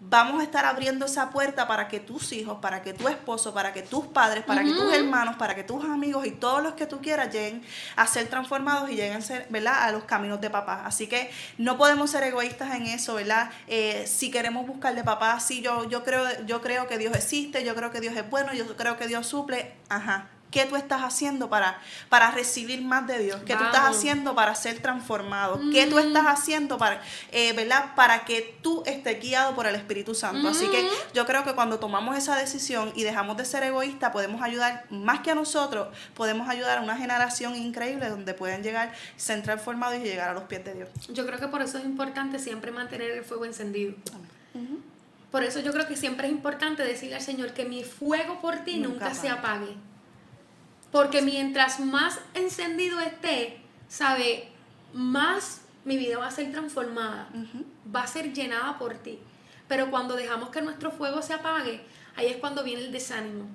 vamos 0.00 0.40
a 0.40 0.44
estar 0.44 0.64
abriendo 0.64 1.06
esa 1.06 1.30
puerta 1.30 1.66
para 1.66 1.88
que 1.88 1.98
tus 1.98 2.32
hijos, 2.32 2.58
para 2.60 2.82
que 2.82 2.92
tu 2.92 3.08
esposo, 3.08 3.52
para 3.52 3.72
que 3.72 3.82
tus 3.82 4.06
padres, 4.06 4.44
para 4.44 4.62
que 4.62 4.70
tus 4.70 4.92
hermanos, 4.92 5.36
para 5.36 5.54
que 5.54 5.64
tus 5.64 5.84
amigos 5.84 6.26
y 6.26 6.30
todos 6.30 6.62
los 6.62 6.74
que 6.74 6.86
tú 6.86 7.00
quieras 7.00 7.32
lleguen 7.32 7.62
a 7.96 8.06
ser 8.06 8.28
transformados 8.28 8.90
y 8.90 8.94
lleguen 8.94 9.16
a 9.16 9.20
ser, 9.20 9.46
¿verdad? 9.50 9.82
A 9.82 9.92
los 9.92 10.04
caminos 10.04 10.40
de 10.40 10.50
papá. 10.50 10.82
Así 10.84 11.08
que 11.08 11.30
no 11.56 11.76
podemos 11.76 12.10
ser 12.10 12.22
egoístas 12.22 12.74
en 12.74 12.86
eso, 12.86 13.14
¿verdad? 13.14 13.50
Eh, 13.66 14.04
si 14.06 14.30
queremos 14.30 14.66
buscar 14.66 14.94
de 14.94 15.02
papá, 15.02 15.38
sí, 15.40 15.62
yo, 15.62 15.88
yo, 15.88 16.04
creo, 16.04 16.24
yo 16.46 16.62
creo 16.62 16.86
que 16.86 16.98
Dios 16.98 17.14
existe, 17.16 17.64
yo 17.64 17.74
creo 17.74 17.90
que 17.90 18.00
Dios 18.00 18.16
es 18.16 18.28
bueno, 18.28 18.54
yo 18.54 18.76
creo 18.76 18.96
que 18.96 19.08
Dios 19.08 19.26
suple, 19.26 19.74
ajá. 19.88 20.28
¿Qué 20.50 20.64
tú 20.64 20.76
estás 20.76 21.02
haciendo 21.02 21.50
para, 21.50 21.78
para 22.08 22.30
recibir 22.30 22.80
más 22.82 23.06
de 23.06 23.18
Dios? 23.18 23.40
¿Qué 23.44 23.54
tú 23.54 23.64
estás 23.64 23.84
haciendo 23.84 24.34
para 24.34 24.54
ser 24.54 24.80
transformado? 24.80 25.60
¿Qué 25.72 25.86
tú 25.86 25.96
Mm. 25.96 26.06
estás 26.06 26.24
haciendo 26.26 26.78
para, 26.78 27.02
eh, 27.32 27.52
¿verdad? 27.52 27.94
Para 27.94 28.24
que 28.24 28.56
tú 28.62 28.82
estés 28.86 29.20
guiado 29.20 29.54
por 29.54 29.66
el 29.66 29.74
Espíritu 29.74 30.14
Santo. 30.14 30.48
Así 30.48 30.66
que 30.70 30.78
Ujú. 30.84 30.88
yo 31.12 31.26
creo 31.26 31.44
que 31.44 31.52
cuando 31.54 31.78
tomamos 31.78 32.16
esa 32.16 32.34
decisión 32.36 32.92
y 32.96 33.02
dejamos 33.04 33.36
de 33.36 33.44
ser 33.44 33.62
egoístas, 33.62 34.10
podemos 34.10 34.40
ayudar 34.42 34.84
más 34.90 35.20
que 35.20 35.30
a 35.32 35.34
nosotros, 35.34 35.88
podemos 36.14 36.48
ayudar 36.48 36.78
a 36.78 36.80
una 36.80 36.96
generación 36.96 37.54
increíble 37.54 38.08
donde 38.08 38.32
pueden 38.34 38.62
llegar, 38.62 38.92
ser 39.16 39.42
transformados 39.42 39.96
y 39.98 40.04
llegar 40.04 40.30
a 40.30 40.32
los 40.32 40.44
pies 40.44 40.64
de 40.64 40.74
Dios. 40.74 40.88
Yo 41.08 41.26
creo 41.26 41.38
que 41.38 41.48
por 41.48 41.60
eso 41.60 41.76
es 41.78 41.84
importante 41.84 42.38
siempre 42.38 42.70
mantener 42.72 43.10
el 43.10 43.22
fuego 43.24 43.44
encendido. 43.44 43.94
Por 45.30 45.44
eso 45.44 45.60
yo 45.60 45.72
creo 45.72 45.86
que 45.86 45.94
siempre 45.96 46.26
es 46.26 46.32
importante 46.32 46.82
decirle 46.82 47.16
al 47.16 47.20
Señor 47.22 47.52
que 47.52 47.66
mi 47.66 47.84
fuego 47.84 48.40
por 48.40 48.60
ti 48.60 48.78
Nunca 48.78 49.08
nunca, 49.10 49.14
se 49.14 49.28
apague. 49.28 49.76
Porque 50.92 51.22
mientras 51.22 51.80
más 51.80 52.18
encendido 52.34 52.98
esté, 53.00 53.60
sabe, 53.88 54.48
más 54.94 55.60
mi 55.84 55.96
vida 55.96 56.18
va 56.18 56.26
a 56.26 56.30
ser 56.30 56.50
transformada, 56.52 57.28
va 57.94 58.02
a 58.02 58.06
ser 58.06 58.32
llenada 58.32 58.78
por 58.78 58.94
ti. 58.94 59.18
Pero 59.68 59.90
cuando 59.90 60.16
dejamos 60.16 60.48
que 60.48 60.62
nuestro 60.62 60.90
fuego 60.90 61.20
se 61.22 61.34
apague, 61.34 61.80
ahí 62.16 62.26
es 62.26 62.36
cuando 62.38 62.64
viene 62.64 62.82
el 62.86 62.92
desánimo. 62.92 63.46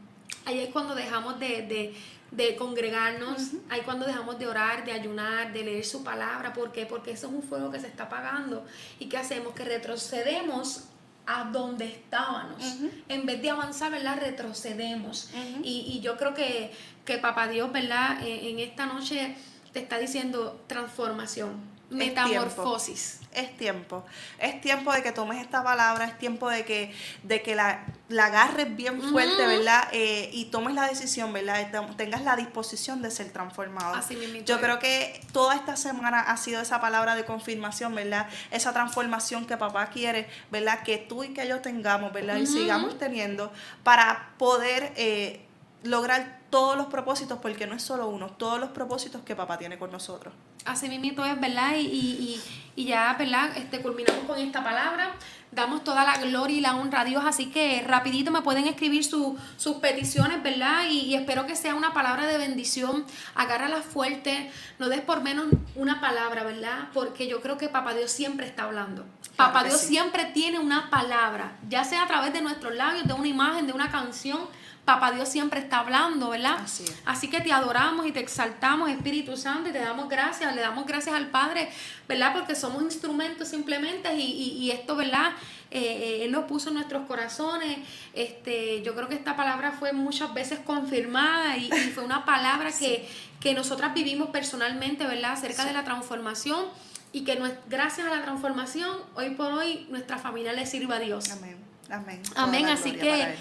Ahí 0.45 0.59
es 0.59 0.69
cuando 0.69 0.93
dejamos 0.95 1.39
de, 1.39 1.63
de- 1.63 1.95
de 2.31 2.55
congregarnos, 2.55 3.51
ahí 3.69 3.79
es 3.81 3.85
cuando 3.85 4.07
dejamos 4.07 4.39
de 4.39 4.47
orar, 4.47 4.83
de 4.85 4.91
ayunar, 4.91 5.53
de 5.53 5.63
leer 5.63 5.85
su 5.85 6.03
palabra. 6.03 6.51
¿Por 6.53 6.71
qué? 6.71 6.85
Porque 6.87 7.11
eso 7.11 7.27
es 7.27 7.33
un 7.33 7.43
fuego 7.43 7.69
que 7.71 7.79
se 7.79 7.87
está 7.87 8.03
apagando. 8.05 8.65
¿Y 8.99 9.05
qué 9.07 9.17
hacemos? 9.17 9.53
Que 9.53 9.63
retrocedemos 9.65 10.85
a 11.25 11.45
donde 11.45 11.85
estábamos. 11.85 12.61
En 13.07 13.25
vez 13.25 13.41
de 13.41 13.49
avanzar, 13.49 13.91
¿verdad? 13.91 14.19
Retrocedemos. 14.19 15.29
Y, 15.63 15.85
y 15.87 16.01
yo 16.01 16.17
creo 16.17 16.33
que, 16.33 16.71
que 17.05 17.17
Papá 17.17 17.47
Dios, 17.47 17.71
¿verdad? 17.71 18.21
Eh, 18.23 18.49
en 18.49 18.59
esta 18.59 18.85
noche 18.85 19.35
te 19.71 19.79
está 19.79 19.97
diciendo 19.97 20.61
transformación, 20.67 21.55
metamorfosis. 21.89 23.19
Es 23.35 23.55
tiempo. 23.57 24.03
Es 24.39 24.61
tiempo 24.61 24.91
de 24.93 25.03
que 25.03 25.11
tomes 25.11 25.41
esta 25.41 25.63
palabra, 25.63 26.05
es 26.05 26.17
tiempo 26.17 26.49
de 26.49 26.65
que, 26.65 26.93
de 27.23 27.41
que 27.41 27.55
la, 27.55 27.85
la 28.09 28.25
agarres 28.25 28.75
bien 28.75 29.01
fuerte. 29.01 29.45
¿verdad? 29.45 29.87
Eh, 29.91 30.29
y 30.33 30.45
tomes 30.45 30.75
la 30.75 30.87
decisión, 30.87 31.33
¿verdad? 31.33 31.71
Tengas 31.97 32.21
la 32.23 32.35
disposición 32.35 33.01
de 33.01 33.11
ser 33.11 33.31
transformado. 33.31 33.95
Así 33.95 34.43
Yo 34.45 34.59
creo 34.59 34.79
que 34.79 35.21
toda 35.31 35.55
esta 35.55 35.75
semana 35.75 36.19
ha 36.21 36.37
sido 36.37 36.61
esa 36.61 36.81
palabra 36.81 37.15
de 37.15 37.25
confirmación, 37.25 37.95
¿verdad? 37.95 38.27
Esa 38.51 38.73
transformación 38.73 39.45
que 39.45 39.57
papá 39.57 39.87
quiere, 39.87 40.27
¿verdad? 40.51 40.83
Que 40.83 40.97
tú 40.97 41.23
y 41.23 41.29
que 41.29 41.47
yo 41.47 41.61
tengamos, 41.61 42.13
¿verdad? 42.13 42.37
Y 42.37 42.47
sigamos 42.47 42.97
teniendo 42.97 43.51
para 43.83 44.33
poder 44.37 44.93
eh, 44.95 45.45
lograr 45.83 46.42
todos 46.53 46.77
los 46.77 46.85
propósitos, 46.85 47.39
porque 47.41 47.65
no 47.65 47.73
es 47.75 47.81
solo 47.81 48.07
uno, 48.07 48.27
todos 48.27 48.59
los 48.59 48.69
propósitos 48.69 49.23
que 49.23 49.35
papá 49.35 49.57
tiene 49.57 49.79
con 49.79 49.91
nosotros. 49.91 50.31
Así 50.65 50.87
mismito 50.87 51.25
es, 51.25 51.39
¿verdad? 51.41 51.73
Y, 51.77 51.85
y, 51.87 52.41
y, 52.75 52.85
ya, 52.85 53.15
¿verdad? 53.17 53.57
Este, 53.57 53.81
culminamos 53.81 54.23
con 54.25 54.37
esta 54.37 54.63
palabra. 54.63 55.13
Damos 55.51 55.83
toda 55.83 56.03
la 56.03 56.17
gloria 56.17 56.57
y 56.57 56.61
la 56.61 56.75
honra 56.75 57.01
a 57.01 57.05
Dios. 57.05 57.23
Así 57.25 57.47
que 57.51 57.83
rapidito 57.87 58.29
me 58.31 58.41
pueden 58.43 58.65
escribir 58.67 59.03
su- 59.03 59.35
sus 59.57 59.77
peticiones, 59.77 60.41
¿verdad? 60.43 60.85
Y, 60.89 60.99
y 61.01 61.15
espero 61.15 61.45
que 61.47 61.55
sea 61.55 61.73
una 61.75 61.91
palabra 61.93 62.25
de 62.27 62.37
bendición. 62.37 63.03
Agárrala 63.35 63.81
fuerte. 63.81 64.51
No 64.79 64.89
des 64.89 65.01
por 65.01 65.21
menos 65.21 65.47
una 65.75 65.99
palabra, 66.01 66.43
¿verdad? 66.43 66.89
Porque 66.93 67.27
yo 67.27 67.41
creo 67.41 67.57
que 67.57 67.67
Papá 67.67 67.93
Dios 67.93 68.11
siempre 68.11 68.45
está 68.47 68.63
hablando. 68.63 69.03
Claro 69.35 69.51
Papá 69.53 69.63
Dios 69.65 69.79
sí. 69.81 69.87
siempre 69.87 70.25
tiene 70.25 70.59
una 70.59 70.89
palabra, 70.91 71.57
ya 71.67 71.83
sea 71.83 72.03
a 72.03 72.07
través 72.07 72.31
de 72.33 72.41
nuestros 72.41 72.73
labios, 72.75 73.07
de 73.07 73.13
una 73.13 73.27
imagen, 73.27 73.65
de 73.67 73.73
una 73.73 73.89
canción. 73.91 74.39
Papá 74.85 75.11
Dios 75.13 75.29
siempre 75.29 75.61
está 75.61 75.79
hablando, 75.79 76.29
¿verdad? 76.29 76.57
Así 76.61 76.83
es. 76.83 76.93
Así 77.05 77.29
que 77.29 77.39
te 77.39 77.53
adoramos 77.53 78.05
y 78.05 78.11
te 78.11 78.19
exaltamos, 78.19 78.89
Espíritu 78.89 79.37
Santo, 79.37 79.69
y 79.69 79.71
te 79.71 79.79
damos 79.79 80.09
gracias, 80.09 80.53
le 80.53 80.59
damos 80.61 80.85
gracias 80.85 81.15
al 81.15 81.27
Padre, 81.27 81.69
¿verdad? 82.07 82.33
Porque 82.33 82.53
somos 82.53 82.83
instrumentos 82.83 83.47
simplemente 83.47 84.13
y, 84.15 84.21
y- 84.21 84.57
y 84.63 84.71
esto, 84.71 84.97
¿verdad? 84.97 85.31
Eh, 85.71 85.79
eh, 85.79 86.25
Él 86.25 86.31
lo 86.33 86.47
puso 86.47 86.67
en 86.67 86.75
nuestros 86.75 87.07
corazones. 87.07 87.77
Este, 88.13 88.81
yo 88.83 88.93
creo 88.93 89.07
que 89.07 89.15
esta 89.15 89.35
palabra 89.37 89.71
fue 89.71 89.93
muchas 89.93 90.33
veces 90.33 90.59
confirmada 90.59 91.55
y, 91.57 91.67
y 91.67 91.89
fue 91.91 92.03
una 92.03 92.25
palabra 92.25 92.69
que, 92.77 93.07
que 93.39 93.53
nosotras 93.53 93.93
vivimos 93.93 94.29
personalmente, 94.31 95.05
¿verdad? 95.07 95.31
Acerca 95.31 95.63
de 95.65 95.71
la 95.73 95.83
transformación 95.85 96.65
y 97.13 97.23
que 97.23 97.39
gracias 97.69 98.05
a 98.05 98.09
la 98.13 98.21
transformación, 98.21 98.97
hoy 99.15 99.29
por 99.31 99.51
hoy, 99.53 99.87
nuestra 99.89 100.17
familia 100.17 100.51
le 100.51 100.65
sirva 100.65 100.97
a 100.97 100.99
Dios. 100.99 101.31
Amén. 101.31 101.57
Amén. 101.89 102.21
Toda 102.23 102.43
Amén, 102.43 102.65
así 102.67 102.91
que. 102.91 103.35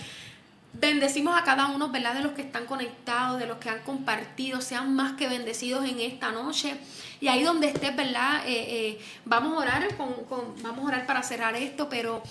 Bendecimos 0.75 1.39
a 1.39 1.45
cada 1.45 1.67
uno, 1.67 1.89
¿verdad? 1.91 2.15
De 2.15 2.23
los 2.23 2.33
que 2.33 2.43
están 2.43 2.67
conectados, 2.67 3.39
de 3.39 3.47
los 3.47 3.59
que 3.59 3.69
han 3.71 3.81
compartido, 3.81 4.61
sean 4.61 4.95
más 4.95 5.13
que 5.15 5.29
bendecidos 5.29 5.85
en 5.89 6.01
esta 6.01 6.33
noche. 6.33 6.77
Y 7.21 7.29
ahí 7.29 7.43
donde 7.43 7.69
estés, 7.69 7.95
¿verdad? 7.95 8.43
Eh, 8.47 8.67
eh, 8.97 9.01
vamos 9.25 9.55
a 9.55 9.59
orar, 9.59 9.97
con, 9.97 10.13
con- 10.25 10.55
vamos 10.63 10.85
a 10.85 10.89
orar 10.89 11.07
para 11.07 11.23
cerrar 11.23 11.55
esto, 11.57 11.89
pero 11.89 12.23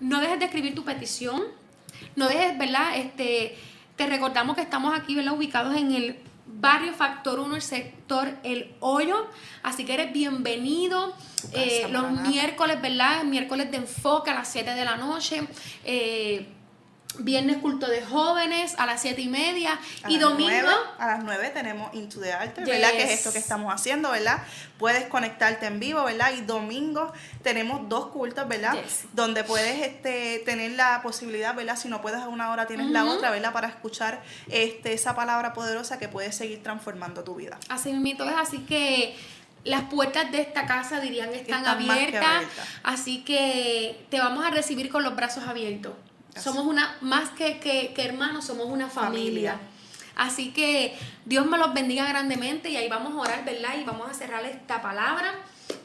no 0.00 0.20
dejes 0.20 0.38
de 0.38 0.44
escribir 0.46 0.74
tu 0.74 0.84
petición, 0.84 1.42
no 2.16 2.28
dejes, 2.28 2.58
¿verdad? 2.58 2.96
Este, 2.96 3.56
te 3.96 4.06
recordamos 4.06 4.56
que 4.56 4.62
estamos 4.62 4.98
aquí, 4.98 5.14
¿verdad? 5.14 5.34
Ubicados 5.34 5.74
en 5.76 5.92
el 5.92 6.18
barrio 6.46 6.92
Factor 6.92 7.38
1, 7.40 7.56
el 7.56 7.62
sector 7.62 8.28
El 8.42 8.74
Hoyo. 8.80 9.26
Así 9.62 9.84
que 9.84 9.94
eres 9.94 10.12
bienvenido. 10.12 11.14
Eh, 11.52 11.86
los 11.90 12.10
miércoles, 12.10 12.80
¿verdad? 12.82 13.22
Miércoles 13.24 13.70
de 13.70 13.76
enfoque 13.78 14.30
a 14.30 14.34
las 14.34 14.48
7 14.52 14.74
de 14.74 14.84
la 14.84 14.96
noche. 14.96 15.42
Eh, 15.84 16.46
viernes 17.18 17.58
culto 17.58 17.86
de 17.88 18.02
jóvenes 18.04 18.74
a 18.78 18.86
las 18.86 19.02
7 19.02 19.20
y 19.20 19.28
media. 19.28 19.78
A 20.02 20.10
y 20.10 20.18
domingo. 20.18 20.70
a 20.98 21.06
las 21.06 21.24
9 21.24 21.50
tenemos 21.50 21.92
Into 21.94 22.20
the 22.20 22.32
Altar, 22.32 22.66
¿verdad? 22.66 22.90
Que 22.90 23.04
es 23.04 23.10
esto 23.10 23.32
que 23.32 23.38
estamos 23.38 23.72
haciendo, 23.72 24.10
¿verdad? 24.10 24.42
Puedes 24.78 25.06
conectarte 25.06 25.66
en 25.66 25.80
vivo, 25.80 26.04
¿verdad? 26.04 26.32
Y 26.36 26.42
domingo 26.42 27.12
tenemos 27.42 27.88
dos 27.88 28.08
cultos, 28.08 28.46
¿verdad? 28.48 28.74
Yes. 28.74 29.04
Donde 29.12 29.44
puedes 29.44 29.82
este, 29.82 30.42
tener 30.44 30.72
la 30.72 31.00
posibilidad, 31.02 31.54
¿verdad? 31.54 31.76
Si 31.76 31.88
no 31.88 32.02
puedes 32.02 32.20
a 32.20 32.28
una 32.28 32.50
hora, 32.50 32.66
tienes 32.66 32.90
la 32.90 33.04
otra, 33.04 33.30
¿verdad? 33.30 33.52
Para 33.52 33.68
escuchar 33.68 34.22
este, 34.48 34.92
esa 34.92 35.14
palabra 35.14 35.52
poderosa 35.52 35.98
que 35.98 36.08
puede 36.08 36.32
seguir 36.32 36.62
transformando 36.62 37.24
tu 37.24 37.34
vida. 37.34 37.58
Así 37.68 37.92
mismo 37.92 38.24
es, 38.24 38.34
así 38.36 38.58
que 38.60 39.16
Las 39.64 39.82
puertas 39.84 40.30
de 40.30 40.42
esta 40.42 40.64
casa 40.66 41.00
dirían 41.00 41.30
están, 41.34 41.64
Están 41.64 41.66
abiertas. 41.66 42.44
así 42.84 43.24
que 43.24 44.06
te 44.10 44.20
vamos 44.20 44.44
a 44.46 44.50
recibir 44.50 44.90
con 44.90 45.02
los 45.02 45.16
brazos 45.16 45.44
abiertos. 45.48 45.92
Somos 46.38 46.66
una, 46.66 46.96
más 47.00 47.30
que, 47.30 47.58
que, 47.58 47.92
que 47.94 48.04
hermanos, 48.04 48.44
somos 48.44 48.66
una 48.66 48.88
familia. 48.88 49.52
Familia. 49.52 49.58
Así 50.16 50.52
que 50.52 50.98
Dios 51.26 51.46
me 51.46 51.58
los 51.58 51.74
bendiga 51.74 52.08
grandemente 52.08 52.70
y 52.70 52.76
ahí 52.76 52.88
vamos 52.88 53.12
a 53.12 53.16
orar, 53.18 53.44
¿verdad? 53.44 53.74
Y 53.78 53.84
vamos 53.84 54.10
a 54.10 54.14
cerrar 54.14 54.44
esta 54.44 54.80
palabra 54.80 55.34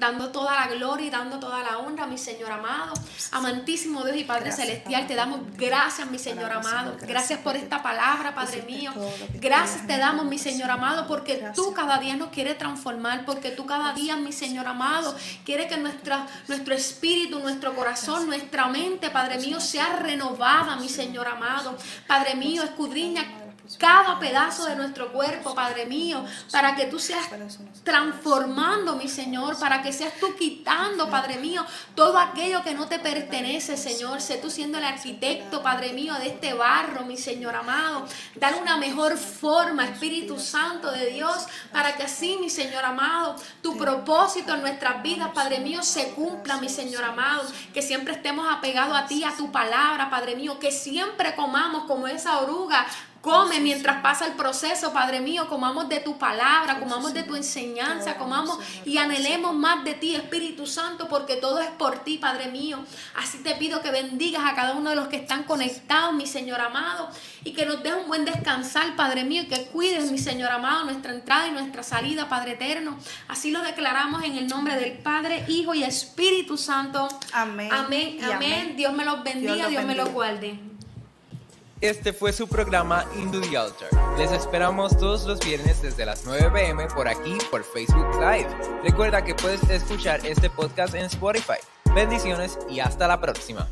dando 0.01 0.31
toda 0.31 0.53
la 0.55 0.67
gloria 0.67 1.07
y 1.07 1.09
dando 1.09 1.39
toda 1.39 1.61
la 1.63 1.77
honra, 1.77 2.07
mi 2.07 2.17
Señor 2.17 2.51
amado. 2.51 2.93
Amantísimo 3.31 4.03
Dios 4.03 4.17
y 4.17 4.23
Padre 4.25 4.45
Gracias, 4.45 4.67
Celestial, 4.67 5.07
te 5.07 5.15
damos 5.15 5.39
gracias, 5.55 6.09
mi 6.11 6.19
Señor 6.19 6.51
amado. 6.51 6.97
Gracias 7.01 7.39
por 7.39 7.55
esta 7.55 7.81
palabra, 7.81 8.35
Padre 8.35 8.63
mío. 8.63 8.91
Gracias 9.35 9.87
te 9.87 9.97
damos, 9.97 10.25
mi. 10.25 10.41
Señor 10.41 10.71
amado, 10.71 11.05
porque 11.07 11.51
tú 11.53 11.71
cada 11.73 11.99
día 11.99 12.15
nos 12.15 12.29
quieres 12.29 12.57
transformar, 12.57 13.25
porque 13.25 13.51
tú 13.51 13.67
cada 13.67 13.93
día, 13.93 14.17
mi 14.17 14.31
Señor 14.31 14.65
amado, 14.65 15.15
quieres 15.45 15.67
que 15.67 15.77
nuestra, 15.77 16.25
nuestro 16.47 16.73
espíritu, 16.73 17.39
nuestro 17.39 17.75
corazón, 17.75 18.25
nuestra 18.25 18.67
mente, 18.67 19.11
Padre 19.11 19.37
mío, 19.37 19.59
sea 19.59 19.97
renovada, 19.97 20.77
mi 20.77 20.89
Señor 20.89 21.27
amado. 21.27 21.77
Padre 22.07 22.33
mío, 22.35 22.63
escudriña 22.63 23.40
cada 23.77 24.19
pedazo 24.19 24.65
de 24.65 24.75
nuestro 24.75 25.11
cuerpo, 25.11 25.55
Padre 25.55 25.85
mío, 25.85 26.25
para 26.51 26.75
que 26.75 26.85
tú 26.85 26.99
seas 26.99 27.29
transformando, 27.83 28.95
mi 28.95 29.07
Señor, 29.07 29.57
para 29.59 29.81
que 29.81 29.93
seas 29.93 30.13
tú 30.19 30.35
quitando, 30.35 31.09
Padre 31.09 31.37
mío, 31.37 31.65
todo 31.95 32.17
aquello 32.17 32.63
que 32.63 32.73
no 32.73 32.87
te 32.87 32.99
pertenece, 32.99 33.77
Señor. 33.77 34.21
Sé 34.21 34.37
tú 34.37 34.49
siendo 34.49 34.77
el 34.77 34.83
arquitecto, 34.83 35.61
Padre 35.61 35.93
mío, 35.93 36.13
de 36.15 36.27
este 36.27 36.53
barro, 36.53 37.05
mi 37.05 37.17
Señor 37.17 37.55
amado. 37.55 38.05
Dar 38.35 38.55
una 38.61 38.77
mejor 38.77 39.17
forma, 39.17 39.85
Espíritu 39.85 40.39
Santo 40.39 40.91
de 40.91 41.07
Dios, 41.07 41.45
para 41.71 41.95
que 41.95 42.03
así, 42.03 42.37
mi 42.39 42.49
Señor 42.49 42.83
amado, 42.83 43.35
tu 43.61 43.77
propósito 43.77 44.53
en 44.53 44.61
nuestras 44.61 45.01
vidas, 45.01 45.29
Padre 45.33 45.59
mío, 45.59 45.83
se 45.83 46.09
cumpla, 46.11 46.57
mi 46.57 46.69
Señor 46.69 47.03
amado. 47.03 47.43
Que 47.73 47.81
siempre 47.81 48.13
estemos 48.13 48.47
apegados 48.51 48.97
a 48.97 49.05
ti, 49.05 49.23
a 49.23 49.35
tu 49.35 49.51
palabra, 49.51 50.09
Padre 50.09 50.35
mío. 50.35 50.59
Que 50.59 50.71
siempre 50.71 51.35
comamos 51.35 51.85
como 51.85 52.07
esa 52.07 52.39
oruga 52.39 52.85
Come 53.21 53.59
mientras 53.59 54.01
pasa 54.01 54.25
el 54.25 54.33
proceso, 54.33 54.91
Padre 54.93 55.21
mío, 55.21 55.47
comamos 55.47 55.87
de 55.87 55.99
tu 55.99 56.17
palabra, 56.17 56.79
comamos 56.79 57.13
de 57.13 57.21
tu 57.21 57.35
enseñanza, 57.35 58.17
comamos 58.17 58.57
y 58.83 58.97
anhelemos 58.97 59.53
más 59.53 59.83
de 59.83 59.93
ti, 59.93 60.15
Espíritu 60.15 60.65
Santo, 60.65 61.07
porque 61.07 61.35
todo 61.35 61.59
es 61.59 61.69
por 61.69 61.99
ti, 61.99 62.17
Padre 62.17 62.47
mío. 62.47 62.79
Así 63.15 63.37
te 63.43 63.53
pido 63.55 63.81
que 63.81 63.91
bendigas 63.91 64.43
a 64.43 64.55
cada 64.55 64.73
uno 64.73 64.89
de 64.89 64.95
los 64.95 65.07
que 65.07 65.17
están 65.17 65.43
conectados, 65.43 66.15
mi 66.15 66.25
Señor 66.25 66.61
amado, 66.61 67.09
y 67.43 67.53
que 67.53 67.67
nos 67.67 67.83
des 67.83 67.93
un 67.93 68.07
buen 68.07 68.25
descansar, 68.25 68.95
Padre 68.95 69.23
mío, 69.23 69.43
y 69.43 69.47
que 69.47 69.65
cuides, 69.65 70.11
mi 70.11 70.17
Señor 70.17 70.49
amado, 70.49 70.85
nuestra 70.85 71.13
entrada 71.13 71.47
y 71.47 71.51
nuestra 71.51 71.83
salida, 71.83 72.27
Padre 72.27 72.53
eterno. 72.53 72.97
Así 73.27 73.51
lo 73.51 73.61
declaramos 73.61 74.23
en 74.23 74.35
el 74.35 74.47
nombre 74.47 74.75
del 74.77 74.93
Padre, 74.93 75.45
Hijo 75.47 75.75
y 75.75 75.83
Espíritu 75.83 76.57
Santo. 76.57 77.07
Amén 77.33 77.69
Amén, 77.71 78.17
amén. 78.23 78.75
Dios 78.75 78.93
me 78.93 79.05
los 79.05 79.23
bendiga, 79.23 79.67
Dios 79.67 79.83
me 79.83 79.93
los 79.93 80.09
guarde. 80.09 80.70
Este 81.81 82.13
fue 82.13 82.31
su 82.31 82.47
programa 82.47 83.07
Into 83.17 83.41
the 83.41 83.57
Altar. 83.57 83.89
Les 84.15 84.31
esperamos 84.31 84.95
todos 84.99 85.25
los 85.25 85.39
viernes 85.39 85.81
desde 85.81 86.05
las 86.05 86.23
9 86.27 86.51
pm 86.53 86.85
por 86.89 87.07
aquí 87.07 87.39
por 87.49 87.63
Facebook 87.63 88.05
Live. 88.19 88.47
Recuerda 88.83 89.23
que 89.23 89.33
puedes 89.33 89.67
escuchar 89.67 90.23
este 90.23 90.51
podcast 90.51 90.93
en 90.93 91.05
Spotify. 91.05 91.57
Bendiciones 91.95 92.59
y 92.69 92.81
hasta 92.81 93.07
la 93.07 93.19
próxima. 93.19 93.67